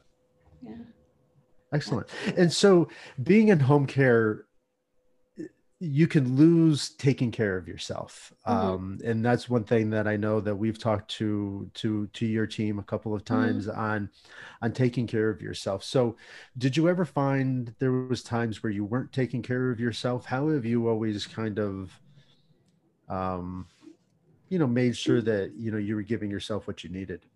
Yeah. 0.62 0.74
Excellent. 1.72 2.08
And 2.37 2.52
so 2.52 2.88
being 3.22 3.48
in 3.48 3.61
home 3.61 3.87
care 3.87 4.44
you 5.84 6.06
can 6.06 6.36
lose 6.36 6.90
taking 6.90 7.32
care 7.32 7.56
of 7.56 7.66
yourself 7.66 8.32
mm-hmm. 8.46 8.66
um, 8.66 8.98
and 9.04 9.24
that's 9.24 9.48
one 9.48 9.64
thing 9.64 9.90
that 9.90 10.06
i 10.06 10.16
know 10.16 10.40
that 10.40 10.54
we've 10.54 10.78
talked 10.78 11.10
to 11.10 11.68
to 11.74 12.06
to 12.12 12.24
your 12.24 12.46
team 12.46 12.78
a 12.78 12.82
couple 12.84 13.12
of 13.12 13.24
mm-hmm. 13.24 13.42
times 13.42 13.66
mm-hmm. 13.66 13.80
on 13.80 14.10
on 14.62 14.70
taking 14.70 15.08
care 15.08 15.28
of 15.28 15.42
yourself 15.42 15.82
so 15.82 16.16
did 16.56 16.76
you 16.76 16.88
ever 16.88 17.04
find 17.04 17.74
there 17.80 17.90
was 17.90 18.22
times 18.22 18.62
where 18.62 18.70
you 18.72 18.84
weren't 18.84 19.12
taking 19.12 19.42
care 19.42 19.72
of 19.72 19.80
yourself 19.80 20.24
how 20.24 20.48
have 20.48 20.64
you 20.64 20.88
always 20.88 21.26
kind 21.26 21.58
of 21.58 21.90
um 23.08 23.66
you 24.48 24.60
know 24.60 24.68
made 24.68 24.96
sure 24.96 25.20
that 25.20 25.52
you 25.56 25.72
know 25.72 25.78
you 25.78 25.96
were 25.96 26.02
giving 26.02 26.30
yourself 26.30 26.68
what 26.68 26.84
you 26.84 26.90
needed 26.90 27.26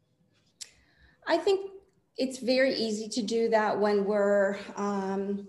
i 1.26 1.37
think 1.37 1.72
it's 2.16 2.38
very 2.38 2.74
easy 2.74 3.09
to 3.09 3.22
do 3.22 3.48
that 3.48 3.76
when 3.76 4.04
we're 4.04 4.56
um 4.76 5.48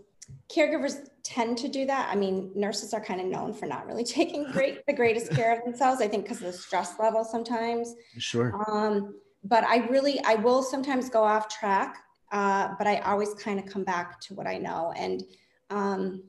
caregivers 0.54 1.08
tend 1.28 1.58
to 1.58 1.68
do 1.68 1.86
that. 1.86 2.10
I 2.10 2.16
mean, 2.16 2.52
nurses 2.56 2.94
are 2.94 3.02
kind 3.02 3.20
of 3.20 3.28
known 3.28 3.54
for 3.54 3.66
not 3.66 3.86
really 3.86 4.04
taking 4.18 4.50
great 4.52 4.86
the 4.88 4.94
greatest 4.94 5.32
care 5.32 5.56
of 5.56 5.64
themselves. 5.64 6.02
I 6.02 6.08
think 6.08 6.24
because 6.24 6.38
of 6.38 6.48
the 6.48 6.54
stress 6.54 6.98
level 7.00 7.24
sometimes. 7.24 7.94
Sure. 8.18 8.60
Um, 8.70 9.16
but 9.44 9.64
I 9.66 9.88
really, 9.88 10.20
I 10.26 10.36
will 10.36 10.64
sometimes 10.64 11.10
go 11.10 11.24
off 11.24 11.48
track, 11.48 11.98
uh, 12.32 12.70
but 12.78 12.88
I 12.88 12.98
always 13.00 13.34
kind 13.36 13.60
of 13.60 13.66
come 13.66 13.84
back 13.84 14.20
to 14.22 14.34
what 14.34 14.48
I 14.48 14.58
know. 14.58 14.94
And 14.98 15.24
um, 15.70 16.24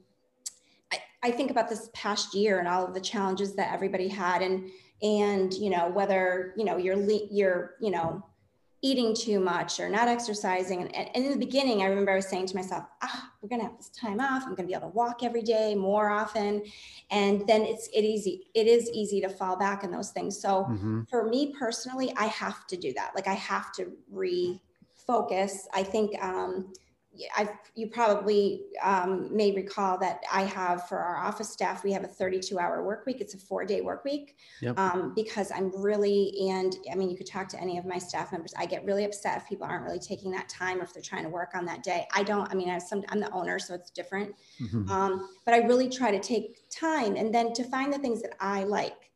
I, 0.93 0.99
I 1.23 1.31
think 1.31 1.51
about 1.51 1.69
this 1.69 1.91
past 1.95 2.35
year 2.35 2.59
and 2.59 2.69
all 2.69 2.85
of 2.85 2.95
the 2.95 3.01
challenges 3.01 3.55
that 3.55 3.73
everybody 3.73 4.09
had, 4.09 4.43
and 4.43 4.69
and 5.01 5.55
you 5.55 5.71
know 5.71 5.89
whether 5.89 6.55
you 6.57 6.65
know 6.65 6.77
you're 6.77 7.01
you're 7.31 7.75
you 7.81 7.91
know 7.93 8.25
eating 8.81 9.15
too 9.15 9.41
much 9.41 9.81
or 9.81 9.89
not 9.89 10.07
exercising. 10.07 10.83
And, 10.83 10.95
and, 10.95 11.25
in 11.25 11.31
the 11.31 11.39
beginning, 11.39 11.83
I 11.83 11.87
remember 11.87 12.13
I 12.13 12.17
was 12.17 12.29
saying 12.29 12.47
to 12.47 12.55
myself, 12.55 12.85
ah, 13.03 13.31
we're 13.43 13.49
going 13.49 13.61
to 13.61 13.67
have 13.67 13.77
this 13.77 13.89
time 13.89 14.21
off. 14.21 14.43
I'm 14.45 14.55
going 14.55 14.67
to 14.67 14.67
be 14.67 14.75
able 14.75 14.91
to 14.91 14.95
walk 14.95 15.25
every 15.25 15.43
day 15.43 15.75
more 15.75 16.11
often. 16.11 16.63
And 17.11 17.47
then 17.49 17.63
it's 17.63 17.89
it 17.89 18.03
easy. 18.03 18.51
It 18.55 18.67
is 18.69 18.89
easy 18.91 19.21
to 19.23 19.29
fall 19.29 19.57
back 19.57 19.83
in 19.83 19.91
those 19.91 20.11
things. 20.11 20.41
So 20.41 20.65
mm-hmm. 20.65 21.03
for 21.11 21.25
me 21.25 21.55
personally, 21.59 22.13
I 22.17 22.27
have 22.27 22.67
to 22.69 22.77
do 22.77 22.93
that. 22.95 23.13
Like 23.17 23.27
I 23.27 23.35
have 23.35 23.73
to 23.73 23.93
refocus. 24.15 25.53
I 25.75 25.83
think, 25.83 26.23
um, 26.23 26.73
I've, 27.37 27.51
you 27.75 27.89
probably 27.89 28.67
um, 28.83 29.35
may 29.35 29.53
recall 29.53 29.99
that 29.99 30.23
I 30.33 30.43
have 30.43 30.89
for 30.89 30.99
our 30.99 31.17
office 31.17 31.51
staff, 31.51 31.85
we 31.85 31.93
have 31.93 32.05
a 32.05 32.09
32 32.09 32.59
hour 32.59 32.85
work 32.85 33.07
week. 33.07 33.21
It's 33.21 33.35
a 33.35 33.39
four 33.39 33.65
day 33.65 33.81
work 33.81 34.05
week 34.05 34.37
yep. 34.61 34.79
um, 34.79 35.13
because 35.15 35.51
I'm 35.51 35.71
really, 35.81 36.33
and 36.51 36.77
I 36.91 36.95
mean, 36.95 37.11
you 37.11 37.17
could 37.17 37.27
talk 37.27 37.49
to 37.49 37.61
any 37.61 37.79
of 37.79 37.85
my 37.85 37.99
staff 37.99 38.33
members. 38.33 38.55
I 38.57 38.67
get 38.67 38.85
really 38.85 39.05
upset 39.05 39.39
if 39.39 39.49
people 39.49 39.67
aren't 39.67 39.85
really 39.85 39.99
taking 39.99 40.31
that 40.33 40.49
time 40.49 40.81
or 40.81 40.85
if 40.85 40.93
they're 40.93 41.03
trying 41.03 41.25
to 41.25 41.31
work 41.31 41.51
on 41.55 41.65
that 41.67 41.83
day. 41.83 42.07
I 42.15 42.23
don't, 42.23 42.51
I 42.51 42.55
mean, 42.55 42.71
I 42.71 42.79
some, 42.79 43.05
I'm 43.09 43.21
the 43.21 43.31
owner, 43.33 43.59
so 43.59 43.75
it's 43.75 43.91
different. 43.91 44.35
Mm-hmm. 44.61 44.91
Um, 44.91 45.29
but 45.45 45.55
I 45.55 45.59
really 45.59 45.89
try 45.89 46.11
to 46.11 46.21
take 46.21 46.69
time 46.71 47.17
and 47.17 47.35
then 47.35 47.53
to 47.55 47.65
find 47.65 47.93
the 47.93 47.99
things 47.99 48.23
that 48.23 48.35
I 48.41 48.65
like. 48.65 49.09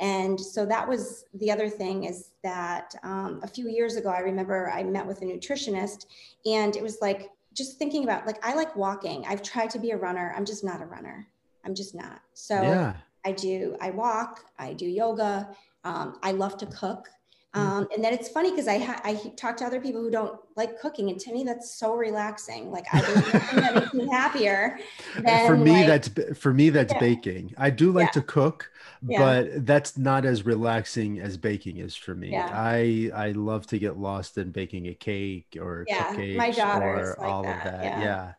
And 0.00 0.40
so 0.40 0.64
that 0.64 0.88
was 0.88 1.26
the 1.34 1.50
other 1.50 1.68
thing 1.68 2.04
is 2.04 2.30
that 2.42 2.94
um, 3.02 3.40
a 3.42 3.46
few 3.46 3.68
years 3.68 3.96
ago, 3.96 4.08
I 4.08 4.20
remember 4.20 4.70
I 4.70 4.82
met 4.82 5.06
with 5.06 5.20
a 5.20 5.26
nutritionist 5.26 6.06
and 6.46 6.74
it 6.74 6.82
was 6.82 6.98
like, 7.02 7.30
just 7.54 7.78
thinking 7.78 8.04
about 8.04 8.26
like 8.26 8.44
I 8.44 8.54
like 8.54 8.74
walking. 8.76 9.24
I've 9.26 9.42
tried 9.42 9.70
to 9.70 9.78
be 9.78 9.90
a 9.90 9.96
runner. 9.96 10.32
I'm 10.36 10.44
just 10.44 10.64
not 10.64 10.80
a 10.80 10.86
runner. 10.86 11.26
I'm 11.64 11.74
just 11.74 11.94
not. 11.94 12.20
So 12.34 12.54
yeah. 12.62 12.94
I 13.24 13.32
do. 13.32 13.76
I 13.80 13.90
walk. 13.90 14.44
I 14.58 14.72
do 14.72 14.86
yoga. 14.86 15.48
Um, 15.84 16.18
I 16.22 16.32
love 16.32 16.56
to 16.58 16.66
cook. 16.66 17.08
Mm-hmm. 17.54 17.68
Um, 17.68 17.88
and 17.92 18.04
then 18.04 18.12
it's 18.12 18.28
funny 18.28 18.50
because 18.50 18.68
I 18.68 18.78
ha- 18.78 19.00
I 19.02 19.14
talk 19.36 19.56
to 19.56 19.64
other 19.64 19.80
people 19.80 20.00
who 20.00 20.10
don't 20.10 20.38
like 20.56 20.80
cooking, 20.80 21.10
and 21.10 21.18
to 21.18 21.32
me 21.32 21.42
that's 21.42 21.74
so 21.74 21.94
relaxing. 21.94 22.70
Like 22.70 22.84
I 22.92 23.00
that 23.00 23.74
makes 23.74 23.92
me 23.92 24.08
happier. 24.12 24.78
for 25.14 25.56
me, 25.56 25.72
like, 25.72 25.86
that's 25.86 26.38
for 26.38 26.54
me 26.54 26.70
that's 26.70 26.92
yeah. 26.92 27.00
baking. 27.00 27.52
I 27.58 27.70
do 27.70 27.90
like 27.90 28.06
yeah. 28.06 28.10
to 28.12 28.22
cook, 28.22 28.70
yeah. 29.02 29.18
but 29.18 29.66
that's 29.66 29.98
not 29.98 30.24
as 30.24 30.46
relaxing 30.46 31.18
as 31.18 31.36
baking 31.36 31.78
is 31.78 31.96
for 31.96 32.14
me. 32.14 32.36
I 32.36 33.10
I 33.12 33.32
love 33.32 33.66
to 33.68 33.80
get 33.80 33.98
lost 33.98 34.38
in 34.38 34.52
baking 34.52 34.86
a 34.86 34.94
cake 34.94 35.56
or 35.60 35.84
yeah, 35.88 36.12
my 36.36 36.52
daughter 36.52 36.86
or 36.86 37.16
like 37.18 37.28
all 37.28 37.42
that. 37.42 37.66
of 37.66 37.72
that. 37.72 38.00
Yeah. 38.00 38.32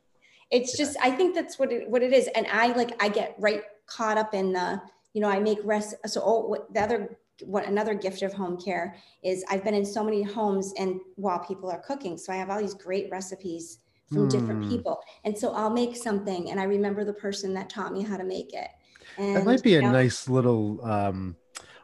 It's 0.52 0.78
just 0.78 0.96
I 1.02 1.12
think 1.12 1.36
that's 1.36 1.60
what 1.60 1.74
it 1.74 1.90
what 1.90 2.02
it 2.02 2.14
is, 2.14 2.30
and 2.34 2.48
I 2.48 2.68
like 2.68 3.02
I 3.04 3.10
get 3.10 3.36
right 3.40 3.64
caught 3.88 4.18
up 4.18 4.34
in 4.34 4.54
the 4.54 4.82
you 5.14 5.20
know 5.20 5.30
I 5.30 5.42
make 5.42 5.60
rest. 5.66 5.96
So 6.06 6.22
oh, 6.24 6.66
the 6.72 6.80
other 6.80 7.18
what 7.46 7.66
another 7.66 7.94
gift 7.94 8.22
of 8.22 8.34
home 8.34 8.60
care 8.60 8.96
is 9.24 9.44
I've 9.50 9.64
been 9.64 9.74
in 9.74 9.86
so 9.86 10.04
many 10.04 10.24
homes 10.24 10.74
and 10.78 11.00
while 11.16 11.40
people 11.40 11.70
are 11.70 11.80
cooking, 11.80 12.18
so 12.18 12.32
I 12.34 12.38
have 12.38 12.50
all 12.50 12.60
these 12.60 12.74
great 12.74 13.10
recipes 13.12 13.80
from 14.12 14.28
mm. 14.28 14.32
different 14.32 14.64
hmm. 14.64 14.70
people. 14.70 15.00
And 15.24 15.38
so 15.38 15.54
I'll 15.54 15.70
make 15.70 15.96
something 15.96 16.52
and 16.52 16.60
I 16.60 16.64
remember 16.64 17.04
the 17.04 17.14
person 17.14 17.54
that 17.54 17.70
taught 17.70 17.94
me 17.94 18.04
how 18.04 18.18
to 18.18 18.24
make 18.24 18.54
it. 18.54 18.70
And, 19.18 19.36
that 19.36 19.46
might 19.46 19.64
be 19.64 19.76
a 19.76 19.82
know, 19.82 19.92
nice 19.92 20.30
little 20.30 20.84
um 20.86 21.36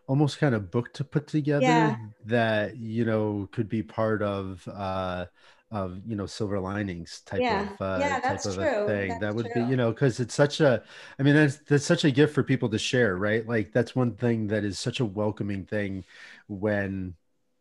almost 0.07 0.39
kind 0.39 0.55
of 0.55 0.71
book 0.71 0.93
to 0.93 1.03
put 1.03 1.27
together 1.27 1.65
yeah. 1.65 1.97
that 2.25 2.77
you 2.77 3.05
know 3.05 3.49
could 3.51 3.67
be 3.67 3.83
part 3.83 4.21
of 4.21 4.67
uh 4.73 5.25
of 5.69 5.99
you 6.07 6.15
know 6.15 6.25
silver 6.25 6.59
linings 6.59 7.21
type 7.25 7.41
yeah. 7.41 7.69
of 7.73 7.81
uh, 7.81 7.97
yeah, 7.99 8.19
type 8.19 8.45
of 8.45 8.55
true. 8.55 8.87
thing. 8.87 9.09
That's 9.09 9.21
that 9.21 9.35
would 9.35 9.51
true. 9.51 9.65
be 9.65 9.69
you 9.69 9.75
know 9.75 9.91
because 9.91 10.19
it's 10.19 10.33
such 10.33 10.61
a, 10.61 10.83
I 11.19 11.23
mean 11.23 11.35
that's 11.35 11.57
that's 11.57 11.85
such 11.85 12.05
a 12.05 12.11
gift 12.11 12.33
for 12.33 12.43
people 12.43 12.69
to 12.69 12.79
share, 12.79 13.17
right? 13.17 13.45
Like 13.47 13.73
that's 13.73 13.95
one 13.95 14.15
thing 14.15 14.47
that 14.47 14.63
is 14.63 14.79
such 14.79 14.99
a 14.99 15.05
welcoming 15.05 15.65
thing 15.65 16.05
when 16.47 17.15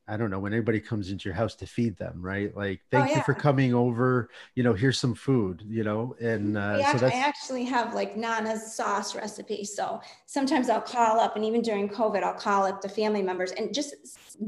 I 0.09 0.17
don't 0.17 0.31
know, 0.31 0.39
when 0.39 0.53
anybody 0.53 0.79
comes 0.79 1.11
into 1.11 1.29
your 1.29 1.35
house 1.35 1.57
to 1.57 1.67
feed 1.67 1.97
them, 1.97 2.23
right? 2.23 2.57
Like, 2.57 2.81
oh, 2.85 2.87
thank 2.93 3.07
oh, 3.07 3.11
yeah. 3.11 3.17
you 3.19 3.25
for 3.25 3.35
coming 3.35 3.75
over. 3.75 4.31
You 4.55 4.63
know, 4.63 4.73
here's 4.73 4.99
some 4.99 5.15
food, 5.15 5.65
you 5.67 5.83
know, 5.83 6.15
and 6.21 6.57
uh, 6.57 6.93
so 6.93 6.99
that's... 6.99 7.15
I 7.15 7.19
actually 7.19 7.65
have 7.65 7.93
like 7.93 8.17
Nana's 8.17 8.75
sauce 8.75 9.17
recipe. 9.17 9.65
So 9.65 10.01
sometimes 10.27 10.69
I'll 10.69 10.81
call 10.81 11.19
up, 11.19 11.35
and 11.35 11.45
even 11.45 11.61
during 11.61 11.89
COVID, 11.89 12.23
I'll 12.23 12.35
call 12.35 12.67
up 12.67 12.81
the 12.83 12.89
family 12.89 13.23
members, 13.23 13.51
and 13.53 13.75
just 13.75 13.95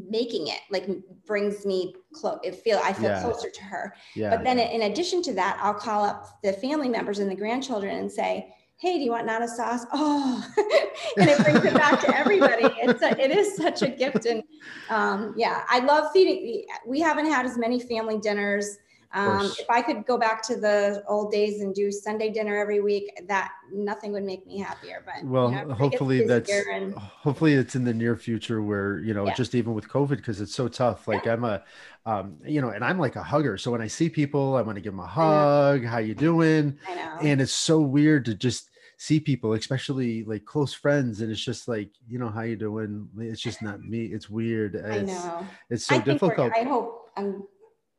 making 0.08 0.48
it 0.48 0.60
like 0.70 0.86
brings 1.26 1.66
me 1.66 1.94
close. 2.12 2.38
It 2.44 2.54
feel 2.56 2.80
I 2.84 2.92
feel 2.92 3.10
yeah. 3.10 3.22
closer 3.22 3.50
to 3.50 3.62
her. 3.64 3.94
Yeah. 4.14 4.30
But 4.30 4.44
then 4.44 4.58
in 4.58 4.82
addition 4.82 5.22
to 5.22 5.32
that, 5.34 5.58
I'll 5.60 5.74
call 5.74 6.04
up 6.04 6.40
the 6.42 6.52
family 6.52 6.88
members 6.88 7.18
and 7.18 7.30
the 7.30 7.34
grandchildren 7.34 7.96
and 7.96 8.12
say, 8.12 8.54
hey, 8.78 8.96
do 8.96 9.04
you 9.04 9.10
want 9.10 9.26
nana 9.26 9.48
sauce? 9.48 9.84
Oh, 9.92 10.44
and 11.16 11.28
it 11.28 11.38
brings 11.42 11.64
it 11.64 11.74
back 11.74 12.00
to 12.00 12.16
everybody. 12.16 12.64
It's 12.80 13.02
a, 13.02 13.10
it 13.20 13.30
is 13.36 13.56
such 13.56 13.82
a 13.82 13.88
gift. 13.88 14.24
And 14.24 14.42
um, 14.88 15.34
yeah, 15.36 15.64
I 15.68 15.80
love 15.80 16.12
feeding. 16.12 16.64
We 16.86 17.00
haven't 17.00 17.26
had 17.26 17.44
as 17.44 17.58
many 17.58 17.80
family 17.80 18.18
dinners. 18.18 18.78
Um, 19.12 19.46
if 19.58 19.68
I 19.70 19.80
could 19.80 20.04
go 20.04 20.18
back 20.18 20.42
to 20.48 20.56
the 20.56 21.02
old 21.08 21.32
days 21.32 21.62
and 21.62 21.74
do 21.74 21.90
Sunday 21.90 22.30
dinner 22.30 22.56
every 22.56 22.80
week, 22.80 23.10
that 23.26 23.50
nothing 23.72 24.12
would 24.12 24.22
make 24.22 24.46
me 24.46 24.58
happier. 24.58 25.02
But 25.04 25.24
well, 25.24 25.50
you 25.50 25.64
know, 25.64 25.72
hopefully 25.74 26.26
that's 26.26 26.50
and, 26.50 26.94
hopefully 26.94 27.54
it's 27.54 27.74
in 27.74 27.84
the 27.84 27.94
near 27.94 28.16
future 28.16 28.62
where 28.62 28.98
you 28.98 29.14
know 29.14 29.26
yeah. 29.26 29.34
just 29.34 29.54
even 29.54 29.72
with 29.72 29.88
COVID 29.88 30.18
because 30.18 30.42
it's 30.42 30.54
so 30.54 30.68
tough. 30.68 31.08
Like 31.08 31.24
yeah. 31.24 31.32
I'm 31.32 31.44
a, 31.44 31.64
um, 32.04 32.36
you 32.44 32.60
know, 32.60 32.68
and 32.68 32.84
I'm 32.84 32.98
like 32.98 33.16
a 33.16 33.22
hugger. 33.22 33.56
So 33.56 33.70
when 33.70 33.80
I 33.80 33.86
see 33.86 34.10
people, 34.10 34.56
I 34.56 34.60
want 34.60 34.76
to 34.76 34.82
give 34.82 34.92
them 34.92 35.00
a 35.00 35.06
hug. 35.06 35.86
How 35.86 35.98
you 35.98 36.14
doing? 36.14 36.78
I 36.86 36.94
know. 36.94 37.16
And 37.22 37.40
it's 37.40 37.52
so 37.52 37.80
weird 37.80 38.26
to 38.26 38.34
just 38.34 38.67
see 38.98 39.20
people, 39.20 39.52
especially 39.54 40.24
like 40.24 40.44
close 40.44 40.74
friends, 40.74 41.20
and 41.20 41.30
it's 41.30 41.42
just 41.42 41.68
like, 41.68 41.90
you 42.06 42.18
know, 42.18 42.28
how 42.28 42.42
you 42.42 42.56
doing? 42.56 43.08
It's 43.18 43.40
just 43.40 43.62
not 43.62 43.80
me. 43.80 44.06
It's 44.06 44.28
weird. 44.28 44.74
It's, 44.74 44.84
I 44.84 45.00
know. 45.02 45.46
It's 45.70 45.86
so 45.86 46.00
difficult. 46.00 46.52
I 46.54 46.64
hope 46.64 47.08
I'm 47.16 47.44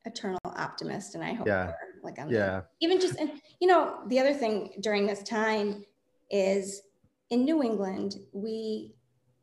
eternal 0.05 0.39
optimist, 0.45 1.15
and 1.15 1.23
I 1.23 1.33
hope 1.33 1.47
yeah. 1.47 1.71
like 2.03 2.19
I'm 2.19 2.29
yeah. 2.29 2.61
Even 2.81 2.99
just 2.99 3.17
and 3.17 3.31
you 3.59 3.67
know 3.67 4.01
the 4.07 4.19
other 4.19 4.33
thing 4.33 4.73
during 4.81 5.07
this 5.07 5.23
time 5.23 5.83
is 6.29 6.81
in 7.31 7.45
New 7.45 7.63
England 7.63 8.17
we 8.33 8.93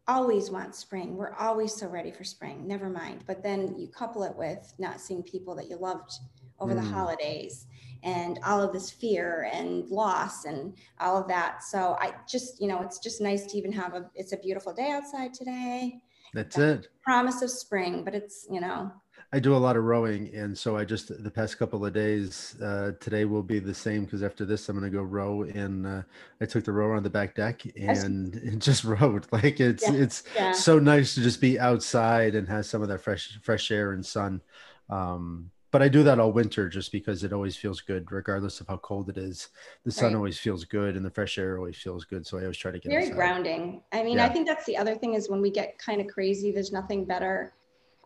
always 0.09 0.51
want 0.51 0.75
spring. 0.75 1.17
We're 1.17 1.35
always 1.35 1.75
so 1.75 1.89
ready 1.89 2.13
for 2.13 2.23
spring. 2.23 2.67
Never 2.67 2.89
mind. 2.89 3.25
But 3.27 3.43
then 3.43 3.75
you 3.77 3.89
couple 3.89 4.23
it 4.23 4.37
with 4.37 4.73
not 4.79 5.01
seeing 5.01 5.23
people 5.23 5.57
that 5.57 5.69
you 5.69 5.77
loved 5.77 6.13
over 6.61 6.75
mm. 6.75 6.81
the 6.81 6.89
holidays 6.89 7.67
and 8.03 8.39
all 8.45 8.63
of 8.63 8.73
this 8.73 8.91
fear 8.91 9.49
and 9.53 9.89
loss 9.89 10.45
and 10.45 10.75
all 11.01 11.17
of 11.21 11.29
that. 11.29 11.63
So 11.63 11.97
I 12.01 12.15
just, 12.29 12.61
you 12.61 12.69
know, 12.69 12.83
it's 12.83 12.99
just 12.99 13.21
nice 13.21 13.47
to 13.47 13.59
even 13.59 13.73
have 13.73 13.95
a, 13.95 14.11
it's 14.15 14.33
a 14.33 14.37
beautiful 14.37 14.73
day 14.73 14.91
outside 14.91 15.35
today. 15.35 16.01
That's 16.35 16.59
it. 16.59 16.89
Promise 17.03 17.43
of 17.43 17.51
spring, 17.51 18.05
but 18.05 18.15
it's, 18.15 18.47
you 18.51 18.61
know, 18.61 18.93
I 19.33 19.41
do 19.41 19.57
a 19.57 19.59
lot 19.59 19.77
of 19.77 19.85
rowing, 19.85 20.33
and 20.35 20.57
so 20.57 20.77
I 20.77 20.85
just 20.85 21.23
the 21.23 21.31
past 21.31 21.59
couple 21.59 21.85
of 21.85 21.93
days. 21.93 22.57
Uh, 22.63 22.93
today 23.01 23.25
will 23.25 23.43
be 23.43 23.59
the 23.59 23.75
same 23.75 24.05
because 24.05 24.23
after 24.23 24.45
this, 24.45 24.69
I'm 24.69 24.79
going 24.79 24.91
to 24.91 24.97
go 24.97 25.03
row. 25.03 25.43
And 25.43 25.87
uh, 25.87 26.03
I 26.41 26.45
took 26.45 26.65
the 26.65 26.73
rower 26.73 26.95
on 26.95 27.03
the 27.03 27.11
back 27.11 27.35
deck 27.35 27.63
and, 27.77 28.35
and 28.35 28.63
just 28.63 28.85
rowed. 28.85 29.27
Like 29.33 29.59
it's 29.59 29.83
yeah. 29.83 29.95
it's 29.95 30.23
yeah. 30.35 30.53
so 30.53 30.79
nice 30.79 31.15
to 31.17 31.23
just 31.23 31.41
be 31.41 31.59
outside 31.59 32.35
and 32.35 32.49
have 32.49 32.67
some 32.67 32.83
of 32.83 32.89
that 32.89 33.01
fresh 33.01 33.39
fresh 33.43 33.71
air 33.71 33.93
and 33.93 34.07
sun. 34.07 34.43
Um, 34.89 35.51
but 35.77 35.83
I 35.83 35.89
do 35.89 36.03
that 36.05 36.19
all 36.19 36.33
winter 36.33 36.71
just 36.71 36.91
because 36.91 37.23
it 37.23 37.35
always 37.35 37.55
feels 37.55 37.83
good, 37.83 38.11
regardless 38.11 38.63
of 38.63 38.69
how 38.69 38.79
cold 38.79 39.11
it 39.11 39.19
is. 39.19 39.49
The 39.85 39.91
sun 39.91 40.09
right. 40.09 40.17
always 40.17 40.39
feels 40.39 40.65
good, 40.65 40.97
and 40.97 41.05
the 41.05 41.11
fresh 41.11 41.37
air 41.37 41.59
always 41.59 41.77
feels 41.77 42.07
good. 42.07 42.27
So 42.27 42.39
I 42.39 42.43
always 42.43 42.57
try 42.57 42.71
to 42.71 42.79
get 42.79 42.89
very 42.89 43.05
outside. 43.05 43.17
grounding. 43.17 43.83
I 43.93 44.03
mean, 44.03 44.17
yeah. 44.17 44.25
I 44.25 44.31
think 44.31 44.47
that's 44.47 44.65
the 44.65 44.79
other 44.79 44.95
thing 44.95 45.13
is 45.13 45.29
when 45.29 45.43
we 45.43 45.51
get 45.51 45.77
kind 45.77 46.01
of 46.01 46.07
crazy. 46.07 46.51
There's 46.51 46.73
nothing 46.73 47.05
better 47.05 47.53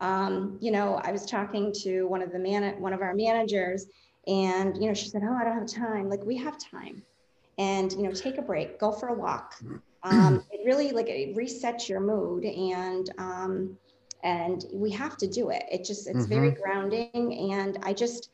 um, 0.00 0.56
you 0.60 0.70
know, 0.70 1.00
I 1.04 1.12
was 1.12 1.26
talking 1.26 1.72
to 1.82 2.04
one 2.04 2.22
of 2.22 2.32
the 2.32 2.38
man, 2.38 2.80
one 2.80 2.92
of 2.92 3.02
our 3.02 3.14
managers, 3.14 3.86
and 4.26 4.76
you 4.76 4.88
know, 4.88 4.94
she 4.94 5.08
said, 5.08 5.22
"Oh, 5.24 5.36
I 5.38 5.44
don't 5.44 5.58
have 5.58 5.68
time." 5.68 6.08
Like 6.08 6.24
we 6.24 6.36
have 6.38 6.56
time, 6.58 7.02
and 7.58 7.92
you 7.92 8.02
know, 8.02 8.12
take 8.12 8.38
a 8.38 8.42
break, 8.42 8.80
go 8.80 8.92
for 8.92 9.08
a 9.08 9.14
walk. 9.14 9.54
Um, 10.02 10.46
it 10.50 10.64
really 10.64 10.92
like 10.92 11.10
it 11.10 11.36
resets 11.36 11.86
your 11.86 12.00
mood, 12.00 12.44
and 12.46 13.10
um, 13.18 13.76
and 14.22 14.64
we 14.72 14.90
have 14.90 15.16
to 15.18 15.26
do 15.26 15.50
it. 15.50 15.64
It 15.70 15.84
just 15.84 16.06
it's 16.06 16.20
mm-hmm. 16.20 16.28
very 16.28 16.50
grounding, 16.50 17.52
and 17.52 17.78
I 17.82 17.92
just 17.92 18.30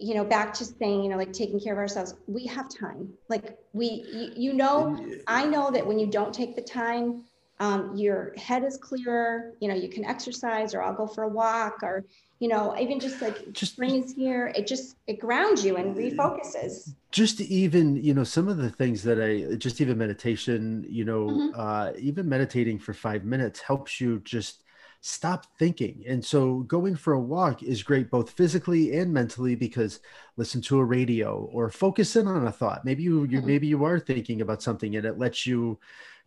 you 0.00 0.14
know 0.14 0.24
back 0.24 0.54
to 0.54 0.64
saying 0.64 1.02
you 1.02 1.08
know 1.08 1.16
like 1.16 1.32
taking 1.32 1.58
care 1.58 1.72
of 1.72 1.78
ourselves 1.78 2.14
we 2.26 2.46
have 2.46 2.68
time 2.68 3.12
like 3.28 3.58
we 3.72 4.04
you, 4.12 4.32
you 4.36 4.52
know 4.52 4.98
i 5.26 5.44
know 5.44 5.70
that 5.70 5.86
when 5.86 5.98
you 5.98 6.06
don't 6.06 6.32
take 6.32 6.54
the 6.54 6.62
time 6.62 7.24
um, 7.60 7.96
your 7.96 8.34
head 8.36 8.62
is 8.62 8.76
clearer 8.76 9.54
you 9.60 9.66
know 9.66 9.74
you 9.74 9.88
can 9.88 10.04
exercise 10.04 10.74
or 10.74 10.82
i'll 10.82 10.94
go 10.94 11.08
for 11.08 11.24
a 11.24 11.28
walk 11.28 11.82
or 11.82 12.04
you 12.38 12.46
know 12.46 12.76
even 12.78 13.00
just 13.00 13.20
like 13.20 13.52
just 13.52 13.72
spring 13.72 13.96
is 13.96 14.12
here 14.12 14.52
it 14.54 14.64
just 14.66 14.94
it 15.08 15.18
grounds 15.18 15.64
you 15.64 15.76
and 15.76 15.96
refocuses 15.96 16.94
just 17.10 17.40
even 17.40 17.96
you 17.96 18.14
know 18.14 18.22
some 18.22 18.46
of 18.46 18.58
the 18.58 18.70
things 18.70 19.02
that 19.02 19.20
i 19.20 19.56
just 19.56 19.80
even 19.80 19.98
meditation 19.98 20.86
you 20.88 21.04
know 21.04 21.26
mm-hmm. 21.26 21.60
uh, 21.60 21.90
even 21.98 22.28
meditating 22.28 22.78
for 22.78 22.94
five 22.94 23.24
minutes 23.24 23.60
helps 23.60 24.00
you 24.00 24.20
just 24.20 24.62
stop 25.00 25.46
thinking 25.58 26.02
and 26.08 26.24
so 26.24 26.60
going 26.60 26.96
for 26.96 27.12
a 27.12 27.20
walk 27.20 27.62
is 27.62 27.84
great 27.84 28.10
both 28.10 28.30
physically 28.30 28.96
and 28.96 29.12
mentally 29.12 29.54
because 29.54 30.00
listen 30.36 30.60
to 30.60 30.78
a 30.78 30.84
radio 30.84 31.48
or 31.52 31.70
focus 31.70 32.16
in 32.16 32.26
on 32.26 32.46
a 32.48 32.52
thought 32.52 32.84
maybe 32.84 33.04
you, 33.04 33.22
you 33.24 33.38
mm-hmm. 33.38 33.46
maybe 33.46 33.66
you 33.68 33.84
are 33.84 34.00
thinking 34.00 34.40
about 34.40 34.60
something 34.60 34.96
and 34.96 35.06
it 35.06 35.16
lets 35.16 35.46
you 35.46 35.78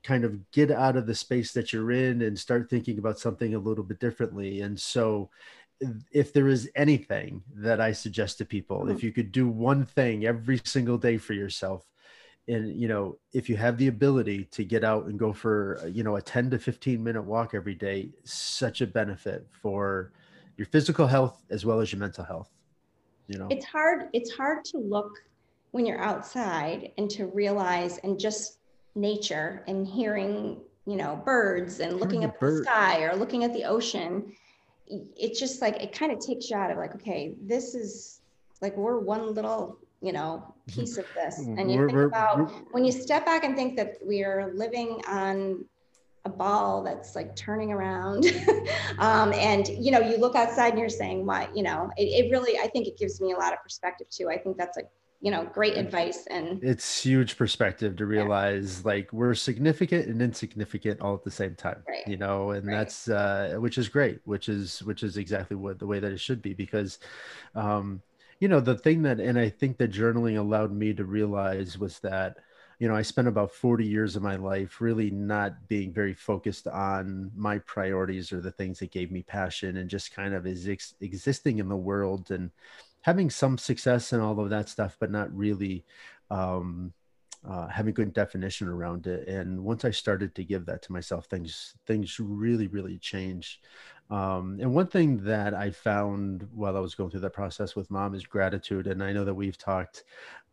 kind 0.03 0.23
of 0.23 0.51
get 0.51 0.71
out 0.71 0.95
of 0.95 1.05
the 1.05 1.15
space 1.15 1.53
that 1.53 1.71
you're 1.71 1.91
in 1.91 2.21
and 2.23 2.37
start 2.37 2.69
thinking 2.69 2.97
about 2.97 3.19
something 3.19 3.53
a 3.53 3.59
little 3.59 3.83
bit 3.83 3.99
differently. 3.99 4.61
And 4.61 4.79
so, 4.79 5.29
if 6.11 6.31
there 6.31 6.47
is 6.47 6.69
anything 6.75 7.41
that 7.55 7.81
I 7.81 7.91
suggest 7.91 8.37
to 8.37 8.45
people, 8.45 8.81
mm-hmm. 8.81 8.91
if 8.91 9.03
you 9.03 9.11
could 9.11 9.31
do 9.31 9.47
one 9.47 9.85
thing 9.85 10.25
every 10.25 10.61
single 10.63 10.97
day 10.97 11.17
for 11.17 11.33
yourself, 11.33 11.85
and 12.51 12.79
you 12.79 12.87
know, 12.87 13.17
if 13.33 13.49
you 13.49 13.55
have 13.55 13.77
the 13.77 13.87
ability 13.87 14.45
to 14.51 14.65
get 14.65 14.83
out 14.83 15.05
and 15.05 15.17
go 15.17 15.31
for 15.31 15.79
uh, 15.81 15.87
you 15.87 16.03
know 16.03 16.17
a 16.17 16.21
10 16.21 16.51
to 16.51 16.59
15 16.59 17.01
minute 17.01 17.23
walk 17.23 17.53
every 17.53 17.75
day, 17.75 18.09
such 18.23 18.81
a 18.81 18.87
benefit 18.87 19.47
for 19.49 20.11
your 20.57 20.67
physical 20.67 21.07
health 21.07 21.43
as 21.49 21.65
well 21.65 21.79
as 21.79 21.91
your 21.91 21.99
mental 21.99 22.25
health. 22.25 22.49
You 23.27 23.39
know, 23.39 23.47
it's 23.49 23.65
hard. 23.65 24.09
It's 24.13 24.31
hard 24.31 24.65
to 24.65 24.77
look 24.77 25.17
when 25.71 25.85
you're 25.85 26.01
outside 26.03 26.91
and 26.97 27.09
to 27.11 27.27
realize 27.27 27.97
and 27.99 28.19
just 28.19 28.59
nature 28.95 29.63
and 29.67 29.87
hearing 29.87 30.59
you 30.85 30.97
know 30.97 31.21
birds 31.23 31.79
and 31.79 31.99
looking 31.99 32.25
up 32.25 32.37
the 32.39 32.63
sky 32.65 33.03
or 33.03 33.15
looking 33.15 33.45
at 33.45 33.53
the 33.53 33.63
ocean 33.63 34.33
it's 34.87 35.39
just 35.39 35.61
like 35.61 35.81
it 35.81 35.93
kind 35.93 36.11
of 36.11 36.19
takes 36.19 36.49
you 36.49 36.57
out 36.57 36.69
of 36.69 36.77
like 36.77 36.93
okay 36.93 37.33
this 37.41 37.73
is 37.73 38.19
like 38.61 38.75
we're 38.75 38.99
one 38.99 39.33
little 39.33 39.77
you 40.01 40.11
know 40.11 40.53
piece 40.67 40.97
of 40.97 41.05
this 41.15 41.39
and 41.39 41.71
you 41.71 41.77
we're, 41.77 41.87
think 41.87 41.95
we're, 41.95 42.05
about 42.05 42.37
we're, 42.37 42.47
when 42.71 42.83
you 42.83 42.91
step 42.91 43.25
back 43.25 43.43
and 43.43 43.55
think 43.55 43.75
that 43.75 43.97
we 44.05 44.23
are 44.23 44.51
living 44.55 45.01
on 45.07 45.63
a 46.25 46.29
ball 46.29 46.83
that's 46.83 47.15
like 47.15 47.35
turning 47.35 47.71
around 47.71 48.25
um, 48.99 49.33
and 49.33 49.67
you 49.69 49.91
know 49.91 49.99
you 49.99 50.17
look 50.17 50.35
outside 50.35 50.69
and 50.69 50.79
you're 50.79 50.89
saying 50.89 51.25
what 51.25 51.55
you 51.55 51.63
know 51.63 51.89
it, 51.97 52.25
it 52.25 52.31
really 52.31 52.59
i 52.59 52.67
think 52.67 52.87
it 52.87 52.97
gives 52.97 53.19
me 53.21 53.31
a 53.31 53.37
lot 53.37 53.53
of 53.53 53.61
perspective 53.63 54.07
too 54.09 54.29
i 54.29 54.37
think 54.37 54.57
that's 54.57 54.77
like 54.77 54.87
you 55.19 55.29
know 55.29 55.45
great 55.53 55.77
advice 55.77 56.25
and 56.31 56.63
it's 56.63 57.01
huge 57.01 57.37
perspective 57.37 57.95
to 57.95 58.05
realize 58.05 58.81
yeah. 58.83 58.91
like 58.91 59.13
we're 59.13 59.35
significant 59.35 60.07
and 60.07 60.21
insignificant 60.21 60.99
all 60.99 61.13
at 61.13 61.23
the 61.23 61.31
same 61.31 61.55
time 61.55 61.83
right. 61.87 62.07
you 62.07 62.17
know 62.17 62.51
and 62.51 62.65
right. 62.65 62.77
that's 62.77 63.07
uh 63.07 63.55
which 63.59 63.77
is 63.77 63.87
great 63.87 64.19
which 64.25 64.49
is 64.49 64.81
which 64.83 65.03
is 65.03 65.17
exactly 65.17 65.55
what 65.55 65.77
the 65.79 65.85
way 65.85 65.99
that 65.99 66.11
it 66.11 66.19
should 66.19 66.41
be 66.41 66.53
because 66.53 66.99
um 67.55 68.01
you 68.41 68.49
know 68.49 68.59
the 68.59 68.77
thing 68.77 69.03
that 69.03 69.21
and 69.21 69.39
i 69.39 69.47
think 69.47 69.77
that 69.77 69.91
journaling 69.91 70.37
allowed 70.37 70.73
me 70.73 70.93
to 70.93 71.05
realize 71.05 71.77
was 71.77 71.99
that 71.99 72.37
you 72.79 72.89
know 72.89 72.95
i 72.95 73.01
spent 73.01 73.29
about 73.29 73.53
40 73.53 73.85
years 73.85 74.17
of 74.17 74.23
my 74.23 74.35
life 74.35 74.81
really 74.81 75.11
not 75.11 75.69
being 75.69 75.93
very 75.93 76.13
focused 76.13 76.67
on 76.67 77.31
my 77.35 77.59
priorities 77.59 78.33
or 78.33 78.41
the 78.41 78.51
things 78.51 78.79
that 78.79 78.91
gave 78.91 79.11
me 79.11 79.23
passion 79.23 79.77
and 79.77 79.89
just 79.89 80.13
kind 80.13 80.33
of 80.33 80.45
is 80.45 80.67
ex- 80.67 80.95
existing 80.99 81.59
in 81.59 81.69
the 81.69 81.77
world 81.77 82.31
and 82.31 82.51
having 83.01 83.29
some 83.29 83.57
success 83.57 84.13
and 84.13 84.21
all 84.21 84.39
of 84.39 84.49
that 84.49 84.69
stuff, 84.69 84.95
but 84.99 85.11
not 85.11 85.35
really 85.35 85.83
um, 86.29 86.93
uh, 87.47 87.67
having 87.67 87.93
good 87.93 88.13
definition 88.13 88.67
around 88.67 89.07
it. 89.07 89.27
And 89.27 89.63
once 89.63 89.83
I 89.85 89.91
started 89.91 90.35
to 90.35 90.43
give 90.43 90.65
that 90.67 90.81
to 90.83 90.91
myself, 90.91 91.25
things 91.25 91.75
things 91.85 92.19
really 92.19 92.67
really 92.67 92.97
changed. 92.97 93.59
Um, 94.09 94.57
and 94.59 94.75
one 94.75 94.87
thing 94.87 95.23
that 95.23 95.53
I 95.53 95.71
found 95.71 96.45
while 96.53 96.75
I 96.75 96.81
was 96.81 96.95
going 96.95 97.09
through 97.09 97.21
that 97.21 97.33
process 97.33 97.75
with 97.77 97.89
mom 97.89 98.13
is 98.13 98.25
gratitude. 98.25 98.87
And 98.87 99.01
I 99.01 99.13
know 99.13 99.23
that 99.23 99.33
we've 99.33 99.57
talked 99.57 100.03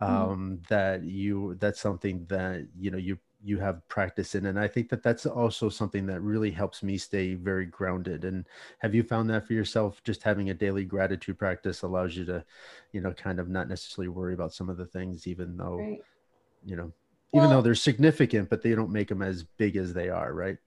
mm-hmm. 0.01 0.15
um, 0.15 0.59
mm. 0.63 0.69
that 0.69 1.03
you 1.03 1.57
that's 1.59 1.81
something 1.81 2.25
that 2.29 2.67
you 2.79 2.91
know 2.91 2.99
you 2.99 3.19
you 3.45 3.59
have 3.59 3.87
practice 3.89 4.35
in 4.35 4.47
and 4.47 4.59
i 4.59 4.67
think 4.67 4.89
that 4.89 5.03
that's 5.03 5.25
also 5.25 5.69
something 5.69 6.07
that 6.07 6.21
really 6.21 6.51
helps 6.51 6.83
me 6.83 6.99
stay 6.99 7.35
very 7.35 7.67
grounded 7.67 8.25
and 8.25 8.45
have 8.79 8.97
you 8.97 9.03
found 9.03 9.31
that 9.31 9.47
for 9.47 9.53
yourself 9.53 10.03
just 10.03 10.25
having 10.25 10.51
a 10.51 10.55
daily 10.55 10.85
gratitude 10.85 11.39
practice 11.39 11.83
allows 11.83 12.17
you 12.17 12.25
to 12.25 12.45
you 12.93 13.01
know 13.01 13.13
kind 13.13 13.39
of 13.39 13.49
not 13.49 13.69
necessarily 13.69 14.09
worry 14.09 14.35
about 14.35 14.53
some 14.53 14.69
of 14.69 14.77
the 14.77 14.87
things 14.87 15.29
even 15.29 15.57
though 15.57 15.77
right. 15.77 16.01
You 16.69 16.77
know 16.77 16.93
even 17.35 17.49
well, 17.49 17.51
though 17.51 17.63
they're 17.63 17.75
significant 17.75 18.49
but 18.49 18.63
they 18.63 18.75
don't 18.75 18.91
make 18.91 19.09
them 19.09 19.23
as 19.23 19.43
big 19.43 19.77
as 19.77 19.93
they 19.93 20.09
are 20.09 20.33
right 20.33 20.59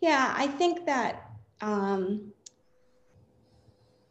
yeah 0.00 0.34
i 0.36 0.46
think 0.46 0.86
that 0.86 1.30
um 1.60 2.32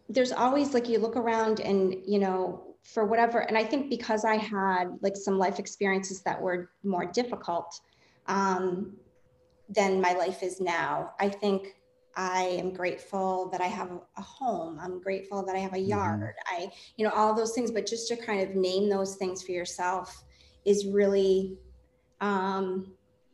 there's 0.10 0.32
always 0.32 0.73
like 0.73 0.88
you 0.88 0.99
look 0.99 1.15
around 1.15 1.60
and 1.60 1.95
you 2.06 2.19
know 2.19 2.75
for 2.84 3.06
whatever 3.06 3.39
and 3.39 3.58
i 3.58 3.63
think 3.63 3.89
because 3.89 4.23
i 4.23 4.36
had 4.36 4.97
like 5.01 5.15
some 5.15 5.38
life 5.38 5.60
experiences 5.60 6.21
that 6.21 6.39
were 6.39 6.69
more 6.84 7.06
difficult 7.06 7.80
um, 8.27 8.93
than 9.69 10.01
my 10.01 10.13
life 10.13 10.43
is 10.43 10.62
now 10.62 11.12
i 11.19 11.27
think 11.27 11.75
i 12.15 12.43
am 12.43 12.73
grateful 12.73 13.49
that 13.49 13.62
i 13.62 13.65
have 13.65 13.91
a 14.17 14.21
home 14.21 14.80
i'm 14.82 15.01
grateful 15.01 15.43
that 15.43 15.56
i 15.56 15.60
have 15.60 15.73
a 15.73 15.77
mm-hmm. 15.77 15.89
yard 15.89 16.36
mm-hmm. 16.49 16.63
i 16.63 16.71
you 16.95 17.06
know 17.06 17.12
all 17.13 17.34
those 17.34 17.53
things 17.53 17.71
but 17.71 17.86
just 17.86 18.08
to 18.08 18.15
kind 18.15 18.41
of 18.41 18.56
name 18.56 18.89
those 18.89 19.15
things 19.15 19.43
for 19.43 19.51
yourself 19.51 20.23
is 20.67 20.86
really 20.86 21.58
um, 22.21 22.91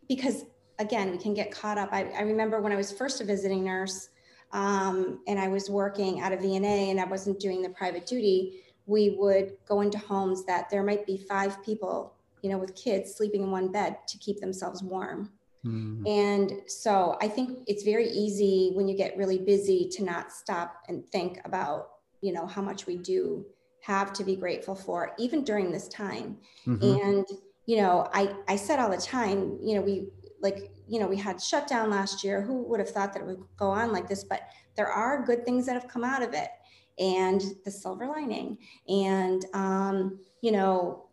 because 0.08 0.46
again 0.80 1.12
we 1.12 1.17
can 1.17 1.34
get 1.34 1.52
caught 1.52 1.78
up 1.78 1.89
I, 1.91 2.06
I 2.12 2.22
remember 2.22 2.60
when 2.60 2.72
i 2.72 2.76
was 2.76 2.91
first 2.91 3.22
a 3.22 3.24
visiting 3.24 3.63
nurse 3.63 4.10
um, 4.52 5.19
and 5.28 5.38
i 5.39 5.48
was 5.48 5.69
working 5.69 6.22
at 6.22 6.34
a 6.34 6.38
vna 6.38 6.89
and 6.89 7.00
i 7.00 7.06
wasn't 7.06 7.39
doing 7.39 7.62
the 7.62 7.69
private 7.69 8.08
duty 8.08 8.63
we 8.86 9.15
would 9.17 9.54
go 9.67 9.82
into 9.82 9.98
homes 9.98 10.46
that 10.46 10.69
there 10.69 10.84
might 10.84 11.06
be 11.06 11.17
five 11.17 11.63
people, 11.63 12.13
you 12.41 12.50
know, 12.50 12.58
with 12.58 12.76
kids 12.76 13.15
sleeping 13.15 13.43
in 13.43 13.52
one 13.52 13.72
bed 13.72 13.98
to 14.08 14.17
keep 14.17 14.39
themselves 14.39 14.84
warm. 14.84 15.32
Mm. 15.65 16.08
And 16.08 16.52
so 16.67 17.17
I 17.22 17.30
think 17.30 17.60
it's 17.67 17.84
very 17.84 18.10
easy 18.10 18.72
when 18.74 18.88
you 18.88 18.98
get 18.98 19.15
really 19.17 19.39
busy 19.39 19.88
to 19.93 20.04
not 20.04 20.32
stop 20.34 20.84
and 20.89 21.08
think 21.08 21.39
about, 21.46 21.91
you 22.22 22.34
know, 22.34 22.46
how 22.46 22.62
much 22.62 22.86
we 22.86 22.98
do 22.98 23.46
have 23.84 24.13
to 24.13 24.24
be 24.24 24.36
grateful 24.36 24.76
for, 24.76 25.13
even 25.19 25.43
during 25.43 25.72
this 25.72 25.89
time. 25.89 26.38
Mm-hmm. 26.65 26.84
And, 26.84 27.26
you 27.65 27.78
know, 27.78 28.10
I, 28.13 28.34
I 28.48 28.56
said 28.56 28.80
all 28.80 28.89
the 28.89 28.98
time, 28.98 29.60
you 29.62 29.76
know, 29.76 29.82
we 29.82 30.08
like, 30.41 30.72
you 30.88 31.00
know, 31.00 31.08
we 31.08 31.17
had 31.17 31.41
shutdown 31.41 31.89
last 31.89 32.24
year. 32.24 32.41
Who 32.41 32.63
would 32.63 32.80
have 32.80 32.89
thought 32.89 33.13
that 33.13 33.22
it 33.22 33.26
would 33.26 33.43
go 33.58 33.69
on 33.69 33.91
like 33.91 34.08
this? 34.08 34.24
But 34.24 34.41
there 34.76 34.88
are 34.88 35.26
good 35.26 35.43
things 35.43 35.65
that 35.65 35.74
have 35.74 35.89
come 35.89 36.04
out 36.04 36.24
of 36.24 36.34
it 36.34 36.50
and 36.98 37.41
the 37.65 37.72
silver 37.72 38.08
lining. 38.08 38.58
And, 38.88 39.46
um, 39.54 40.19
you 40.41 40.54
know, 40.54 41.08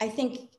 I 0.00 0.08
think 0.08 0.50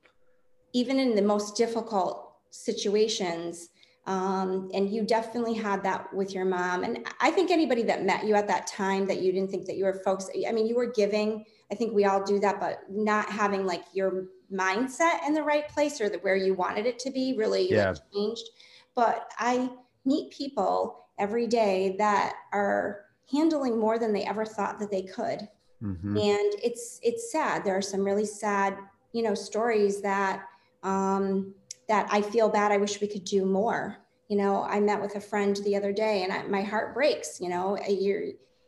even 0.73 0.99
in 0.99 1.15
the 1.15 1.21
most 1.21 1.55
difficult 1.55 2.35
situations, 2.49 3.69
um, 4.05 4.69
and 4.73 4.89
you 4.89 5.03
definitely 5.03 5.53
had 5.53 5.81
that 5.83 6.13
with 6.13 6.33
your 6.33 6.43
mom. 6.43 6.83
And 6.83 7.07
I 7.21 7.31
think 7.31 7.51
anybody 7.51 7.83
that 7.83 8.03
met 8.03 8.25
you 8.25 8.35
at 8.35 8.47
that 8.47 8.67
time 8.67 9.05
that 9.07 9.21
you 9.21 9.31
didn't 9.31 9.49
think 9.49 9.65
that 9.67 9.77
you 9.77 9.85
were 9.85 9.93
folks, 9.93 10.29
I 10.47 10.51
mean, 10.51 10.67
you 10.67 10.75
were 10.75 10.91
giving. 10.91 11.45
I 11.71 11.75
think 11.75 11.93
we 11.93 12.05
all 12.05 12.23
do 12.23 12.39
that, 12.39 12.59
but 12.59 12.81
not 12.89 13.29
having 13.29 13.65
like 13.65 13.83
your 13.93 14.25
mindset 14.51 15.25
in 15.25 15.33
the 15.33 15.41
right 15.41 15.67
place 15.69 16.01
or 16.01 16.09
the, 16.09 16.17
where 16.19 16.35
you 16.35 16.53
wanted 16.53 16.85
it 16.85 16.99
to 16.99 17.11
be 17.11 17.35
really 17.37 17.71
yeah. 17.71 17.91
like, 17.91 18.11
changed. 18.13 18.49
But 18.93 19.31
I 19.37 19.69
meet 20.05 20.31
people 20.31 21.05
every 21.17 21.47
day 21.47 21.95
that 21.97 22.35
are 22.51 23.05
handling 23.31 23.79
more 23.79 23.97
than 23.97 24.11
they 24.11 24.25
ever 24.25 24.45
thought 24.45 24.79
that 24.79 24.91
they 24.91 25.03
could. 25.03 25.47
Mm-hmm. 25.81 26.17
And 26.17 26.53
it's 26.61 26.99
it's 27.03 27.31
sad. 27.31 27.63
There 27.63 27.75
are 27.77 27.81
some 27.81 28.03
really 28.03 28.25
sad, 28.25 28.77
you 29.13 29.23
know, 29.23 29.33
stories 29.33 30.01
that 30.01 30.43
um, 30.83 31.53
that 31.87 32.07
I 32.11 32.21
feel 32.21 32.49
bad. 32.49 32.71
I 32.71 32.77
wish 32.77 33.01
we 33.01 33.07
could 33.07 33.25
do 33.25 33.45
more. 33.45 33.97
You 34.29 34.37
know, 34.37 34.63
I 34.63 34.79
met 34.79 35.01
with 35.01 35.15
a 35.15 35.21
friend 35.21 35.55
the 35.57 35.75
other 35.75 35.91
day, 35.91 36.23
and 36.23 36.31
I, 36.31 36.43
my 36.43 36.61
heart 36.61 36.93
breaks. 36.93 37.39
You 37.39 37.49
know, 37.49 37.77
you're, 37.87 38.23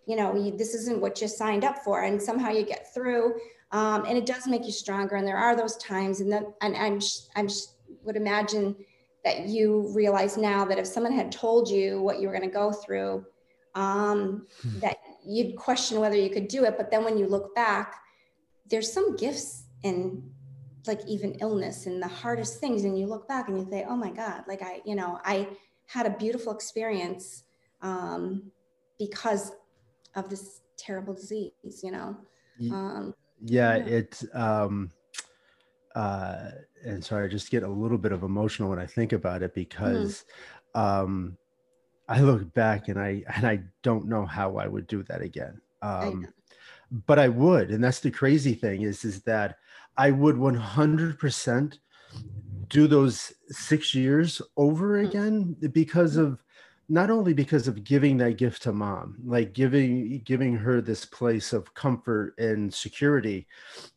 you 0.05 0.15
know, 0.15 0.35
you, 0.35 0.55
this 0.55 0.73
isn't 0.73 1.01
what 1.01 1.21
you 1.21 1.27
signed 1.27 1.63
up 1.63 1.79
for, 1.79 2.03
and 2.03 2.21
somehow 2.21 2.49
you 2.49 2.65
get 2.65 2.93
through, 2.93 3.35
um, 3.71 4.05
and 4.05 4.17
it 4.17 4.25
does 4.25 4.47
make 4.47 4.65
you 4.65 4.71
stronger. 4.71 5.15
And 5.15 5.27
there 5.27 5.37
are 5.37 5.55
those 5.55 5.77
times, 5.77 6.19
and 6.21 6.31
then, 6.31 6.47
and 6.61 6.75
I'm, 6.75 6.99
I'm 7.35 7.49
would 8.03 8.15
imagine 8.15 8.75
that 9.23 9.47
you 9.47 9.91
realize 9.93 10.37
now 10.37 10.63
that 10.65 10.77
if 10.77 10.85
someone 10.85 11.11
had 11.11 11.31
told 11.31 11.67
you 11.67 12.01
what 12.01 12.19
you 12.19 12.27
were 12.27 12.33
going 12.33 12.47
to 12.47 12.53
go 12.53 12.71
through, 12.71 13.25
um, 13.73 14.45
hmm. 14.61 14.79
that 14.79 14.97
you'd 15.25 15.55
question 15.55 15.99
whether 15.99 16.15
you 16.15 16.29
could 16.29 16.47
do 16.47 16.63
it. 16.63 16.77
But 16.77 16.91
then 16.91 17.03
when 17.03 17.17
you 17.17 17.27
look 17.27 17.55
back, 17.55 17.95
there's 18.69 18.91
some 18.91 19.15
gifts 19.15 19.63
in 19.83 20.31
like 20.87 21.01
even 21.07 21.33
illness 21.41 21.85
and 21.85 22.01
the 22.01 22.07
hardest 22.07 22.59
things 22.59 22.83
and 22.83 22.97
you 22.97 23.05
look 23.05 23.27
back 23.27 23.47
and 23.47 23.57
you 23.57 23.67
say 23.69 23.85
oh 23.87 23.95
my 23.95 24.11
god 24.11 24.43
like 24.47 24.61
i 24.61 24.81
you 24.85 24.95
know 24.95 25.19
i 25.23 25.47
had 25.87 26.05
a 26.05 26.09
beautiful 26.09 26.53
experience 26.53 27.43
um, 27.81 28.51
because 28.97 29.51
of 30.15 30.29
this 30.29 30.61
terrible 30.77 31.13
disease 31.13 31.51
you 31.83 31.91
know 31.91 32.15
um, 32.71 33.13
yeah, 33.43 33.75
yeah. 33.75 33.85
it 33.85 34.23
um 34.33 34.89
uh 35.95 36.49
and 36.85 37.03
sorry 37.03 37.25
i 37.25 37.27
just 37.27 37.49
get 37.49 37.63
a 37.63 37.67
little 37.67 37.97
bit 37.97 38.11
of 38.11 38.23
emotional 38.23 38.69
when 38.69 38.79
i 38.79 38.85
think 38.85 39.13
about 39.13 39.41
it 39.41 39.53
because 39.53 40.25
mm-hmm. 40.75 41.05
um 41.05 41.37
i 42.09 42.19
look 42.19 42.53
back 42.53 42.89
and 42.89 42.99
i 42.99 43.23
and 43.35 43.45
i 43.47 43.59
don't 43.81 44.05
know 44.05 44.25
how 44.25 44.57
i 44.57 44.67
would 44.67 44.87
do 44.87 45.03
that 45.03 45.21
again 45.21 45.59
um 45.81 46.25
I 46.25 46.55
but 47.07 47.17
i 47.17 47.29
would 47.29 47.71
and 47.71 47.83
that's 47.83 48.01
the 48.01 48.11
crazy 48.11 48.53
thing 48.53 48.81
is 48.81 49.05
is 49.05 49.21
that 49.21 49.57
I 49.97 50.11
would 50.11 50.35
100% 50.35 51.77
do 52.69 52.87
those 52.87 53.33
six 53.49 53.93
years 53.93 54.41
over 54.57 54.99
hmm. 54.99 55.05
again 55.05 55.55
because 55.71 56.15
of 56.17 56.43
not 56.87 57.09
only 57.09 57.33
because 57.33 57.67
of 57.67 57.83
giving 57.83 58.17
that 58.17 58.37
gift 58.37 58.61
to 58.61 58.71
mom 58.71 59.15
like 59.25 59.53
giving 59.53 60.21
giving 60.23 60.55
her 60.55 60.81
this 60.81 61.03
place 61.03 61.51
of 61.51 61.73
comfort 61.73 62.35
and 62.37 62.71
security 62.71 63.47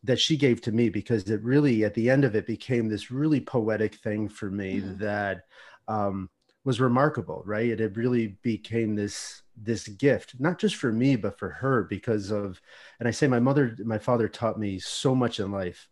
that 0.03 0.19
she 0.19 0.35
gave 0.35 0.59
to 0.59 0.71
me 0.71 0.89
because 0.89 1.29
it 1.29 1.41
really 1.43 1.83
at 1.83 1.93
the 1.93 2.09
end 2.09 2.25
of 2.25 2.35
it 2.35 2.47
became 2.47 2.87
this 2.87 3.11
really 3.11 3.39
poetic 3.39 3.95
thing 3.95 4.27
for 4.27 4.49
me 4.49 4.81
mm-hmm. 4.81 4.97
that 4.97 5.41
um, 5.87 6.29
was 6.65 6.79
remarkable 6.79 7.43
right 7.45 7.69
it, 7.69 7.81
it 7.81 7.95
really 7.95 8.39
became 8.41 8.95
this 8.95 9.43
this 9.61 9.87
gift 9.87 10.35
not 10.39 10.59
just 10.59 10.75
for 10.75 10.91
me 10.91 11.15
but 11.15 11.37
for 11.37 11.49
her 11.49 11.83
because 11.83 12.31
of 12.31 12.61
and 12.99 13.07
i 13.07 13.11
say 13.11 13.27
my 13.27 13.39
mother 13.39 13.75
my 13.83 13.97
father 13.97 14.27
taught 14.27 14.59
me 14.59 14.79
so 14.79 15.13
much 15.13 15.39
in 15.39 15.51
life 15.51 15.87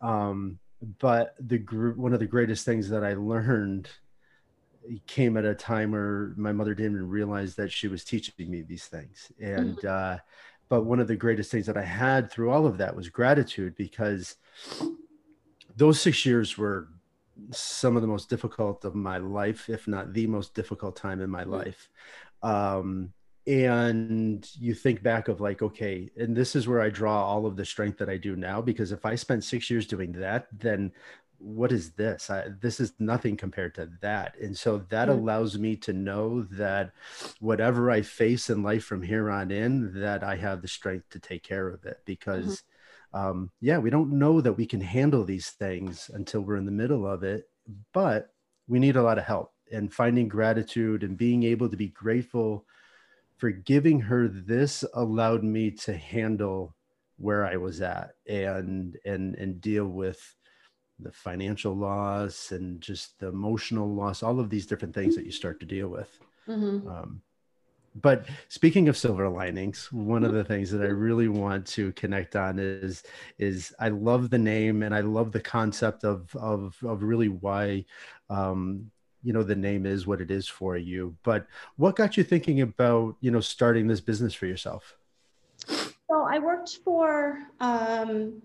um, 0.00 0.58
but 1.00 1.34
the 1.40 1.58
group 1.58 1.96
one 1.96 2.12
of 2.12 2.20
the 2.20 2.26
greatest 2.26 2.64
things 2.64 2.88
that 2.88 3.04
i 3.04 3.14
learned 3.14 3.88
came 5.06 5.36
at 5.36 5.44
a 5.44 5.54
time 5.54 5.92
where 5.92 6.32
my 6.36 6.52
mother 6.52 6.74
didn't 6.74 6.92
even 6.92 7.08
realize 7.08 7.54
that 7.54 7.70
she 7.70 7.88
was 7.88 8.04
teaching 8.04 8.50
me 8.50 8.62
these 8.62 8.86
things 8.86 9.30
and 9.40 9.76
mm-hmm. 9.78 10.14
uh, 10.14 10.18
but 10.68 10.84
one 10.84 11.00
of 11.00 11.08
the 11.08 11.16
greatest 11.16 11.50
things 11.50 11.66
that 11.66 11.76
i 11.76 11.84
had 11.84 12.30
through 12.30 12.50
all 12.50 12.66
of 12.66 12.78
that 12.78 12.94
was 12.94 13.08
gratitude 13.08 13.74
because 13.76 14.36
those 15.76 16.00
six 16.00 16.24
years 16.24 16.56
were 16.56 16.88
some 17.50 17.96
of 17.96 18.02
the 18.02 18.08
most 18.08 18.28
difficult 18.28 18.84
of 18.84 18.94
my 18.94 19.18
life 19.18 19.68
if 19.68 19.86
not 19.86 20.12
the 20.12 20.26
most 20.26 20.54
difficult 20.54 20.96
time 20.96 21.20
in 21.20 21.30
my 21.30 21.42
mm-hmm. 21.42 21.54
life 21.54 21.88
um, 22.42 23.12
and 23.48 24.50
you 24.58 24.74
think 24.74 25.02
back 25.02 25.28
of 25.28 25.40
like 25.40 25.62
okay 25.62 26.10
and 26.18 26.36
this 26.36 26.54
is 26.54 26.68
where 26.68 26.82
i 26.82 26.90
draw 26.90 27.24
all 27.24 27.46
of 27.46 27.56
the 27.56 27.64
strength 27.64 27.96
that 27.96 28.10
i 28.10 28.16
do 28.16 28.36
now 28.36 28.60
because 28.60 28.92
if 28.92 29.06
i 29.06 29.14
spent 29.14 29.42
six 29.42 29.70
years 29.70 29.86
doing 29.86 30.12
that 30.12 30.48
then 30.52 30.92
what 31.38 31.72
is 31.72 31.92
this 31.92 32.30
I, 32.30 32.48
this 32.60 32.78
is 32.78 32.92
nothing 32.98 33.38
compared 33.38 33.74
to 33.76 33.88
that 34.02 34.36
and 34.38 34.56
so 34.56 34.84
that 34.90 35.08
mm-hmm. 35.08 35.18
allows 35.18 35.56
me 35.56 35.76
to 35.76 35.94
know 35.94 36.42
that 36.42 36.92
whatever 37.40 37.90
i 37.90 38.02
face 38.02 38.50
in 38.50 38.62
life 38.62 38.84
from 38.84 39.02
here 39.02 39.30
on 39.30 39.50
in 39.50 39.98
that 39.98 40.22
i 40.22 40.36
have 40.36 40.60
the 40.60 40.68
strength 40.68 41.08
to 41.10 41.18
take 41.18 41.42
care 41.42 41.68
of 41.68 41.86
it 41.86 42.00
because 42.04 42.64
mm-hmm. 43.14 43.18
um, 43.18 43.50
yeah 43.62 43.78
we 43.78 43.88
don't 43.88 44.12
know 44.12 44.42
that 44.42 44.52
we 44.52 44.66
can 44.66 44.80
handle 44.80 45.24
these 45.24 45.50
things 45.50 46.10
until 46.12 46.42
we're 46.42 46.56
in 46.56 46.66
the 46.66 46.70
middle 46.70 47.06
of 47.06 47.22
it 47.22 47.48
but 47.94 48.30
we 48.66 48.78
need 48.78 48.96
a 48.96 49.02
lot 49.02 49.16
of 49.16 49.24
help 49.24 49.54
and 49.72 49.92
finding 49.92 50.28
gratitude 50.28 51.02
and 51.02 51.16
being 51.16 51.42
able 51.42 51.68
to 51.68 51.76
be 51.76 51.88
grateful 51.88 52.64
for 53.36 53.50
giving 53.50 54.00
her 54.00 54.28
this 54.28 54.84
allowed 54.94 55.44
me 55.44 55.70
to 55.70 55.96
handle 55.96 56.74
where 57.18 57.44
I 57.44 57.56
was 57.56 57.80
at 57.80 58.12
and 58.26 58.96
and 59.04 59.34
and 59.36 59.60
deal 59.60 59.86
with 59.86 60.34
the 61.00 61.12
financial 61.12 61.74
loss 61.74 62.50
and 62.52 62.80
just 62.80 63.18
the 63.20 63.28
emotional 63.28 63.88
loss, 63.88 64.22
all 64.22 64.40
of 64.40 64.50
these 64.50 64.66
different 64.66 64.94
things 64.94 65.14
that 65.14 65.24
you 65.24 65.30
start 65.32 65.60
to 65.60 65.66
deal 65.66 65.88
with. 65.88 66.18
Mm-hmm. 66.48 66.88
Um, 66.88 67.22
but 67.94 68.26
speaking 68.48 68.88
of 68.88 68.96
silver 68.96 69.28
linings, 69.28 69.90
one 69.92 70.24
of 70.24 70.32
the 70.32 70.44
things 70.44 70.70
that 70.70 70.82
I 70.82 70.88
really 70.88 71.28
want 71.28 71.66
to 71.68 71.92
connect 71.92 72.36
on 72.36 72.58
is 72.58 73.02
is 73.38 73.74
I 73.78 73.88
love 73.88 74.30
the 74.30 74.38
name 74.38 74.82
and 74.82 74.94
I 74.94 75.00
love 75.00 75.32
the 75.32 75.40
concept 75.40 76.04
of 76.04 76.34
of 76.36 76.76
of 76.82 77.02
really 77.02 77.28
why 77.28 77.84
um, 78.30 78.90
you 79.22 79.32
know 79.32 79.42
the 79.42 79.56
name 79.56 79.86
is 79.86 80.06
what 80.06 80.20
it 80.20 80.30
is 80.30 80.46
for 80.46 80.76
you 80.76 81.16
but 81.22 81.46
what 81.76 81.96
got 81.96 82.16
you 82.16 82.24
thinking 82.24 82.60
about 82.60 83.16
you 83.20 83.30
know 83.30 83.40
starting 83.40 83.86
this 83.86 84.00
business 84.00 84.34
for 84.34 84.46
yourself? 84.46 84.96
So 85.66 86.22
i 86.28 86.38
worked 86.38 86.78
for 86.84 87.40
um, 87.60 88.40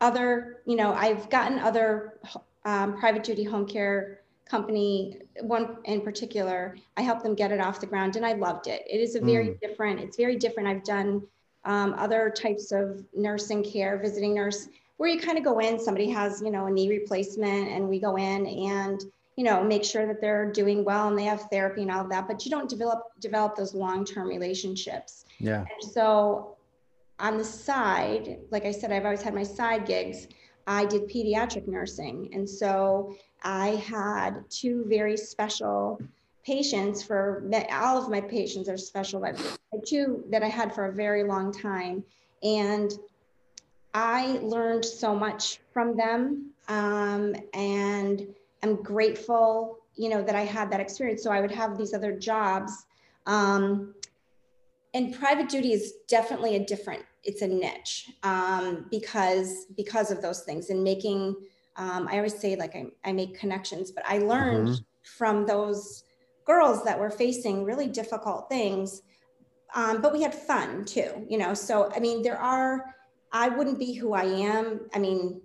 other 0.00 0.60
you 0.66 0.76
know 0.76 0.92
i've 0.94 1.28
gotten 1.30 1.58
other 1.58 2.18
um, 2.64 2.96
private 2.98 3.24
duty 3.24 3.44
home 3.44 3.66
care 3.66 4.22
company 4.52 5.18
one 5.40 5.78
in 5.84 6.02
particular. 6.02 6.76
I 6.98 7.02
helped 7.02 7.22
them 7.22 7.34
get 7.34 7.52
it 7.52 7.60
off 7.60 7.80
the 7.80 7.86
ground 7.86 8.16
and 8.16 8.26
i 8.26 8.34
loved 8.34 8.66
it. 8.66 8.82
It 8.86 8.98
is 8.98 9.14
a 9.14 9.20
very 9.20 9.48
mm. 9.48 9.60
different 9.60 9.98
it's 10.00 10.16
very 10.16 10.36
different. 10.36 10.68
I've 10.68 10.84
done 10.84 11.22
um, 11.64 11.94
other 11.96 12.30
types 12.30 12.70
of 12.70 13.04
nursing 13.14 13.64
care 13.64 13.98
visiting 13.98 14.34
nurse 14.34 14.68
where 14.98 15.08
you 15.08 15.18
kind 15.20 15.38
of 15.38 15.44
go 15.44 15.58
in 15.60 15.78
somebody 15.78 16.10
has 16.10 16.42
you 16.42 16.50
know 16.50 16.66
a 16.66 16.70
knee 16.70 16.88
replacement 16.88 17.68
and 17.68 17.88
we 17.88 17.98
go 17.98 18.16
in 18.16 18.46
and 18.46 19.00
you 19.36 19.44
know 19.44 19.62
make 19.62 19.84
sure 19.84 20.06
that 20.06 20.20
they're 20.20 20.50
doing 20.50 20.84
well 20.84 21.08
and 21.08 21.18
they 21.18 21.24
have 21.24 21.42
therapy 21.50 21.82
and 21.82 21.90
all 21.90 22.02
of 22.02 22.10
that 22.10 22.28
but 22.28 22.44
you 22.44 22.50
don't 22.50 22.68
develop 22.68 23.04
develop 23.20 23.56
those 23.56 23.74
long-term 23.74 24.28
relationships. 24.28 25.24
Yeah. 25.38 25.60
And 25.60 25.92
so 25.92 26.56
on 27.18 27.38
the 27.38 27.44
side 27.44 28.38
like 28.50 28.64
i 28.64 28.70
said 28.70 28.92
i've 28.92 29.04
always 29.04 29.22
had 29.22 29.34
my 29.34 29.42
side 29.42 29.86
gigs. 29.86 30.28
I 30.66 30.84
did 30.84 31.08
pediatric 31.08 31.66
nursing. 31.66 32.30
And 32.32 32.48
so 32.48 33.14
i 33.42 33.68
had 33.68 34.44
two 34.50 34.84
very 34.86 35.16
special 35.16 36.00
patients 36.44 37.02
for 37.02 37.48
all 37.70 38.02
of 38.02 38.10
my 38.10 38.20
patients 38.20 38.68
are 38.68 38.76
special 38.76 39.20
but 39.20 39.86
two 39.86 40.24
that 40.30 40.42
i 40.42 40.48
had 40.48 40.74
for 40.74 40.86
a 40.86 40.92
very 40.92 41.24
long 41.24 41.52
time. 41.52 42.04
And 42.42 42.92
i 43.94 44.38
learned 44.42 44.84
so 44.84 45.14
much 45.14 45.60
from 45.72 45.96
them 45.96 46.52
um, 46.68 47.34
and 47.54 48.26
am 48.62 48.82
grateful, 48.82 49.78
you 49.94 50.08
know, 50.08 50.22
that 50.22 50.34
I 50.34 50.42
had 50.42 50.70
that 50.70 50.80
experience. 50.80 51.22
So 51.22 51.30
I 51.30 51.40
would 51.40 51.50
have 51.50 51.76
these 51.76 51.94
other 51.94 52.12
jobs. 52.12 52.72
Um, 53.26 53.94
and 54.94 55.14
private 55.14 55.48
duty 55.48 55.72
is 55.72 55.94
definitely 56.08 56.56
a 56.56 56.64
different, 56.64 57.02
it's 57.24 57.42
a 57.42 57.48
niche 57.48 58.10
um, 58.22 58.86
because 58.90 59.66
because 59.76 60.10
of 60.10 60.20
those 60.22 60.40
things 60.40 60.70
and 60.70 60.82
making. 60.82 61.36
Um, 61.76 62.06
I 62.06 62.16
always 62.16 62.38
say 62.38 62.54
like 62.54 62.76
I, 62.76 62.86
I 63.02 63.12
make 63.12 63.38
connections, 63.38 63.90
but 63.90 64.04
I 64.06 64.18
learned 64.18 64.68
mm-hmm. 64.68 64.82
from 65.16 65.46
those 65.46 66.04
girls 66.44 66.84
that 66.84 66.98
were 66.98 67.10
facing 67.10 67.64
really 67.64 67.86
difficult 67.86 68.50
things. 68.50 69.02
Um, 69.74 70.02
but 70.02 70.12
we 70.12 70.20
had 70.20 70.34
fun 70.34 70.84
too, 70.84 71.26
you 71.30 71.38
know. 71.38 71.54
So 71.54 71.90
I 71.94 71.98
mean, 71.98 72.22
there 72.22 72.38
are. 72.38 72.94
I 73.34 73.48
wouldn't 73.48 73.78
be 73.78 73.94
who 73.94 74.12
I 74.12 74.24
am. 74.24 74.82
I 74.94 74.98
mean, 74.98 75.40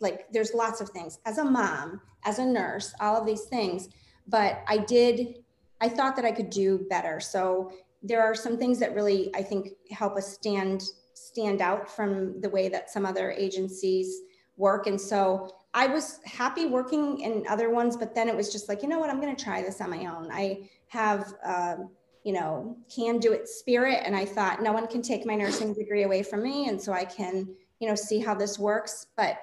like 0.00 0.30
there's 0.32 0.54
lots 0.54 0.80
of 0.80 0.88
things 0.90 1.18
as 1.26 1.38
a 1.38 1.44
mom 1.44 2.00
as 2.24 2.38
a 2.38 2.44
nurse 2.44 2.94
all 3.00 3.16
of 3.16 3.26
these 3.26 3.44
things. 3.44 3.88
But 4.26 4.62
i 4.66 4.78
did 4.78 5.38
i 5.80 5.88
thought 5.88 6.16
that 6.16 6.24
i 6.24 6.32
could 6.32 6.50
do 6.50 6.86
better. 6.90 7.20
So 7.20 7.72
there 8.02 8.22
are 8.22 8.34
some 8.34 8.56
things 8.56 8.78
that 8.78 8.94
really 8.94 9.30
i 9.34 9.42
think 9.42 9.70
help 9.90 10.16
us 10.16 10.32
stand 10.32 10.82
stand 11.14 11.60
out 11.60 11.88
from 11.88 12.40
the 12.40 12.48
way 12.48 12.68
that 12.68 12.90
some 12.90 13.04
other 13.04 13.30
agencies 13.30 14.22
work. 14.56 14.86
And 14.86 15.00
so 15.00 15.50
i 15.72 15.86
was 15.86 16.20
happy 16.24 16.66
working 16.66 17.20
in 17.20 17.44
other 17.48 17.70
ones 17.70 17.96
but 17.96 18.12
then 18.14 18.28
it 18.28 18.36
was 18.36 18.50
just 18.50 18.68
like 18.68 18.82
you 18.82 18.88
know 18.88 18.98
what? 18.98 19.10
I'm 19.10 19.20
going 19.20 19.34
to 19.34 19.44
try 19.44 19.62
this 19.62 19.80
on 19.80 19.90
my 19.90 20.06
own. 20.06 20.28
I 20.32 20.68
have 20.88 21.34
uh, 21.44 21.76
you 22.24 22.32
know 22.32 22.76
can 22.94 23.18
do 23.18 23.32
it 23.32 23.48
spirit 23.48 24.02
and 24.04 24.14
i 24.14 24.26
thought 24.26 24.62
no 24.62 24.72
one 24.72 24.86
can 24.86 25.00
take 25.00 25.24
my 25.24 25.34
nursing 25.34 25.72
degree 25.72 26.02
away 26.02 26.22
from 26.22 26.42
me 26.42 26.68
and 26.68 26.78
so 26.78 26.92
i 26.92 27.02
can 27.02 27.48
you 27.80 27.88
know 27.88 27.94
see 27.94 28.20
how 28.20 28.34
this 28.34 28.58
works. 28.58 29.06
But 29.16 29.38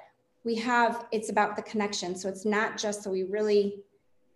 we 0.47 0.55
have 0.55 1.05
it's 1.11 1.29
about 1.29 1.57
the 1.57 1.61
connection 1.61 2.15
so 2.15 2.29
it's 2.29 2.45
not 2.45 2.77
just 2.77 3.03
so 3.03 3.11
we 3.11 3.23
really 3.23 3.83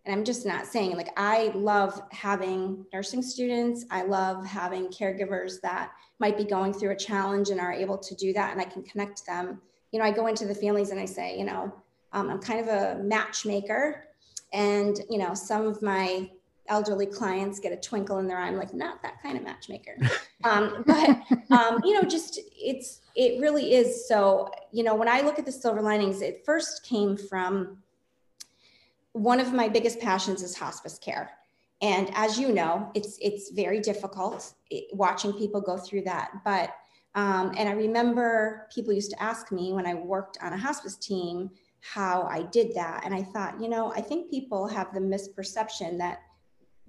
and 0.06 0.16
I'm 0.16 0.26
just 0.26 0.46
not 0.46 0.66
saying 0.66 0.98
like 0.98 1.14
I 1.16 1.52
love 1.54 2.02
having 2.12 2.86
nursing 2.92 3.22
students. 3.22 3.86
I 3.92 4.02
love 4.04 4.46
having 4.46 4.88
caregivers 4.88 5.62
that 5.62 5.92
might 6.20 6.38
be 6.38 6.44
going 6.44 6.74
through 6.74 6.92
a 6.92 6.96
challenge 6.96 7.50
and 7.50 7.60
are 7.60 7.72
able 7.72 7.98
to 8.00 8.16
do 8.16 8.34
that, 8.34 8.52
and 8.52 8.60
I 8.60 8.64
can 8.64 8.84
connect 8.84 9.26
them. 9.26 9.62
You 9.92 10.00
know, 10.00 10.06
I 10.06 10.12
go 10.12 10.28
into 10.28 10.46
the 10.46 10.56
families 10.56 10.90
and 10.90 11.00
I 11.00 11.06
say, 11.06 11.38
you 11.38 11.46
know, 11.46 11.72
um, 12.14 12.30
I'm 12.30 12.40
kind 12.40 12.60
of 12.60 12.68
a 12.68 13.04
matchmaker, 13.04 14.08
and 14.54 15.00
you 15.10 15.20
know, 15.20 15.36
some 15.36 15.68
of 15.68 15.82
my 15.82 16.32
elderly 16.72 17.06
clients 17.06 17.60
get 17.60 17.72
a 17.72 17.76
twinkle 17.76 18.18
in 18.18 18.28
their 18.28 18.40
eye. 18.40 18.48
I'm 18.48 18.56
like, 18.56 18.74
not 18.74 19.04
that 19.04 19.22
kind 19.22 19.38
of 19.38 19.44
matchmaker. 19.44 19.98
Um, 20.44 20.84
but 20.88 21.08
um, 21.52 21.82
you 21.84 21.94
know, 21.94 22.02
just 22.02 22.40
it's 22.60 23.02
it 23.16 23.40
really 23.40 23.76
is. 23.76 24.08
So 24.08 24.50
you 24.72 24.84
know, 24.84 24.96
when 24.96 25.08
I 25.08 25.22
look 25.22 25.38
at 25.38 25.46
the 25.46 25.52
silver 25.52 25.84
linings, 25.84 26.24
it 26.24 26.42
first 26.44 26.84
came 26.84 27.16
from 27.16 27.78
one 29.12 29.40
of 29.40 29.54
my 29.54 29.70
biggest 29.70 30.00
passions 30.00 30.42
is 30.42 30.58
hospice 30.58 30.98
care. 30.98 31.30
And 31.84 32.10
as 32.16 32.40
you 32.40 32.52
know, 32.52 32.90
it's 32.96 33.20
it's 33.22 33.52
very 33.52 33.80
difficult 33.80 34.52
watching 34.94 35.32
people 35.34 35.62
go 35.62 35.78
through 35.78 36.06
that. 36.06 36.32
But 36.44 36.72
um, 37.14 37.54
and 37.56 37.70
I 37.70 37.74
remember 37.74 38.68
people 38.74 38.92
used 38.92 39.12
to 39.12 39.22
ask 39.22 39.52
me 39.52 39.74
when 39.74 39.86
I 39.86 39.94
worked 39.94 40.40
on 40.42 40.54
a 40.54 40.58
hospice 40.58 40.96
team 40.96 41.52
how 41.82 42.24
I 42.24 42.42
did 42.44 42.74
that, 42.74 43.04
and 43.06 43.14
I 43.14 43.22
thought, 43.22 43.62
you 43.62 43.70
know, 43.70 43.92
I 43.94 44.02
think 44.02 44.32
people 44.32 44.68
have 44.68 44.92
the 44.92 45.00
misperception 45.00 46.00
that 46.00 46.22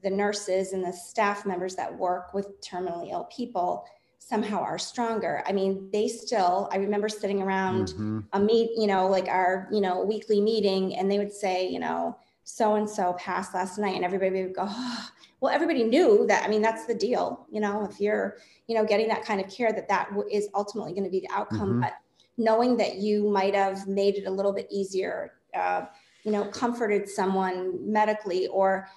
the 0.02 0.10
nurses 0.10 0.72
and 0.72 0.84
the 0.84 0.92
staff 0.92 1.46
members 1.46 1.74
that 1.76 1.96
work 1.96 2.34
with 2.34 2.60
terminally 2.60 3.10
ill 3.12 3.24
people 3.24 3.84
somehow 4.18 4.60
are 4.60 4.78
stronger. 4.78 5.42
I 5.46 5.52
mean, 5.52 5.88
they 5.92 6.08
still, 6.08 6.68
I 6.72 6.76
remember 6.76 7.08
sitting 7.08 7.42
around 7.42 7.88
mm-hmm. 7.88 8.20
a 8.32 8.40
meet, 8.40 8.70
you 8.76 8.86
know, 8.86 9.08
like 9.08 9.28
our, 9.28 9.68
you 9.72 9.80
know, 9.80 10.02
weekly 10.02 10.40
meeting 10.40 10.96
and 10.96 11.10
they 11.10 11.18
would 11.18 11.32
say, 11.32 11.68
you 11.68 11.80
know, 11.80 12.16
so 12.44 12.76
and 12.76 12.88
so 12.88 13.14
passed 13.14 13.54
last 13.54 13.78
night 13.78 13.94
and 13.94 14.04
everybody 14.04 14.42
would 14.42 14.54
go, 14.54 14.64
oh. 14.66 15.08
well, 15.40 15.52
everybody 15.52 15.84
knew 15.84 16.24
that. 16.28 16.44
I 16.44 16.48
mean, 16.48 16.62
that's 16.62 16.86
the 16.86 16.94
deal, 16.94 17.46
you 17.50 17.60
know, 17.60 17.84
if 17.84 18.00
you're, 18.00 18.36
you 18.68 18.76
know, 18.76 18.84
getting 18.84 19.08
that 19.08 19.24
kind 19.24 19.40
of 19.40 19.50
care 19.50 19.72
that 19.72 19.88
that 19.88 20.08
is 20.30 20.48
ultimately 20.54 20.92
going 20.92 21.04
to 21.04 21.10
be 21.10 21.20
the 21.20 21.30
outcome, 21.30 21.70
mm-hmm. 21.70 21.80
but 21.80 21.94
knowing 22.38 22.76
that 22.76 22.96
you 22.96 23.28
might 23.28 23.54
have 23.54 23.86
made 23.86 24.14
it 24.16 24.26
a 24.26 24.30
little 24.30 24.52
bit 24.52 24.66
easier, 24.70 25.34
uh, 25.54 25.82
you 26.24 26.30
know, 26.30 26.44
comforted 26.46 27.08
someone 27.08 27.92
medically 27.92 28.46
or 28.48 28.88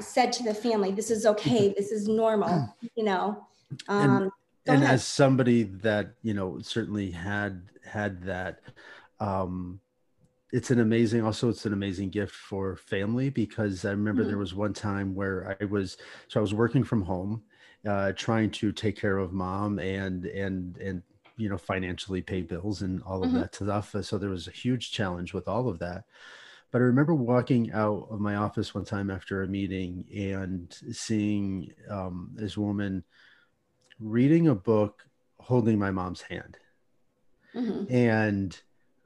said 0.00 0.32
to 0.34 0.42
the 0.42 0.54
family, 0.54 0.92
this 0.92 1.10
is 1.10 1.26
okay, 1.26 1.74
this 1.76 1.90
is 1.90 2.08
normal, 2.08 2.74
you 2.96 3.04
know, 3.04 3.46
um, 3.88 4.30
and 4.66 4.84
as 4.84 5.06
somebody 5.06 5.62
that 5.62 6.10
you 6.22 6.34
know 6.34 6.58
certainly 6.60 7.10
had 7.10 7.62
had 7.84 8.22
that 8.22 8.60
um 9.20 9.80
it's 10.52 10.70
an 10.70 10.80
amazing 10.80 11.24
also 11.24 11.48
it's 11.48 11.64
an 11.64 11.72
amazing 11.72 12.10
gift 12.10 12.34
for 12.34 12.76
family 12.76 13.30
because 13.30 13.86
i 13.86 13.90
remember 13.90 14.22
mm-hmm. 14.22 14.28
there 14.28 14.38
was 14.38 14.54
one 14.54 14.74
time 14.74 15.14
where 15.14 15.56
i 15.60 15.64
was 15.64 15.96
so 16.28 16.38
i 16.38 16.42
was 16.42 16.52
working 16.52 16.84
from 16.84 17.00
home 17.00 17.42
uh 17.86 18.12
trying 18.12 18.50
to 18.50 18.70
take 18.70 18.94
care 18.94 19.16
of 19.16 19.32
mom 19.32 19.78
and 19.78 20.26
and 20.26 20.76
and 20.76 21.02
you 21.38 21.48
know 21.48 21.56
financially 21.56 22.20
pay 22.20 22.42
bills 22.42 22.82
and 22.82 23.02
all 23.04 23.22
of 23.22 23.30
mm-hmm. 23.30 23.40
that 23.40 23.54
stuff. 23.54 23.94
So 24.02 24.18
there 24.18 24.28
was 24.28 24.48
a 24.48 24.52
huge 24.52 24.90
challenge 24.90 25.32
with 25.32 25.48
all 25.48 25.68
of 25.68 25.78
that 25.78 26.04
but 26.70 26.78
i 26.78 26.84
remember 26.84 27.14
walking 27.14 27.72
out 27.72 28.06
of 28.10 28.20
my 28.20 28.36
office 28.36 28.74
one 28.74 28.84
time 28.84 29.10
after 29.10 29.42
a 29.42 29.48
meeting 29.48 30.04
and 30.14 30.76
seeing 30.92 31.72
um, 31.90 32.30
this 32.34 32.56
woman 32.56 33.02
reading 34.00 34.48
a 34.48 34.54
book 34.54 35.04
holding 35.40 35.78
my 35.78 35.90
mom's 35.90 36.22
hand. 36.22 36.56
Mm-hmm. 37.54 37.92
And, 37.92 38.60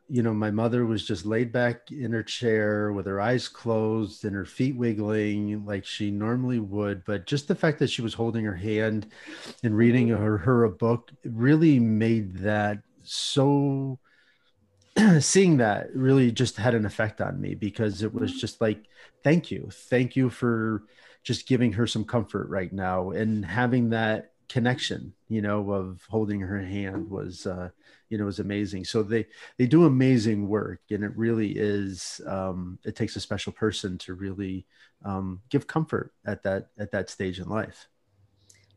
you 0.09 0.23
know, 0.23 0.35
my 0.35 0.51
mother 0.51 0.85
was 0.85 1.07
just 1.07 1.25
laid 1.25 1.53
back 1.53 1.91
in 1.91 2.13
her 2.13 2.23
chair 2.23 2.93
with 2.93 3.07
her 3.07 3.21
eyes 3.21 3.49
closed 3.49 4.25
and 4.25 4.35
her 4.35 4.45
feet 4.45 4.77
wiggling 4.77 5.65
like 5.65 5.87
she 5.87 6.11
normally 6.11 6.59
would. 6.59 7.05
But 7.05 7.27
just 7.27 7.49
the 7.49 7.55
fact 7.55 7.79
that 7.79 7.91
she 7.91 8.03
was 8.03 8.15
holding 8.15 8.45
her 8.45 8.57
hand 8.57 9.07
and 9.63 9.77
reading 9.77 10.09
mm-hmm. 10.09 10.23
her, 10.23 10.39
her 10.39 10.65
a 10.65 10.71
book 10.71 11.11
really 11.25 11.79
made 11.79 12.37
that 12.39 12.79
so 13.03 13.99
seeing 15.21 15.57
that 15.59 15.95
really 15.95 16.31
just 16.31 16.57
had 16.57 16.75
an 16.75 16.85
effect 16.85 17.21
on 17.21 17.41
me 17.41 17.55
because 17.55 18.03
it 18.03 18.13
was 18.13 18.31
mm-hmm. 18.31 18.41
just 18.41 18.61
like 18.61 18.85
thank 19.23 19.51
you. 19.51 19.69
Thank 19.73 20.17
you 20.17 20.29
for 20.31 20.85
just 21.23 21.47
giving 21.47 21.73
her 21.73 21.87
some 21.87 22.05
comfort 22.05 22.49
right 22.49 22.73
now. 22.73 23.11
And 23.11 23.45
having 23.45 23.91
that 23.91 24.33
connection 24.49 25.15
you 25.29 25.41
know 25.41 25.71
of 25.71 26.03
holding 26.11 26.39
her 26.41 26.61
hand 26.61 27.09
was 27.09 27.47
uh 27.47 27.71
you 28.11 28.19
know 28.19 28.27
was 28.27 28.39
amazing. 28.39 28.85
So 28.85 29.03
they 29.03 29.27
they 29.57 29.67
do 29.67 29.87
amazing 29.87 30.47
work 30.47 30.81
and 30.91 31.03
it 31.03 31.17
really 31.17 31.53
is 31.53 32.21
um 32.27 32.79
it 32.85 32.95
takes 32.95 33.17
a 33.17 33.21
special 33.21 33.53
person 33.53 33.97
to 33.99 34.15
really 34.15 34.67
um 35.05 35.41
give 35.49 35.67
comfort 35.67 36.13
at 36.27 36.43
that 36.43 36.69
at 36.79 36.91
that 36.91 37.09
stage 37.09 37.39
in 37.39 37.49
life. 37.49 37.89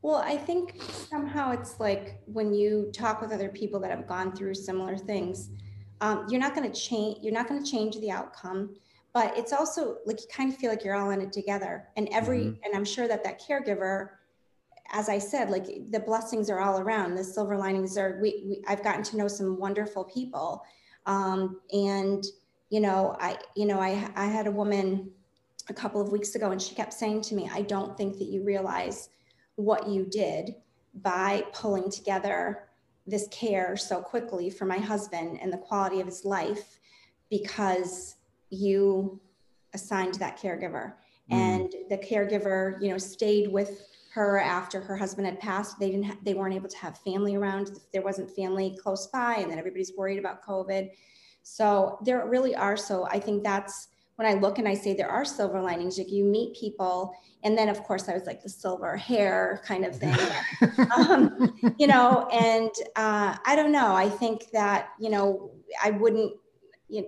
Well 0.02 0.18
i 0.18 0.38
think 0.38 0.80
somehow 1.10 1.52
it's 1.52 1.80
like 1.80 2.22
when 2.26 2.54
you 2.54 2.92
talk 2.94 3.22
with 3.22 3.32
other 3.32 3.50
people 3.50 3.80
that 3.80 3.90
have 3.90 4.08
gone 4.08 4.36
through 4.36 4.54
similar 4.54 4.98
things 4.98 5.50
um, 6.02 6.26
you're 6.30 6.40
not 6.40 6.56
going 6.56 6.70
to 6.70 6.80
change 6.80 7.18
you're 7.22 7.34
not 7.34 7.48
going 7.48 7.64
to 7.64 7.70
change 7.70 8.00
the 8.00 8.12
outcome 8.12 8.76
but 9.14 9.36
it's 9.38 9.54
also 9.54 9.98
like 10.06 10.20
you 10.20 10.28
kind 10.30 10.52
of 10.52 10.60
feel 10.60 10.70
like 10.70 10.84
you're 10.84 10.96
all 10.96 11.12
in 11.12 11.22
it 11.22 11.32
together 11.32 11.88
and 11.98 12.10
every 12.12 12.46
mm-hmm. 12.46 12.64
and 12.64 12.76
i'm 12.76 12.86
sure 12.86 13.08
that 13.08 13.24
that 13.24 13.42
caregiver 13.42 14.10
as 14.92 15.10
I 15.10 15.18
said, 15.18 15.50
like 15.50 15.66
the 15.92 16.00
blessings 16.00 16.50
are 16.50 16.60
all 16.60 16.80
around. 16.80 17.16
The 17.16 17.24
silver 17.24 17.58
linings 17.58 17.98
are. 17.98 18.20
We, 18.22 18.44
we 18.46 18.64
I've 18.68 18.84
gotten 18.84 19.04
to 19.04 19.18
know 19.18 19.28
some 19.28 19.58
wonderful 19.58 20.04
people, 20.04 20.64
um, 21.06 21.60
and 21.74 22.24
you 22.70 22.80
know, 22.80 23.16
I 23.20 23.38
you 23.56 23.66
know, 23.66 23.80
I 23.80 24.10
I 24.16 24.26
had 24.26 24.48
a 24.48 24.52
woman 24.52 25.12
a 25.70 25.74
couple 25.74 26.02
of 26.02 26.12
weeks 26.12 26.36
ago, 26.36 26.52
and 26.52 26.62
she 26.62 26.76
kept 26.76 26.94
saying 26.94 27.22
to 27.24 27.36
me, 27.36 27.50
"I 27.52 27.62
don't 27.64 27.98
think 27.98 28.18
that 28.20 28.26
you 28.26 28.44
realize 28.44 29.10
what 29.56 29.88
you 29.88 30.06
did 30.06 30.56
by 31.02 31.44
pulling 31.54 31.90
together 31.90 32.65
this 33.08 33.28
care 33.30 33.78
so 33.78 34.02
quickly 34.02 34.50
for 34.50 34.66
my 34.66 34.78
husband 34.78 35.40
and 35.42 35.52
the 35.52 35.58
quality 35.58 36.00
of 36.00 36.08
his 36.08 36.26
life, 36.26 36.80
because 37.30 38.16
you 38.50 39.20
assigned 39.74 40.16
that 40.16 40.40
caregiver." 40.40 40.94
Mm. 41.32 41.36
And 41.36 41.76
the 41.90 41.98
caregiver, 41.98 42.82
you 42.82 42.90
know, 42.90 42.98
stayed 42.98 43.52
with 43.52 43.88
her 44.14 44.40
after 44.40 44.80
her 44.80 44.96
husband 44.96 45.28
had 45.28 45.40
passed. 45.40 45.78
They 45.78 45.92
didn't, 45.92 46.06
ha- 46.06 46.18
they 46.24 46.34
weren't 46.34 46.56
able 46.56 46.70
to 46.70 46.78
have 46.78 46.98
family 47.00 47.36
around. 47.36 47.72
There 47.92 48.02
wasn't 48.02 48.32
family 48.32 48.78
close 48.82 49.08
by, 49.08 49.36
and 49.36 49.52
then 49.52 49.60
everybody's 49.60 49.92
worried 49.98 50.20
about 50.20 50.42
COVID. 50.44 50.92
So 51.44 52.00
there 52.04 52.26
really 52.26 52.56
are. 52.56 52.78
So 52.78 53.06
I 53.12 53.20
think 53.20 53.44
that's 53.44 53.90
when 54.16 54.28
I 54.28 54.34
look 54.34 54.60
and 54.60 54.68
I 54.68 54.74
say 54.74 54.94
there 54.94 55.10
are 55.10 55.26
silver 55.26 55.62
linings. 55.62 55.98
Like 55.98 56.12
you 56.12 56.24
meet 56.24 56.56
people, 56.56 57.14
and 57.44 57.58
then 57.58 57.70
of 57.70 57.84
course 57.84 58.08
I 58.08 58.14
was 58.14 58.26
like 58.26 58.42
the 58.42 58.50
silver 58.50 58.96
hair 58.96 59.62
kind 59.66 59.86
of 59.86 59.96
thing, 59.96 60.18
um, 60.98 61.54
you 61.78 61.88
know. 61.88 62.28
And 62.32 62.72
uh, 62.96 63.38
I 63.46 63.56
don't 63.56 63.72
know. 63.72 63.96
I 63.96 64.10
think 64.10 64.52
that 64.52 64.90
you 65.00 65.10
know 65.10 65.52
I 65.84 65.92
wouldn't. 65.92 66.34
You 66.88 67.02
know, 67.02 67.08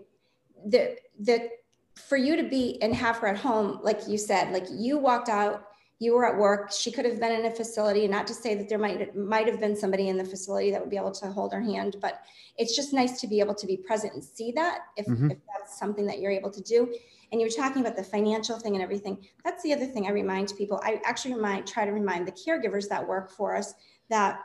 the 0.66 0.98
the 1.20 1.50
for 1.96 2.18
you 2.18 2.36
to 2.36 2.44
be 2.44 2.82
and 2.82 2.94
have 2.94 3.18
her 3.18 3.28
at 3.28 3.38
home, 3.38 3.80
like 3.82 4.08
you 4.08 4.18
said, 4.18 4.52
like 4.52 4.66
you 4.72 4.98
walked 4.98 5.30
out 5.30 5.67
you 6.00 6.14
were 6.14 6.26
at 6.26 6.38
work. 6.38 6.72
She 6.72 6.92
could 6.92 7.06
have 7.06 7.20
been 7.20 7.32
in 7.32 7.46
a 7.46 7.52
facility 7.52 8.08
not 8.08 8.28
to 8.28 8.34
say 8.34 8.54
that 8.56 8.70
there 8.70 8.78
might 8.78 9.16
might 9.16 9.48
have 9.48 9.60
been 9.60 9.76
somebody 9.76 10.10
in 10.10 10.18
the 10.18 10.26
facility 10.26 10.72
that 10.72 10.80
would 10.80 10.90
be 10.90 10.98
able 10.98 11.12
to 11.12 11.28
hold 11.28 11.52
her 11.54 11.62
hand 11.62 11.96
but 12.02 12.22
it's 12.58 12.76
just 12.76 12.94
nice 12.94 13.20
to 13.22 13.28
be 13.28 13.40
able 13.40 13.56
to 13.56 13.68
be 13.68 13.78
present 13.78 14.14
and 14.14 14.24
see 14.24 14.52
that 14.52 14.80
if, 14.96 15.06
mm-hmm. 15.06 15.32
if 15.32 15.38
that's 15.48 15.78
something 15.78 16.06
that 16.08 16.20
you're 16.20 16.32
able 16.32 16.50
to 16.52 16.62
do. 16.62 16.94
And 17.32 17.42
you're 17.42 17.50
talking 17.50 17.82
about 17.82 17.96
the 17.96 18.04
financial 18.04 18.58
thing 18.58 18.74
and 18.74 18.82
everything. 18.82 19.18
That's 19.44 19.62
the 19.62 19.74
other 19.74 19.86
thing 19.86 20.08
i 20.08 20.12
remind 20.12 20.54
people. 20.58 20.80
I 20.84 21.02
actually 21.04 21.34
remind 21.36 21.68
try 21.68 21.86
to 21.86 21.92
remind 21.92 22.28
the 22.28 22.32
caregivers 22.32 22.88
that 22.90 23.06
work 23.06 23.32
for 23.32 23.56
us 23.56 23.74
that 24.10 24.40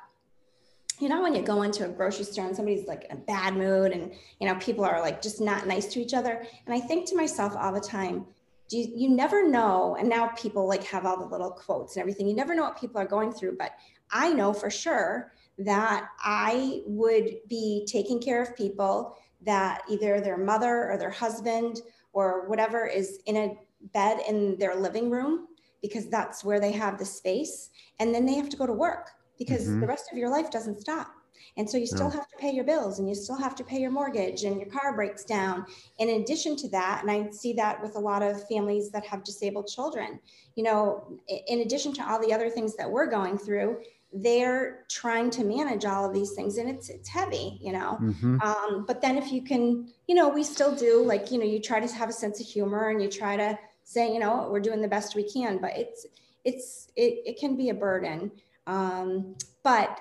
you 0.98 1.08
know 1.08 1.22
when 1.22 1.34
you 1.34 1.42
go 1.42 1.62
into 1.62 1.84
a 1.84 1.88
grocery 1.88 2.24
store 2.24 2.46
and 2.46 2.54
somebody's 2.54 2.86
like 2.86 3.06
in 3.08 3.16
a 3.16 3.20
bad 3.20 3.54
mood 3.54 3.92
and 3.92 4.12
you 4.40 4.48
know 4.48 4.54
people 4.56 4.84
are 4.84 5.00
like 5.00 5.22
just 5.22 5.40
not 5.40 5.66
nice 5.66 5.86
to 5.92 6.00
each 6.00 6.12
other. 6.12 6.44
And 6.66 6.74
i 6.74 6.80
think 6.80 7.08
to 7.08 7.16
myself 7.16 7.54
all 7.56 7.72
the 7.72 7.80
time 7.80 8.26
you, 8.72 8.90
you 8.94 9.08
never 9.08 9.48
know 9.48 9.96
and 9.98 10.08
now 10.08 10.28
people 10.28 10.66
like 10.66 10.84
have 10.84 11.04
all 11.06 11.16
the 11.16 11.24
little 11.24 11.50
quotes 11.50 11.96
and 11.96 12.00
everything 12.00 12.26
you 12.26 12.34
never 12.34 12.54
know 12.54 12.62
what 12.62 12.80
people 12.80 13.00
are 13.00 13.06
going 13.06 13.32
through 13.32 13.56
but 13.58 13.72
i 14.10 14.32
know 14.32 14.52
for 14.52 14.70
sure 14.70 15.32
that 15.58 16.08
i 16.20 16.80
would 16.86 17.36
be 17.48 17.86
taking 17.90 18.20
care 18.20 18.42
of 18.42 18.56
people 18.56 19.16
that 19.40 19.82
either 19.88 20.20
their 20.20 20.38
mother 20.38 20.90
or 20.90 20.96
their 20.96 21.10
husband 21.10 21.80
or 22.12 22.48
whatever 22.48 22.86
is 22.86 23.20
in 23.26 23.36
a 23.36 23.54
bed 23.92 24.20
in 24.28 24.56
their 24.58 24.76
living 24.76 25.10
room 25.10 25.48
because 25.80 26.08
that's 26.08 26.44
where 26.44 26.60
they 26.60 26.72
have 26.72 26.98
the 26.98 27.04
space 27.04 27.70
and 27.98 28.14
then 28.14 28.24
they 28.24 28.34
have 28.34 28.48
to 28.48 28.56
go 28.56 28.66
to 28.66 28.72
work 28.72 29.10
because 29.38 29.66
mm-hmm. 29.66 29.80
the 29.80 29.86
rest 29.86 30.10
of 30.12 30.18
your 30.18 30.30
life 30.30 30.50
doesn't 30.50 30.80
stop 30.80 31.12
and 31.56 31.68
so 31.68 31.76
you 31.76 31.86
still 31.86 32.10
have 32.10 32.28
to 32.28 32.36
pay 32.38 32.50
your 32.50 32.64
bills 32.64 32.98
and 32.98 33.08
you 33.08 33.14
still 33.14 33.36
have 33.36 33.54
to 33.56 33.64
pay 33.64 33.80
your 33.80 33.90
mortgage 33.90 34.44
and 34.44 34.60
your 34.60 34.68
car 34.68 34.94
breaks 34.94 35.24
down. 35.24 35.66
And 36.00 36.08
in 36.08 36.22
addition 36.22 36.56
to 36.56 36.68
that, 36.70 37.02
and 37.02 37.10
I 37.10 37.30
see 37.30 37.52
that 37.54 37.82
with 37.82 37.96
a 37.96 37.98
lot 37.98 38.22
of 38.22 38.46
families 38.48 38.90
that 38.90 39.04
have 39.06 39.24
disabled 39.24 39.68
children, 39.68 40.20
you 40.54 40.64
know, 40.64 41.18
in 41.28 41.60
addition 41.60 41.92
to 41.94 42.08
all 42.08 42.20
the 42.20 42.32
other 42.32 42.50
things 42.50 42.76
that 42.76 42.90
we're 42.90 43.10
going 43.10 43.38
through, 43.38 43.78
they're 44.14 44.84
trying 44.90 45.30
to 45.30 45.42
manage 45.44 45.84
all 45.86 46.04
of 46.04 46.12
these 46.12 46.32
things 46.32 46.58
and 46.58 46.68
it's 46.68 46.90
it's 46.90 47.08
heavy 47.08 47.58
you 47.62 47.72
know 47.72 47.96
mm-hmm. 47.98 48.38
um, 48.42 48.84
but 48.86 49.00
then 49.00 49.16
if 49.16 49.32
you 49.32 49.40
can 49.40 49.88
you 50.06 50.14
know 50.14 50.28
we 50.28 50.44
still 50.44 50.76
do 50.76 51.02
like 51.02 51.30
you 51.30 51.38
know 51.38 51.46
you 51.46 51.58
try 51.58 51.80
to 51.80 51.90
have 51.94 52.10
a 52.10 52.12
sense 52.12 52.38
of 52.38 52.46
humor 52.46 52.90
and 52.90 53.02
you 53.02 53.08
try 53.08 53.38
to 53.38 53.58
say 53.84 54.12
you 54.12 54.18
know, 54.18 54.48
we're 54.50 54.60
doing 54.60 54.80
the 54.80 54.88
best 54.88 55.14
we 55.14 55.30
can, 55.30 55.58
but 55.58 55.76
it's, 55.76 56.06
it's, 56.44 56.88
it, 56.96 57.22
it 57.26 57.38
can 57.38 57.56
be 57.56 57.68
a 57.68 57.74
burden. 57.74 58.30
Um, 58.66 59.36
but, 59.62 60.00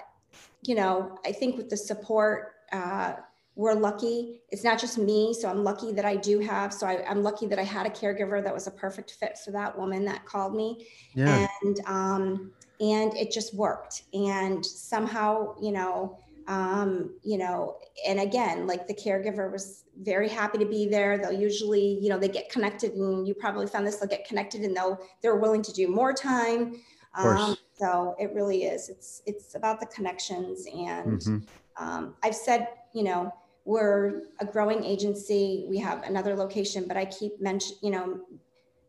you 0.63 0.75
know, 0.75 1.17
I 1.25 1.31
think 1.31 1.57
with 1.57 1.69
the 1.69 1.77
support, 1.77 2.53
uh, 2.71 3.13
we're 3.55 3.73
lucky. 3.73 4.41
It's 4.49 4.63
not 4.63 4.79
just 4.79 4.97
me. 4.97 5.33
So 5.33 5.49
I'm 5.49 5.63
lucky 5.63 5.91
that 5.93 6.05
I 6.05 6.15
do 6.15 6.39
have. 6.39 6.73
So 6.73 6.87
I, 6.87 7.03
am 7.09 7.21
lucky 7.21 7.47
that 7.47 7.59
I 7.59 7.63
had 7.63 7.85
a 7.85 7.89
caregiver 7.89 8.41
that 8.43 8.53
was 8.53 8.67
a 8.67 8.71
perfect 8.71 9.11
fit 9.11 9.37
for 9.37 9.51
that 9.51 9.77
woman 9.77 10.05
that 10.05 10.25
called 10.25 10.55
me. 10.55 10.87
Yeah. 11.13 11.47
And, 11.61 11.79
um, 11.85 12.51
and 12.79 13.13
it 13.15 13.31
just 13.31 13.53
worked. 13.53 14.03
And 14.13 14.65
somehow, 14.65 15.55
you 15.61 15.71
know, 15.71 16.17
um, 16.47 17.13
you 17.23 17.37
know, 17.37 17.77
and 18.07 18.19
again, 18.19 18.67
like 18.67 18.87
the 18.87 18.95
caregiver 18.95 19.51
was 19.51 19.83
very 20.01 20.27
happy 20.27 20.57
to 20.57 20.65
be 20.65 20.87
there. 20.87 21.17
They'll 21.17 21.31
usually, 21.31 21.99
you 22.01 22.09
know, 22.09 22.17
they 22.17 22.29
get 22.29 22.49
connected 22.49 22.93
and 22.93 23.27
you 23.27 23.33
probably 23.33 23.67
found 23.67 23.85
this, 23.85 23.97
they'll 23.97 24.09
get 24.09 24.27
connected 24.27 24.61
and 24.61 24.75
they'll, 24.75 24.99
they're 25.21 25.35
willing 25.35 25.61
to 25.61 25.73
do 25.73 25.87
more 25.87 26.13
time. 26.13 26.77
Um, 27.13 27.57
so 27.81 28.15
it 28.19 28.31
really 28.33 28.65
is, 28.65 28.89
it's, 28.89 29.23
it's 29.25 29.55
about 29.55 29.79
the 29.79 29.87
connections. 29.87 30.67
And 30.67 31.19
mm-hmm. 31.19 31.83
um, 31.83 32.15
I've 32.23 32.35
said, 32.35 32.67
you 32.93 33.03
know, 33.03 33.33
we're 33.65 34.23
a 34.39 34.45
growing 34.45 34.83
agency. 34.83 35.65
We 35.67 35.79
have 35.79 36.03
another 36.03 36.35
location, 36.35 36.85
but 36.87 36.95
I 36.95 37.05
keep 37.05 37.41
mention, 37.41 37.77
you 37.81 37.89
know, 37.89 38.19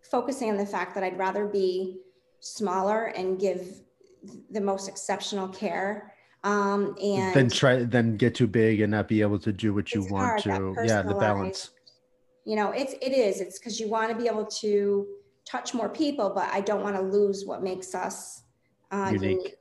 focusing 0.02 0.50
on 0.50 0.58
the 0.58 0.66
fact 0.66 0.94
that 0.94 1.02
I'd 1.02 1.16
rather 1.16 1.46
be 1.46 2.00
smaller 2.40 3.06
and 3.06 3.40
give 3.40 3.80
the 4.50 4.60
most 4.60 4.88
exceptional 4.88 5.48
care 5.48 6.12
um, 6.44 6.96
and 7.00 7.34
then 7.34 7.48
try 7.48 7.84
then 7.84 8.16
get 8.16 8.34
too 8.34 8.46
big 8.46 8.80
and 8.80 8.90
not 8.90 9.08
be 9.08 9.20
able 9.20 9.38
to 9.38 9.52
do 9.52 9.72
what 9.72 9.94
you 9.94 10.02
want 10.10 10.42
hard, 10.42 10.74
to 10.74 10.74
yeah 10.84 11.02
the 11.02 11.14
balance 11.14 11.70
you 12.44 12.56
know 12.56 12.70
it's 12.70 12.94
it 12.94 13.12
is 13.12 13.40
it's 13.40 13.58
because 13.58 13.78
you 13.78 13.88
want 13.88 14.10
to 14.10 14.16
be 14.16 14.26
able 14.28 14.44
to 14.46 15.06
touch 15.44 15.72
more 15.72 15.88
people 15.88 16.30
but 16.34 16.48
i 16.52 16.60
don't 16.60 16.82
want 16.82 16.96
to 16.96 17.02
lose 17.02 17.44
what 17.44 17.62
makes 17.62 17.94
us 17.94 18.41
uh, 18.92 19.10
unique, 19.12 19.38
unique 19.38 19.56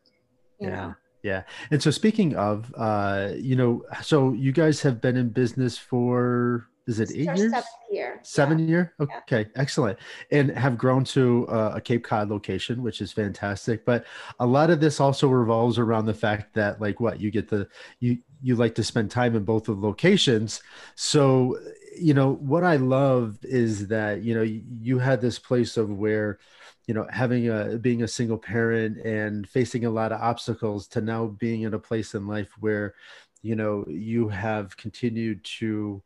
yeah 0.60 0.70
know? 0.70 0.96
yeah 1.24 1.44
and 1.72 1.82
so 1.82 1.90
speaking 1.90 2.36
of 2.36 2.74
uh 2.78 3.30
you 3.36 3.56
know 3.56 3.84
so 4.02 4.34
you 4.34 4.52
guys 4.52 4.82
have 4.82 5.02
been 5.02 5.18
in 5.18 5.30
business 5.30 5.78
for 5.78 6.68
is 6.88 7.00
it 7.00 7.12
eight 7.12 7.38
years? 7.38 7.52
Seven 7.52 7.64
year. 7.92 8.20
Seven 8.24 8.60
yeah. 8.60 8.66
year. 8.66 8.94
Okay, 9.00 9.42
yeah. 9.42 9.62
excellent. 9.62 10.00
And 10.32 10.50
have 10.52 10.78
grown 10.78 11.04
to 11.06 11.48
uh, 11.48 11.74
a 11.76 11.82
Cape 11.82 12.04
Cod 12.04 12.30
location, 12.30 12.82
which 12.82 13.02
is 13.02 13.12
fantastic. 13.12 13.86
But 13.86 14.06
a 14.40 14.46
lot 14.46 14.70
of 14.70 14.80
this 14.80 15.00
also 15.00 15.28
revolves 15.28 15.78
around 15.78 16.06
the 16.06 16.14
fact 16.14 16.54
that, 16.56 16.82
like, 16.82 17.00
what 17.00 17.22
you 17.22 17.30
get 17.32 17.48
the 17.48 17.68
you 18.00 18.18
you 18.42 18.56
like 18.56 18.76
to 18.76 18.84
spend 18.84 19.12
time 19.12 19.36
in 19.36 19.44
both 19.44 19.70
of 19.70 19.80
the 19.80 19.88
locations. 19.88 20.62
So, 20.96 21.58
you 21.98 22.14
know, 22.14 22.34
what 22.34 22.64
I 22.64 22.78
love 22.78 23.40
is 23.44 23.88
that 23.88 24.24
you 24.24 24.34
know 24.36 24.42
you, 24.42 25.00
had 25.00 25.22
this 25.22 25.40
place 25.40 25.78
of 25.78 25.90
where 25.90 26.40
you 26.88 26.94
know 26.94 27.08
having 27.10 27.50
a 27.50 27.78
being 27.78 28.04
a 28.04 28.08
single 28.08 28.38
parent 28.38 28.98
and 29.00 29.48
facing 29.48 29.86
a 29.86 29.90
lot 29.90 30.12
of 30.12 30.22
obstacles 30.22 30.88
to 30.90 31.02
now 31.02 31.28
being 31.28 31.64
in 31.64 31.74
a 31.74 31.80
place 31.80 32.14
in 32.16 32.28
life 32.28 32.52
where 32.60 32.96
you 33.42 33.56
know 33.56 33.86
you 33.88 34.30
have 34.30 34.78
continued 34.78 35.44
to 35.44 36.02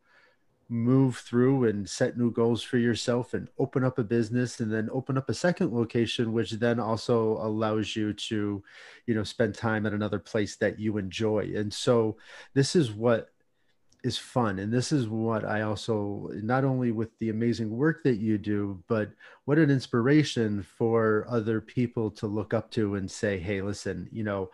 move 0.68 1.18
through 1.18 1.66
and 1.66 1.88
set 1.88 2.18
new 2.18 2.32
goals 2.32 2.64
for 2.64 2.78
yourself 2.78 3.36
and 3.36 3.50
open 3.60 3.84
up 3.84 4.00
a 4.00 4.04
business 4.04 4.60
and 4.60 4.74
then 4.74 4.90
open 4.92 5.16
up 5.16 5.30
a 5.30 5.34
second 5.34 5.72
location 5.72 6.34
which 6.34 6.52
then 6.54 6.80
also 6.80 7.38
allows 7.44 7.96
you 7.96 8.12
to 8.14 8.64
you 9.06 9.14
know 9.14 9.24
spend 9.24 9.54
time 9.54 9.86
at 9.86 9.94
another 9.94 10.20
place 10.20 10.56
that 10.56 10.80
you 10.80 10.98
enjoy. 10.98 11.52
And 11.56 11.72
so 11.72 12.18
this 12.54 12.76
is 12.76 12.92
what 12.92 13.30
is 14.06 14.18
fun 14.18 14.60
and 14.60 14.72
this 14.72 14.92
is 14.92 15.08
what 15.08 15.44
i 15.44 15.62
also 15.62 16.30
not 16.36 16.64
only 16.64 16.92
with 16.92 17.18
the 17.20 17.30
amazing 17.30 17.70
work 17.70 18.04
that 18.04 18.18
you 18.18 18.38
do 18.38 18.82
but 18.88 19.10
what 19.46 19.58
an 19.58 19.72
inspiration 19.72 20.62
for 20.62 21.26
other 21.30 21.60
people 21.60 22.12
to 22.12 22.28
look 22.28 22.54
up 22.54 22.70
to 22.72 22.96
and 22.96 23.10
say 23.10 23.40
hey 23.40 23.62
listen 23.62 24.08
you 24.12 24.24
know 24.24 24.50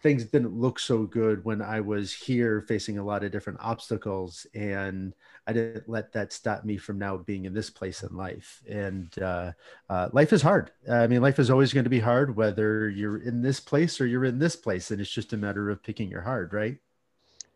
things 0.00 0.24
didn't 0.24 0.58
look 0.58 0.78
so 0.78 1.04
good 1.04 1.44
when 1.44 1.60
I 1.60 1.80
was 1.80 2.12
here 2.12 2.62
facing 2.62 2.98
a 2.98 3.04
lot 3.04 3.24
of 3.24 3.32
different 3.32 3.60
obstacles. 3.62 4.46
And 4.54 5.14
I 5.46 5.52
didn't 5.52 5.88
let 5.88 6.12
that 6.12 6.32
stop 6.32 6.64
me 6.64 6.76
from 6.76 6.98
now 6.98 7.18
being 7.18 7.44
in 7.44 7.54
this 7.54 7.70
place 7.70 8.02
in 8.02 8.16
life. 8.16 8.62
And 8.68 9.16
uh, 9.20 9.52
uh, 9.90 10.08
life 10.12 10.32
is 10.32 10.42
hard. 10.42 10.70
I 10.90 11.06
mean, 11.06 11.20
life 11.20 11.38
is 11.38 11.50
always 11.50 11.72
going 11.72 11.84
to 11.84 11.90
be 11.90 12.00
hard, 12.00 12.36
whether 12.36 12.88
you're 12.88 13.18
in 13.18 13.42
this 13.42 13.60
place 13.60 14.00
or 14.00 14.06
you're 14.06 14.24
in 14.24 14.38
this 14.38 14.56
place. 14.56 14.90
And 14.90 15.00
it's 15.00 15.10
just 15.10 15.32
a 15.32 15.36
matter 15.36 15.70
of 15.70 15.82
picking 15.82 16.08
your 16.08 16.22
heart, 16.22 16.52
right? 16.52 16.78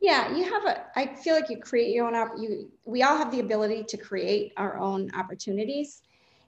Yeah, 0.01 0.37
you 0.37 0.45
have 0.45 0.65
a. 0.67 0.85
I 0.95 1.15
feel 1.15 1.35
like 1.35 1.49
you 1.49 1.59
create 1.59 1.95
your 1.95 2.07
own. 2.07 2.15
Op- 2.15 2.39
you, 2.39 2.71
we 2.85 3.03
all 3.03 3.17
have 3.17 3.31
the 3.31 3.41
ability 3.41 3.85
to 3.85 3.97
create 3.97 4.53
our 4.57 4.79
own 4.79 5.11
opportunities, 5.15 6.03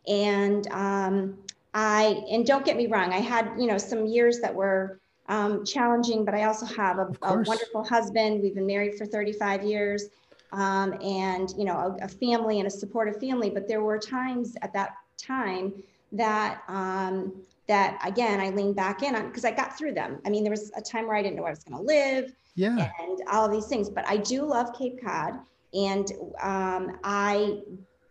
and 0.06 0.66
um, 0.70 1.38
I. 1.72 2.22
And 2.30 2.46
don't 2.46 2.64
get 2.64 2.76
me 2.76 2.86
wrong. 2.86 3.12
I 3.12 3.20
had 3.20 3.52
you 3.58 3.66
know 3.66 3.78
some 3.78 4.06
years 4.06 4.40
that 4.40 4.54
were 4.54 5.00
um, 5.28 5.64
challenging, 5.64 6.24
but 6.24 6.34
I 6.34 6.44
also 6.44 6.66
have 6.66 6.98
a, 6.98 7.08
a, 7.22 7.42
wonderful 7.42 7.84
husband. 7.84 8.42
We've 8.42 8.54
been 8.54 8.66
married 8.66 8.96
for 8.96 9.06
35 9.06 9.62
years 9.62 10.06
um, 10.52 10.94
and, 11.02 11.50
you 11.56 11.64
know, 11.64 11.96
a, 12.00 12.04
a, 12.04 12.08
family 12.08 12.58
and 12.58 12.66
a 12.66 12.70
supportive 12.70 13.20
family. 13.20 13.50
But 13.50 13.68
there 13.68 13.82
were 13.82 13.98
times 13.98 14.56
at 14.62 14.72
that 14.72 14.94
time 15.18 15.74
that, 16.12 16.62
um, 16.68 17.42
that 17.68 18.00
again, 18.04 18.40
I 18.40 18.50
leaned 18.50 18.76
back 18.76 19.02
in 19.02 19.14
on 19.14 19.28
because 19.28 19.44
I 19.44 19.50
got 19.50 19.76
through 19.76 19.94
them. 19.94 20.18
I 20.26 20.30
mean, 20.30 20.42
there 20.42 20.50
was 20.50 20.72
a 20.76 20.82
time 20.82 21.06
where 21.06 21.16
I 21.16 21.22
didn't 21.22 21.36
know 21.36 21.42
where 21.42 21.50
I 21.50 21.52
was 21.52 21.64
going 21.64 21.78
to 21.78 21.86
live 21.86 22.32
yeah. 22.54 22.90
and 23.00 23.18
all 23.30 23.44
of 23.44 23.52
these 23.52 23.66
things, 23.66 23.88
but 23.88 24.06
I 24.08 24.16
do 24.16 24.42
love 24.42 24.76
Cape 24.76 25.00
Cod. 25.02 25.34
And 25.74 26.10
um, 26.40 26.98
I 27.04 27.60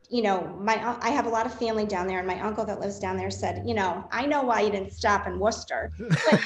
you 0.09 0.21
know, 0.21 0.57
my 0.61 0.97
I 1.01 1.09
have 1.09 1.25
a 1.25 1.29
lot 1.29 1.45
of 1.45 1.53
family 1.53 1.85
down 1.85 2.07
there, 2.07 2.19
and 2.19 2.27
my 2.27 2.39
uncle 2.39 2.65
that 2.65 2.79
lives 2.79 2.97
down 2.97 3.17
there 3.17 3.29
said, 3.29 3.63
you 3.65 3.73
know, 3.73 4.07
I 4.11 4.25
know 4.25 4.41
why 4.41 4.61
you 4.61 4.71
didn't 4.71 4.93
stop 4.93 5.27
in 5.27 5.37
Worcester, 5.37 5.91
but 5.97 6.39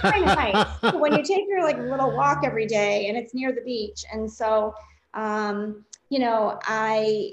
kind 0.00 0.28
of 0.28 0.36
nice 0.36 0.92
when 0.94 1.12
you 1.12 1.24
take 1.24 1.46
your 1.48 1.62
like 1.62 1.78
little 1.78 2.14
walk 2.14 2.42
every 2.44 2.66
day, 2.66 3.08
and 3.08 3.16
it's 3.16 3.34
near 3.34 3.52
the 3.52 3.62
beach, 3.62 4.04
and 4.12 4.30
so, 4.30 4.72
um, 5.14 5.84
you 6.10 6.20
know, 6.20 6.60
I 6.64 7.32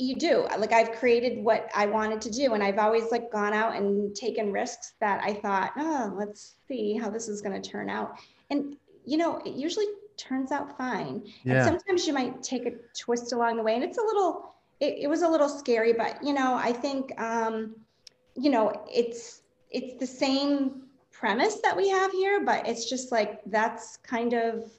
you 0.00 0.16
do 0.16 0.46
like 0.58 0.72
I've 0.72 0.92
created 0.92 1.42
what 1.42 1.68
I 1.74 1.86
wanted 1.86 2.20
to 2.22 2.30
do, 2.30 2.54
and 2.54 2.62
I've 2.62 2.78
always 2.78 3.10
like 3.10 3.30
gone 3.30 3.52
out 3.52 3.76
and 3.76 4.14
taken 4.14 4.52
risks 4.52 4.94
that 5.00 5.22
I 5.22 5.34
thought, 5.34 5.72
oh, 5.76 6.12
let's 6.16 6.56
see 6.66 6.96
how 6.96 7.10
this 7.10 7.28
is 7.28 7.42
going 7.42 7.60
to 7.60 7.70
turn 7.70 7.90
out, 7.90 8.18
and 8.50 8.76
you 9.04 9.18
know, 9.18 9.38
it 9.44 9.54
usually 9.54 9.86
turns 10.16 10.52
out 10.52 10.76
fine. 10.76 11.22
Yeah. 11.44 11.56
And 11.56 11.64
sometimes 11.64 12.06
you 12.06 12.12
might 12.12 12.42
take 12.42 12.66
a 12.66 12.72
twist 12.98 13.32
along 13.32 13.56
the 13.56 13.62
way, 13.62 13.74
and 13.74 13.84
it's 13.84 13.98
a 13.98 14.02
little 14.02 14.54
it, 14.80 14.98
it 15.02 15.06
was 15.08 15.22
a 15.22 15.28
little 15.28 15.48
scary, 15.48 15.92
but 15.92 16.22
you 16.22 16.32
know, 16.32 16.54
I 16.54 16.72
think 16.72 17.18
um, 17.20 17.76
you 18.34 18.50
know, 18.50 18.72
it's 18.92 19.42
it's 19.70 19.98
the 20.00 20.06
same 20.06 20.82
premise 21.12 21.60
that 21.62 21.76
we 21.76 21.88
have 21.90 22.10
here, 22.12 22.44
but 22.44 22.66
it's 22.66 22.88
just 22.88 23.12
like 23.12 23.40
that's 23.46 23.98
kind 23.98 24.32
of 24.32 24.70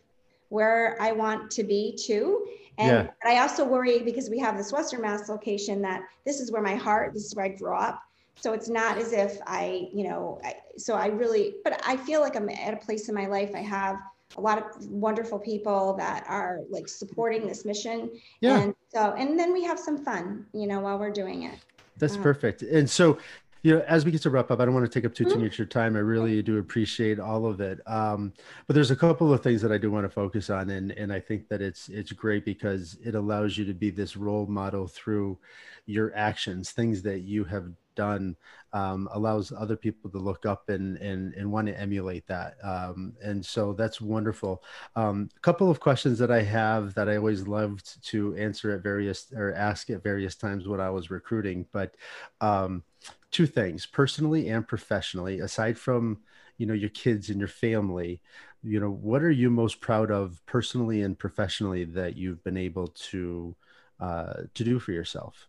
where 0.49 0.97
I 0.99 1.11
want 1.11 1.51
to 1.51 1.63
be 1.63 1.95
too. 1.95 2.47
And 2.81 3.09
yeah. 3.23 3.29
I 3.29 3.41
also 3.41 3.65
worry 3.65 3.99
because 3.99 4.29
we 4.29 4.39
have 4.39 4.57
this 4.57 4.71
Western 4.71 5.01
Mass 5.01 5.29
location 5.29 5.81
that 5.83 6.01
this 6.25 6.39
is 6.39 6.51
where 6.51 6.61
my 6.61 6.75
heart, 6.75 7.13
this 7.13 7.25
is 7.25 7.35
where 7.35 7.45
I 7.45 7.49
grew 7.49 7.75
up. 7.75 8.01
So 8.35 8.53
it's 8.53 8.69
not 8.69 8.97
as 8.97 9.13
if 9.13 9.37
I, 9.45 9.89
you 9.93 10.03
know, 10.07 10.39
I, 10.43 10.55
so 10.77 10.95
I 10.95 11.07
really, 11.07 11.55
but 11.63 11.81
I 11.85 11.97
feel 11.97 12.21
like 12.21 12.35
I'm 12.35 12.49
at 12.49 12.73
a 12.73 12.77
place 12.77 13.07
in 13.07 13.15
my 13.15 13.27
life 13.27 13.51
I 13.53 13.59
have 13.59 13.97
a 14.37 14.41
lot 14.41 14.57
of 14.57 14.87
wonderful 14.87 15.37
people 15.37 15.93
that 15.97 16.25
are 16.27 16.61
like 16.69 16.87
supporting 16.87 17.47
this 17.47 17.65
mission. 17.65 18.09
Yeah. 18.39 18.59
And 18.59 18.75
so, 18.93 19.13
and 19.17 19.37
then 19.37 19.53
we 19.53 19.63
have 19.63 19.77
some 19.77 19.97
fun, 19.97 20.45
you 20.53 20.67
know, 20.67 20.79
while 20.79 20.97
we're 20.97 21.11
doing 21.11 21.43
it. 21.43 21.59
That's 21.97 22.15
uh, 22.15 22.21
perfect. 22.21 22.61
And 22.61 22.89
so, 22.89 23.17
you 23.63 23.75
know, 23.75 23.83
as 23.87 24.05
we 24.05 24.11
get 24.11 24.21
to 24.23 24.29
wrap 24.29 24.49
up, 24.49 24.59
I 24.59 24.65
don't 24.65 24.73
want 24.73 24.91
to 24.91 24.91
take 24.91 25.05
up 25.05 25.13
too, 25.13 25.23
too 25.23 25.31
mm-hmm. 25.31 25.43
much 25.43 25.53
of 25.53 25.59
your 25.59 25.67
time. 25.67 25.95
I 25.95 25.99
really 25.99 26.41
do 26.41 26.57
appreciate 26.57 27.19
all 27.19 27.45
of 27.45 27.61
it. 27.61 27.79
Um, 27.85 28.33
but 28.65 28.73
there's 28.73 28.91
a 28.91 28.95
couple 28.95 29.31
of 29.31 29.43
things 29.43 29.61
that 29.61 29.71
I 29.71 29.77
do 29.77 29.91
want 29.91 30.05
to 30.05 30.09
focus 30.09 30.49
on, 30.49 30.69
and 30.71 30.91
and 30.91 31.13
I 31.13 31.19
think 31.19 31.47
that 31.49 31.61
it's 31.61 31.87
it's 31.89 32.11
great 32.11 32.43
because 32.43 32.97
it 33.03 33.13
allows 33.13 33.57
you 33.57 33.65
to 33.65 33.73
be 33.73 33.91
this 33.91 34.17
role 34.17 34.47
model 34.47 34.87
through 34.87 35.37
your 35.85 36.15
actions, 36.15 36.71
things 36.71 37.03
that 37.03 37.19
you 37.19 37.43
have 37.45 37.71
done 38.01 38.35
um, 38.73 39.09
allows 39.11 39.51
other 39.51 39.77
people 39.85 40.09
to 40.11 40.17
look 40.29 40.45
up 40.45 40.69
and 40.69 40.97
and, 40.97 41.33
and 41.37 41.51
want 41.51 41.67
to 41.67 41.79
emulate 41.79 42.25
that. 42.27 42.55
Um, 42.63 43.13
and 43.21 43.45
so 43.45 43.73
that's 43.73 43.99
wonderful. 43.99 44.63
Um, 44.95 45.29
a 45.35 45.39
couple 45.39 45.69
of 45.69 45.79
questions 45.79 46.17
that 46.19 46.31
i 46.31 46.41
have 46.41 46.93
that 46.93 47.09
i 47.09 47.15
always 47.17 47.47
loved 47.47 48.03
to 48.11 48.35
answer 48.35 48.71
at 48.71 48.83
various 48.83 49.31
or 49.35 49.53
ask 49.53 49.89
at 49.89 50.03
various 50.03 50.35
times 50.35 50.67
when 50.67 50.79
i 50.79 50.89
was 50.89 51.11
recruiting 51.11 51.65
but 51.71 51.95
um, 52.39 52.83
two 53.31 53.45
things 53.45 53.85
personally 53.85 54.49
and 54.49 54.67
professionally 54.67 55.39
aside 55.39 55.77
from 55.77 56.19
you 56.57 56.65
know 56.65 56.73
your 56.73 56.89
kids 56.89 57.29
and 57.29 57.39
your 57.39 57.47
family 57.47 58.21
you 58.63 58.79
know 58.79 58.91
what 58.91 59.23
are 59.23 59.31
you 59.31 59.49
most 59.49 59.81
proud 59.81 60.11
of 60.11 60.41
personally 60.45 61.01
and 61.01 61.17
professionally 61.17 61.83
that 61.83 62.15
you've 62.15 62.43
been 62.43 62.57
able 62.57 62.87
to 62.87 63.55
uh, 63.99 64.33
to 64.53 64.63
do 64.63 64.79
for 64.79 64.91
yourself 64.91 65.47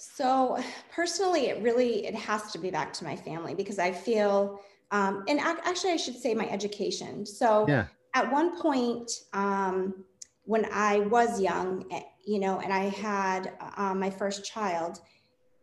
so 0.00 0.58
personally, 0.90 1.48
it 1.48 1.62
really 1.62 2.06
it 2.06 2.14
has 2.14 2.50
to 2.52 2.58
be 2.58 2.70
back 2.70 2.92
to 2.94 3.04
my 3.04 3.14
family 3.14 3.54
because 3.54 3.78
I 3.78 3.92
feel, 3.92 4.58
um, 4.90 5.24
and 5.28 5.38
actually, 5.40 5.92
I 5.92 5.96
should 5.96 6.16
say 6.16 6.32
my 6.34 6.48
education. 6.48 7.26
So 7.26 7.66
yeah. 7.68 7.86
at 8.14 8.32
one 8.32 8.58
point, 8.60 9.10
um, 9.34 10.04
when 10.44 10.66
I 10.72 11.00
was 11.00 11.38
young, 11.38 11.84
eh, 11.92 12.00
you 12.26 12.40
know, 12.40 12.60
and 12.60 12.72
I 12.72 12.84
had 12.84 13.52
um, 13.76 14.00
my 14.00 14.08
first 14.08 14.42
child, 14.44 15.00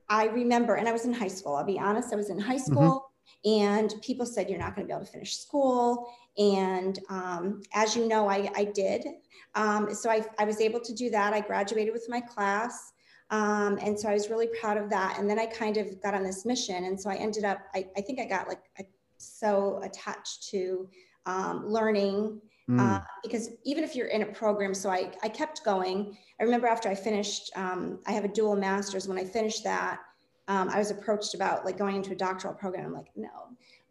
I 0.08 0.26
remember, 0.28 0.76
and 0.76 0.88
I 0.88 0.92
was 0.92 1.06
in 1.06 1.14
high 1.14 1.28
school. 1.28 1.56
I'll 1.56 1.66
be 1.66 1.80
honest, 1.80 2.14
I 2.14 2.16
was 2.16 2.30
in 2.30 2.40
high 2.40 2.58
mm-hmm. 2.58 2.74
school, 2.74 3.12
mm-hmm. 3.44 3.64
and 3.64 3.94
people 4.04 4.28
said 4.28 4.52
you're 4.52 4.60
not 4.60 4.76
going 4.76 4.88
to 4.88 4.94
be 4.94 4.96
able 4.96 5.06
to 5.06 5.12
finish 5.12 5.38
school. 5.38 6.14
And 6.38 7.00
um, 7.10 7.64
as 7.74 7.96
you 7.96 8.08
know, 8.08 8.30
I, 8.30 8.52
I 8.56 8.66
did. 8.66 9.04
Um, 9.56 9.96
so 9.96 10.12
I, 10.12 10.24
I 10.38 10.46
was 10.46 10.62
able 10.62 10.80
to 10.82 10.94
do 10.94 11.10
that. 11.10 11.34
I 11.34 11.42
graduated 11.42 11.92
with 11.92 12.06
my 12.08 12.22
class. 12.22 12.94
Um, 13.30 13.78
and 13.82 14.00
so 14.00 14.08
I 14.10 14.14
was 14.14 14.30
really 14.30 14.48
proud 14.60 14.78
of 14.78 14.90
that. 14.90 15.18
And 15.20 15.30
then 15.30 15.38
I 15.38 15.46
kind 15.46 15.78
of 15.78 16.02
got 16.02 16.14
on 16.14 16.24
this 16.24 16.46
mission. 16.46 16.86
And 16.86 17.00
so 17.00 17.10
I 17.10 17.16
ended 17.16 17.44
up, 17.44 17.60
I, 17.76 17.88
I 17.98 18.02
think 18.02 18.20
I 18.20 18.26
got 18.26 18.48
like 18.48 18.62
a, 18.80 18.84
so 19.18 19.82
attached 19.84 20.50
to 20.50 20.88
um, 21.26 21.68
learning 21.68 22.40
mm. 22.70 22.80
uh, 22.80 23.02
because 23.24 23.50
even 23.66 23.84
if 23.84 23.96
you're 23.96 24.08
in 24.08 24.22
a 24.22 24.28
program, 24.28 24.74
so 24.74 24.90
I, 24.90 25.12
I 25.24 25.30
kept 25.30 25.66
going. 25.66 26.18
I 26.40 26.44
remember 26.44 26.68
after 26.68 26.88
I 26.88 26.96
finished, 26.96 27.52
um, 27.56 28.00
I 28.08 28.12
have 28.12 28.24
a 28.24 28.30
dual 28.30 28.56
master's. 28.56 29.08
When 29.08 29.18
I 29.18 29.26
finished 29.26 29.64
that, 29.64 30.00
um, 30.48 30.70
I 30.70 30.78
was 30.78 30.92
approached 30.92 31.34
about 31.34 31.66
like 31.66 31.78
going 31.78 31.98
into 31.98 32.12
a 32.14 32.16
doctoral 32.16 32.54
program. 32.54 32.86
I'm 32.86 32.94
like, 32.94 33.12
no, 33.16 33.30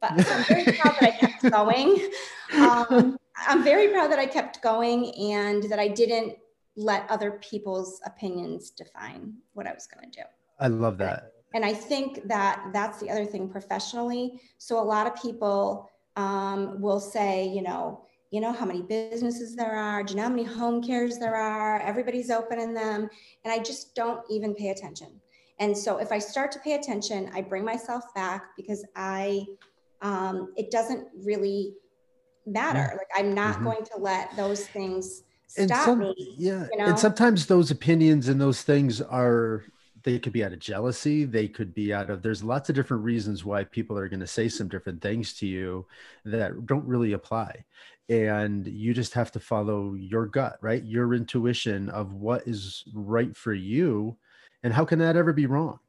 but 0.00 0.18
so 0.24 0.34
I'm 0.34 0.44
very 0.44 0.64
proud 0.64 0.96
that 1.00 1.02
I 1.02 1.10
kept 1.10 1.50
going. 1.52 2.08
Um, 2.54 3.18
I'm 3.46 3.62
very 3.62 3.88
proud 3.88 4.10
that 4.10 4.18
I 4.18 4.26
kept 4.26 4.62
going 4.62 5.14
and 5.14 5.64
that 5.64 5.78
I 5.78 5.88
didn't 5.88 6.38
let 6.76 7.10
other 7.10 7.32
people's 7.42 8.00
opinions 8.04 8.70
define 8.70 9.34
what 9.54 9.66
I 9.66 9.72
was 9.72 9.86
going 9.86 10.10
to 10.10 10.20
do. 10.20 10.24
I 10.60 10.68
love 10.68 10.98
that. 10.98 11.32
And 11.54 11.64
I 11.64 11.72
think 11.72 12.26
that 12.28 12.68
that's 12.72 13.00
the 13.00 13.10
other 13.10 13.24
thing 13.24 13.48
professionally. 13.48 14.40
So 14.58 14.78
a 14.78 14.84
lot 14.84 15.06
of 15.06 15.20
people 15.20 15.88
um, 16.16 16.80
will 16.80 17.00
say, 17.00 17.46
you 17.48 17.62
know, 17.62 18.06
you 18.30 18.40
know 18.40 18.52
how 18.52 18.66
many 18.66 18.82
businesses 18.82 19.54
there 19.54 19.76
are 19.76 20.02
do 20.02 20.12
you 20.12 20.16
know 20.16 20.24
how 20.24 20.28
many 20.28 20.42
home 20.42 20.82
cares 20.82 21.18
there 21.18 21.36
are 21.36 21.80
everybody's 21.80 22.30
opening 22.30 22.74
them 22.74 23.08
and 23.44 23.52
i 23.52 23.58
just 23.58 23.94
don't 23.94 24.20
even 24.28 24.54
pay 24.54 24.70
attention 24.70 25.08
and 25.60 25.76
so 25.76 25.98
if 25.98 26.10
i 26.10 26.18
start 26.18 26.50
to 26.50 26.58
pay 26.58 26.74
attention 26.74 27.30
i 27.34 27.40
bring 27.40 27.64
myself 27.64 28.02
back 28.14 28.46
because 28.56 28.84
i 28.96 29.44
um, 30.02 30.52
it 30.56 30.70
doesn't 30.70 31.08
really 31.24 31.74
matter 32.46 32.94
like 32.96 33.08
i'm 33.14 33.32
not 33.32 33.54
mm-hmm. 33.54 33.64
going 33.64 33.84
to 33.84 33.96
let 33.96 34.34
those 34.36 34.66
things 34.66 35.22
stop 35.48 35.84
some, 35.84 35.98
me 36.00 36.34
yeah 36.36 36.66
you 36.72 36.78
know? 36.78 36.86
and 36.86 36.98
sometimes 36.98 37.46
those 37.46 37.70
opinions 37.70 38.28
and 38.28 38.40
those 38.40 38.62
things 38.62 39.00
are 39.00 39.64
they 40.06 40.18
could 40.20 40.32
be 40.32 40.44
out 40.44 40.52
of 40.52 40.60
jealousy 40.60 41.24
they 41.24 41.48
could 41.48 41.74
be 41.74 41.92
out 41.92 42.08
of 42.08 42.22
there's 42.22 42.44
lots 42.44 42.68
of 42.68 42.76
different 42.76 43.02
reasons 43.02 43.44
why 43.44 43.64
people 43.64 43.98
are 43.98 44.08
going 44.08 44.20
to 44.20 44.26
say 44.26 44.48
some 44.48 44.68
different 44.68 45.02
things 45.02 45.34
to 45.34 45.46
you 45.46 45.84
that 46.24 46.66
don't 46.66 46.86
really 46.86 47.12
apply. 47.12 47.64
And 48.08 48.68
you 48.68 48.94
just 48.94 49.14
have 49.14 49.32
to 49.32 49.40
follow 49.40 49.94
your 49.94 50.26
gut 50.26 50.58
right? 50.60 50.84
Your 50.84 51.12
intuition 51.12 51.90
of 51.90 52.12
what 52.12 52.46
is 52.46 52.84
right 52.94 53.36
for 53.36 53.52
you 53.52 54.16
and 54.62 54.72
how 54.72 54.84
can 54.84 55.00
that 55.00 55.16
ever 55.16 55.32
be 55.32 55.46
wrong? 55.46 55.80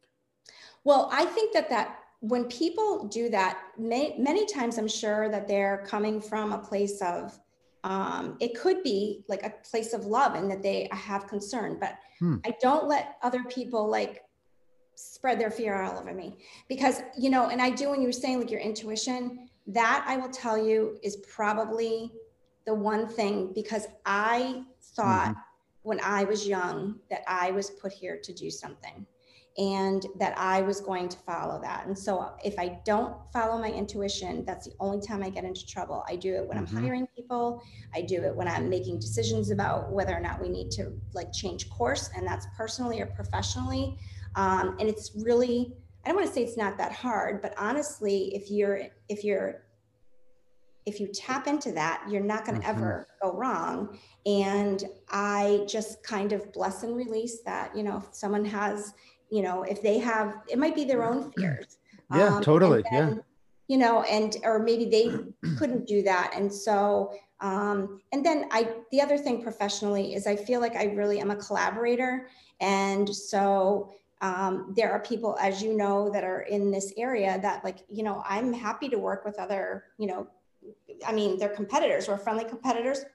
Well 0.83 1.09
i 1.11 1.25
think 1.25 1.53
that 1.53 1.69
that 1.69 1.99
when 2.19 2.45
people 2.45 3.07
do 3.07 3.29
that 3.29 3.59
may, 3.77 4.15
many 4.17 4.45
times 4.45 4.77
i'm 4.77 4.87
sure 4.87 5.29
that 5.29 5.47
they're 5.47 5.83
coming 5.85 6.19
from 6.19 6.53
a 6.53 6.57
place 6.57 7.01
of 7.01 7.37
um, 7.83 8.37
it 8.39 8.59
could 8.59 8.83
be 8.83 9.23
like 9.27 9.43
a 9.43 9.53
place 9.69 9.93
of 9.93 10.05
love 10.05 10.35
and 10.35 10.49
that 10.49 10.61
they 10.61 10.87
have 10.91 11.27
concern 11.27 11.77
but 11.79 11.95
hmm. 12.19 12.35
i 12.45 12.53
don't 12.61 12.87
let 12.87 13.17
other 13.21 13.43
people 13.45 13.89
like 13.89 14.23
spread 14.95 15.39
their 15.39 15.51
fear 15.51 15.81
all 15.81 15.99
over 15.99 16.13
me 16.13 16.37
because 16.67 17.01
you 17.17 17.29
know 17.29 17.49
and 17.49 17.61
i 17.61 17.69
do 17.69 17.89
when 17.89 18.01
you 18.01 18.07
were 18.07 18.11
saying 18.11 18.39
like 18.39 18.51
your 18.51 18.59
intuition 18.59 19.47
that 19.67 20.03
i 20.07 20.17
will 20.17 20.29
tell 20.29 20.57
you 20.57 20.97
is 21.03 21.17
probably 21.17 22.11
the 22.65 22.73
one 22.73 23.07
thing 23.07 23.51
because 23.53 23.87
i 24.05 24.63
thought 24.95 25.29
mm-hmm. 25.29 25.39
when 25.83 25.99
i 26.01 26.23
was 26.23 26.47
young 26.47 26.95
that 27.09 27.21
i 27.27 27.51
was 27.51 27.69
put 27.69 27.91
here 27.91 28.17
to 28.17 28.33
do 28.33 28.49
something 28.49 29.05
and 29.57 30.05
that 30.19 30.37
I 30.37 30.61
was 30.61 30.81
going 30.81 31.09
to 31.09 31.17
follow 31.17 31.59
that. 31.61 31.87
And 31.87 31.97
so 31.97 32.31
if 32.43 32.59
I 32.59 32.79
don't 32.85 33.15
follow 33.33 33.59
my 33.59 33.71
intuition, 33.71 34.45
that's 34.45 34.67
the 34.67 34.73
only 34.79 35.05
time 35.05 35.23
I 35.23 35.29
get 35.29 35.45
into 35.45 35.65
trouble. 35.65 36.05
I 36.07 36.15
do 36.15 36.35
it 36.35 36.47
when 36.47 36.57
mm-hmm. 36.59 36.77
I'm 36.77 36.83
hiring 36.83 37.07
people. 37.15 37.63
I 37.95 38.01
do 38.01 38.21
it 38.23 38.35
when 38.35 38.47
I'm 38.47 38.69
making 38.69 38.99
decisions 38.99 39.49
about 39.49 39.91
whether 39.91 40.15
or 40.15 40.19
not 40.19 40.39
we 40.39 40.49
need 40.49 40.69
to 40.71 40.93
like 41.13 41.33
change 41.33 41.69
course, 41.69 42.11
and 42.15 42.25
that's 42.25 42.45
personally 42.55 43.01
or 43.01 43.07
professionally. 43.07 43.97
Um, 44.35 44.77
and 44.79 44.87
it's 44.87 45.13
really, 45.15 45.73
I 46.05 46.09
don't 46.09 46.17
want 46.17 46.27
to 46.27 46.33
say 46.33 46.43
it's 46.43 46.57
not 46.57 46.77
that 46.77 46.91
hard, 46.91 47.41
but 47.41 47.55
honestly, 47.57 48.35
if 48.35 48.51
you're 48.51 48.81
if 49.09 49.23
you're 49.23 49.63
if 50.85 51.01
you 51.01 51.07
tap 51.07 51.47
into 51.47 51.73
that, 51.73 52.01
you're 52.09 52.21
not 52.21 52.45
going 52.45 52.61
to 52.61 52.65
mm-hmm. 52.65 52.77
ever 52.77 53.07
go 53.21 53.33
wrong. 53.33 53.97
And 54.25 54.85
I 55.09 55.65
just 55.67 56.01
kind 56.01 56.31
of 56.31 56.53
bless 56.53 56.83
and 56.83 56.95
release 56.95 57.41
that. 57.41 57.75
You 57.75 57.83
know, 57.83 57.97
if 57.97 58.15
someone 58.15 58.45
has 58.45 58.93
you 59.29 59.41
know 59.41 59.63
if 59.63 59.81
they 59.81 59.97
have 59.99 60.35
it 60.47 60.57
might 60.57 60.75
be 60.75 60.83
their 60.83 61.03
own 61.03 61.31
fears. 61.31 61.77
yeah 62.13 62.35
um, 62.35 62.43
totally 62.43 62.83
then, 62.91 63.15
yeah. 63.15 63.21
you 63.67 63.77
know 63.77 64.03
and 64.03 64.37
or 64.43 64.59
maybe 64.59 64.85
they 64.85 65.55
couldn't 65.57 65.87
do 65.87 66.01
that. 66.03 66.31
And 66.35 66.51
so 66.51 67.13
um, 67.39 68.01
and 68.11 68.25
then 68.25 68.45
i 68.51 68.69
the 68.91 68.99
other 69.01 69.17
thing 69.17 69.43
professionally 69.43 70.15
is 70.15 70.25
i 70.25 70.35
feel 70.35 70.59
like 70.59 70.75
i 70.75 70.85
really 70.85 71.19
am 71.19 71.31
a 71.31 71.35
collaborator. 71.35 72.29
And 72.59 73.07
so 73.07 73.93
um, 74.21 74.73
there 74.75 74.91
are 74.91 74.99
people 74.99 75.37
as 75.39 75.61
you 75.61 75.77
know 75.77 76.09
that 76.11 76.23
are 76.23 76.41
in 76.41 76.71
this 76.71 76.91
area 76.97 77.39
that 77.41 77.63
like 77.63 77.79
you 77.89 78.03
know 78.03 78.23
i'm 78.27 78.51
happy 78.51 78.89
to 78.89 78.97
work 78.97 79.25
with 79.25 79.37
other 79.37 79.85
you 79.99 80.07
know 80.07 80.27
i 81.05 81.11
mean 81.11 81.37
they're 81.37 81.49
competitors 81.49 82.07
we're 82.07 82.17
friendly 82.17 82.45
competitors. 82.45 83.05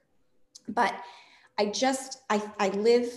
But 0.69 0.95
i 1.59 1.67
just 1.67 2.19
i, 2.31 2.41
I 2.61 2.69
live 2.69 3.09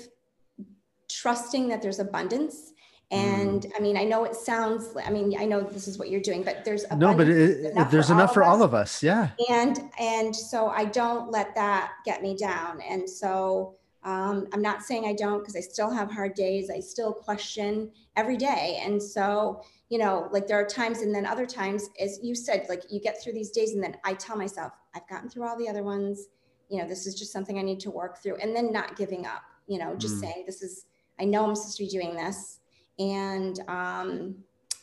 trusting 1.10 1.68
that 1.70 1.82
there's 1.82 2.00
abundance 2.00 2.74
and 3.12 3.62
mm. 3.62 3.72
I 3.76 3.80
mean, 3.80 3.98
I 3.98 4.04
know 4.04 4.24
it 4.24 4.36
sounds, 4.36 4.90
I 5.04 5.12
mean, 5.12 5.36
I 5.40 5.46
know 5.46 5.62
this 5.62 5.88
is 5.88 5.98
what 5.98 6.10
you're 6.10 6.22
doing, 6.22 6.44
but 6.44 6.66
there's 6.66 6.86
no, 6.96 7.14
but 7.14 7.28
it, 7.28 7.72
enough 7.72 7.92
there's 7.92 8.08
for 8.08 8.14
enough 8.14 8.34
for 8.34 8.44
all 8.44 8.64
of 8.64 8.74
us. 8.74 9.04
Yeah. 9.04 9.30
And, 9.50 9.80
and 10.00 10.36
so 10.36 10.70
I 10.70 10.86
don't 10.86 11.30
let 11.30 11.54
that 11.56 11.94
get 12.04 12.24
me 12.24 12.36
down. 12.36 12.82
And 12.82 13.08
so 13.08 13.76
um, 14.04 14.48
I'm 14.54 14.62
not 14.62 14.82
saying 14.82 15.06
I 15.06 15.14
don't, 15.14 15.40
because 15.40 15.56
I 15.56 15.60
still 15.60 15.92
have 15.92 16.12
hard 16.12 16.34
days. 16.34 16.72
I 16.72 16.80
still 16.80 17.14
question 17.14 17.92
every 18.16 18.38
day. 18.38 18.82
And 18.84 19.02
so, 19.02 19.62
you 19.90 20.00
know, 20.00 20.28
like 20.32 20.48
there 20.48 20.60
are 20.60 20.66
times 20.66 21.02
and 21.02 21.14
then 21.14 21.28
other 21.28 21.46
times, 21.46 21.90
as 22.00 22.20
you 22.24 22.34
said, 22.34 22.66
like 22.70 22.84
you 22.90 23.00
get 23.00 23.22
through 23.22 23.34
these 23.34 23.52
days 23.52 23.74
and 23.74 23.84
then 23.84 23.98
I 24.04 24.16
tell 24.16 24.36
myself, 24.36 24.74
I've 24.96 25.08
gotten 25.08 25.30
through 25.30 25.48
all 25.48 25.58
the 25.58 25.70
other 25.70 25.84
ones. 25.84 26.28
You 26.70 26.82
know, 26.82 26.88
this 26.88 27.06
is 27.06 27.14
just 27.14 27.32
something 27.32 27.60
I 27.60 27.62
need 27.62 27.80
to 27.82 27.92
work 27.92 28.18
through. 28.18 28.38
And 28.38 28.56
then 28.56 28.72
not 28.72 28.96
giving 28.96 29.28
up, 29.28 29.44
you 29.68 29.78
know, 29.78 29.96
just 29.96 30.16
mm. 30.16 30.22
saying, 30.22 30.44
this 30.48 30.64
is, 30.64 30.86
I 31.20 31.26
know 31.26 31.48
I'm 31.48 31.56
supposed 31.56 31.78
to 31.78 31.84
be 31.84 31.90
doing 31.90 32.16
this 32.16 32.60
and 33.00 33.60
um, 33.68 34.36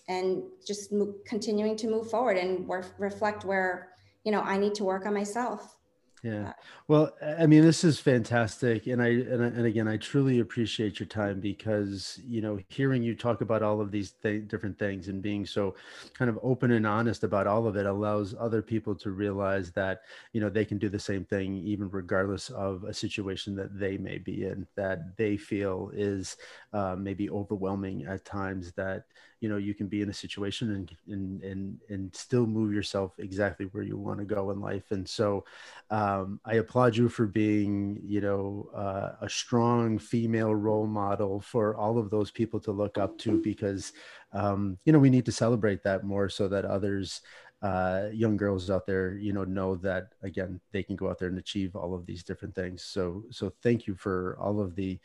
and 0.09 0.43
just 0.67 0.93
continuing 1.27 1.77
to 1.77 1.89
move 1.89 2.11
forward 2.11 2.37
and 2.37 2.69
reflect 2.99 3.45
where 3.45 3.91
you 4.25 4.33
know 4.33 4.41
I 4.41 4.59
need 4.59 4.75
to 4.77 4.85
work 4.85 5.07
on 5.07 5.15
myself 5.15 5.77
yeah. 6.23 6.53
well 6.87 7.11
i 7.37 7.47
mean 7.47 7.63
this 7.63 7.83
is 7.83 7.99
fantastic 7.99 8.87
and 8.87 9.03
i 9.03 9.09
and, 9.09 9.43
and 9.43 9.67
again 9.67 9.89
i 9.89 9.97
truly 9.97 10.39
appreciate 10.39 11.01
your 11.01 11.07
time 11.09 11.41
because 11.41 12.21
you 12.25 12.41
know 12.41 12.61
hearing 12.69 13.03
you 13.03 13.13
talk 13.13 13.41
about 13.41 13.61
all 13.61 13.81
of 13.81 13.91
these 13.91 14.13
th- 14.23 14.47
different 14.47 14.79
things 14.79 15.09
and 15.09 15.21
being 15.21 15.45
so 15.45 15.75
kind 16.15 16.29
of 16.29 16.39
open 16.41 16.71
and 16.71 16.87
honest 16.87 17.25
about 17.25 17.49
all 17.49 17.67
of 17.67 17.75
it 17.77 17.87
allows 17.87 18.37
other 18.39 18.63
people 18.63 18.95
to 18.95 19.11
realize 19.11 19.73
that 19.73 20.03
you 20.33 20.41
know 20.41 20.49
they 20.49 20.65
can 20.65 20.79
do 20.79 20.89
the 20.89 20.99
same 20.99 21.25
thing 21.25 21.57
even 21.57 21.91
regardless 21.91 22.51
of 22.51 22.85
a 22.85 22.95
situation 22.95 23.57
that 23.57 23.77
they 23.77 23.99
may 23.99 24.19
be 24.19 24.45
in 24.45 24.65
that 24.77 25.17
they 25.17 25.37
feel 25.37 25.91
is 25.93 26.37
uh, 26.73 26.95
maybe 26.97 27.29
overwhelming 27.31 28.05
at 28.05 28.25
times 28.25 28.71
that 28.73 29.05
you 29.41 29.49
know 29.49 29.57
you 29.57 29.75
can 29.75 29.89
be 29.89 30.03
in 30.03 30.09
a 30.09 30.15
situation 30.15 30.73
and 30.73 30.97
and 31.13 31.43
and, 31.43 31.79
and 31.89 32.15
still 32.15 32.47
move 32.47 32.73
yourself 32.73 33.13
exactly 33.19 33.67
where 33.73 33.83
you 33.83 33.97
want 33.97 34.21
to 34.21 34.25
go 34.25 34.53
in 34.53 34.61
life. 34.61 34.93
And 34.93 35.07
so 35.07 35.45
um, 35.91 36.12
i 36.45 36.55
applaud 36.55 36.97
you 36.97 37.09
for 37.09 37.27
being 37.27 38.01
you 38.05 38.21
know 38.21 38.69
uh, 38.75 39.13
a 39.21 39.29
strong 39.29 39.99
female 39.99 40.55
role 40.55 40.87
model 40.87 41.41
for 41.41 41.77
all 41.77 41.99
of 41.99 42.11
those 42.11 42.31
people 42.31 42.61
to 42.61 42.73
look 42.73 42.99
up 42.99 43.19
to 43.19 43.41
because 43.43 43.93
um, 44.33 44.79
you 44.85 44.93
know 44.93 44.99
we 44.99 45.11
need 45.11 45.27
to 45.27 45.33
celebrate 45.33 45.83
that 45.83 46.05
more 46.05 46.29
so 46.29 46.49
that 46.49 46.65
others 46.65 47.21
uh, 47.63 48.09
young 48.13 48.37
girls 48.37 48.71
out 48.71 48.87
there, 48.87 49.15
you 49.15 49.33
know, 49.33 49.45
know 49.45 49.77
that 49.77 50.09
again 50.23 50.61
they 50.73 50.83
can 50.83 50.97
go 50.97 51.09
out 51.09 51.19
there 51.19 51.29
and 51.29 51.39
achieve 51.39 51.77
all 51.77 51.95
of 51.95 52.05
these 52.07 52.25
different 52.25 52.55
things. 52.55 52.83
So, 52.83 53.23
so 53.31 53.53
thank 53.63 53.87
you 53.87 53.95
for 53.95 54.37
all 54.41 54.61
of 54.61 54.75
the 54.75 54.99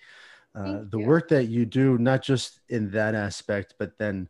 uh, 0.55 0.81
the 0.89 0.97
work 0.97 1.29
that 1.29 1.45
you 1.45 1.65
do, 1.65 1.99
not 1.99 2.23
just 2.23 2.61
in 2.69 2.89
that 2.89 3.13
aspect, 3.13 3.75
but 3.77 3.95
then 3.99 4.27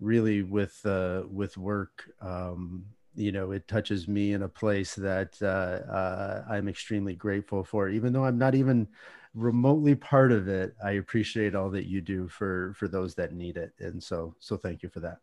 really 0.00 0.42
with 0.42 0.84
uh, 0.84 1.22
with 1.30 1.56
work. 1.56 2.10
Um, 2.20 2.84
you 3.16 3.32
know, 3.32 3.52
it 3.52 3.66
touches 3.66 4.06
me 4.06 4.32
in 4.32 4.42
a 4.42 4.48
place 4.48 4.94
that 4.94 5.36
uh, 5.42 5.90
uh, 5.90 6.44
I'm 6.48 6.68
extremely 6.68 7.14
grateful 7.14 7.64
for, 7.64 7.88
even 7.88 8.12
though 8.12 8.24
I'm 8.24 8.38
not 8.38 8.54
even 8.54 8.88
remotely 9.34 9.94
part 9.94 10.32
of 10.32 10.48
it. 10.48 10.74
I 10.84 10.92
appreciate 10.92 11.54
all 11.54 11.70
that 11.70 11.86
you 11.86 12.00
do 12.00 12.28
for 12.28 12.74
for 12.76 12.88
those 12.88 13.14
that 13.16 13.32
need 13.32 13.56
it, 13.56 13.72
and 13.80 14.02
so 14.02 14.34
so 14.38 14.56
thank 14.56 14.82
you 14.82 14.88
for 14.88 15.00
that 15.00 15.18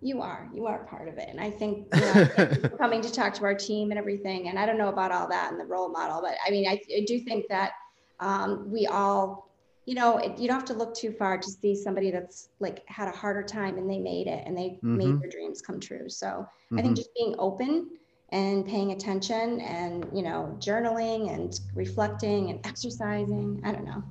you 0.00 0.22
are 0.22 0.48
you 0.54 0.64
are 0.64 0.84
part 0.84 1.08
of 1.08 1.18
it 1.18 1.28
and 1.28 1.40
i 1.40 1.50
think 1.50 1.84
you 1.94 2.00
know, 2.00 2.68
coming 2.78 3.00
to 3.00 3.10
talk 3.10 3.34
to 3.34 3.42
our 3.42 3.52
team 3.52 3.90
and 3.90 3.98
everything 3.98 4.48
and 4.48 4.56
i 4.56 4.64
don't 4.64 4.78
know 4.78 4.90
about 4.90 5.10
all 5.10 5.28
that 5.28 5.50
and 5.50 5.58
the 5.60 5.64
role 5.64 5.88
model 5.88 6.20
but 6.22 6.36
i 6.46 6.52
mean 6.52 6.68
i, 6.68 6.80
I 6.96 7.04
do 7.04 7.18
think 7.18 7.48
that 7.48 7.72
um, 8.20 8.70
we 8.70 8.86
all, 8.86 9.47
you 9.88 9.94
know, 9.94 10.18
it, 10.18 10.38
you 10.38 10.46
don't 10.46 10.58
have 10.58 10.68
to 10.68 10.74
look 10.74 10.94
too 10.94 11.10
far 11.12 11.38
to 11.38 11.48
see 11.50 11.74
somebody 11.74 12.10
that's 12.10 12.50
like 12.60 12.86
had 12.88 13.08
a 13.08 13.16
harder 13.16 13.42
time 13.42 13.78
and 13.78 13.88
they 13.88 13.98
made 13.98 14.26
it 14.26 14.42
and 14.44 14.54
they 14.54 14.78
made 14.92 15.14
Mhm. 15.14 15.20
their 15.20 15.30
dreams 15.30 15.62
come 15.62 15.80
true. 15.80 16.10
So 16.10 16.46
I 16.76 16.80
Mhm. 16.80 16.82
think 16.82 16.96
just 16.96 17.14
being 17.14 17.34
open 17.38 17.88
and 18.28 18.66
paying 18.66 18.92
attention 18.92 19.62
and, 19.62 20.06
you 20.12 20.22
know, 20.22 20.54
journaling 20.60 21.32
and 21.32 21.58
reflecting 21.74 22.50
and 22.50 22.60
exercising. 22.66 23.62
I 23.64 23.72
don't 23.72 23.86
know. 23.86 24.04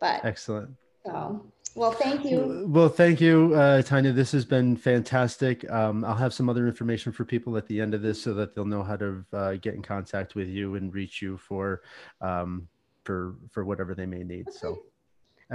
But 0.00 0.24
Excellent. 0.24 0.74
so, 1.04 1.52
well, 1.76 1.92
thank 1.92 2.24
you. 2.24 2.64
Well, 2.66 2.88
thank 2.88 3.20
you, 3.20 3.52
uh, 3.54 3.82
Tanya. 3.82 4.12
This 4.12 4.32
has 4.32 4.46
been 4.46 4.74
fantastic. 4.74 5.70
Um, 5.70 6.02
I'll 6.02 6.14
have 6.14 6.32
some 6.32 6.48
other 6.48 6.66
information 6.66 7.12
for 7.12 7.26
people 7.26 7.58
at 7.58 7.66
the 7.66 7.78
end 7.78 7.92
of 7.92 8.00
this 8.00 8.22
so 8.22 8.32
that 8.32 8.54
they'll 8.54 8.64
know 8.64 8.82
how 8.82 8.96
to 8.96 9.22
uh, 9.34 9.52
get 9.56 9.74
in 9.74 9.82
contact 9.82 10.34
with 10.34 10.48
you 10.48 10.76
and 10.76 10.94
reach 10.94 11.20
you 11.20 11.36
for 11.36 11.82
um, 12.22 12.68
for 13.04 13.36
for 13.50 13.66
whatever 13.66 13.94
they 13.94 14.06
may 14.06 14.24
need. 14.24 14.50
So, 14.50 14.78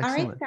All 0.01 0.09
right, 0.11 0.19
excellent. 0.19 0.41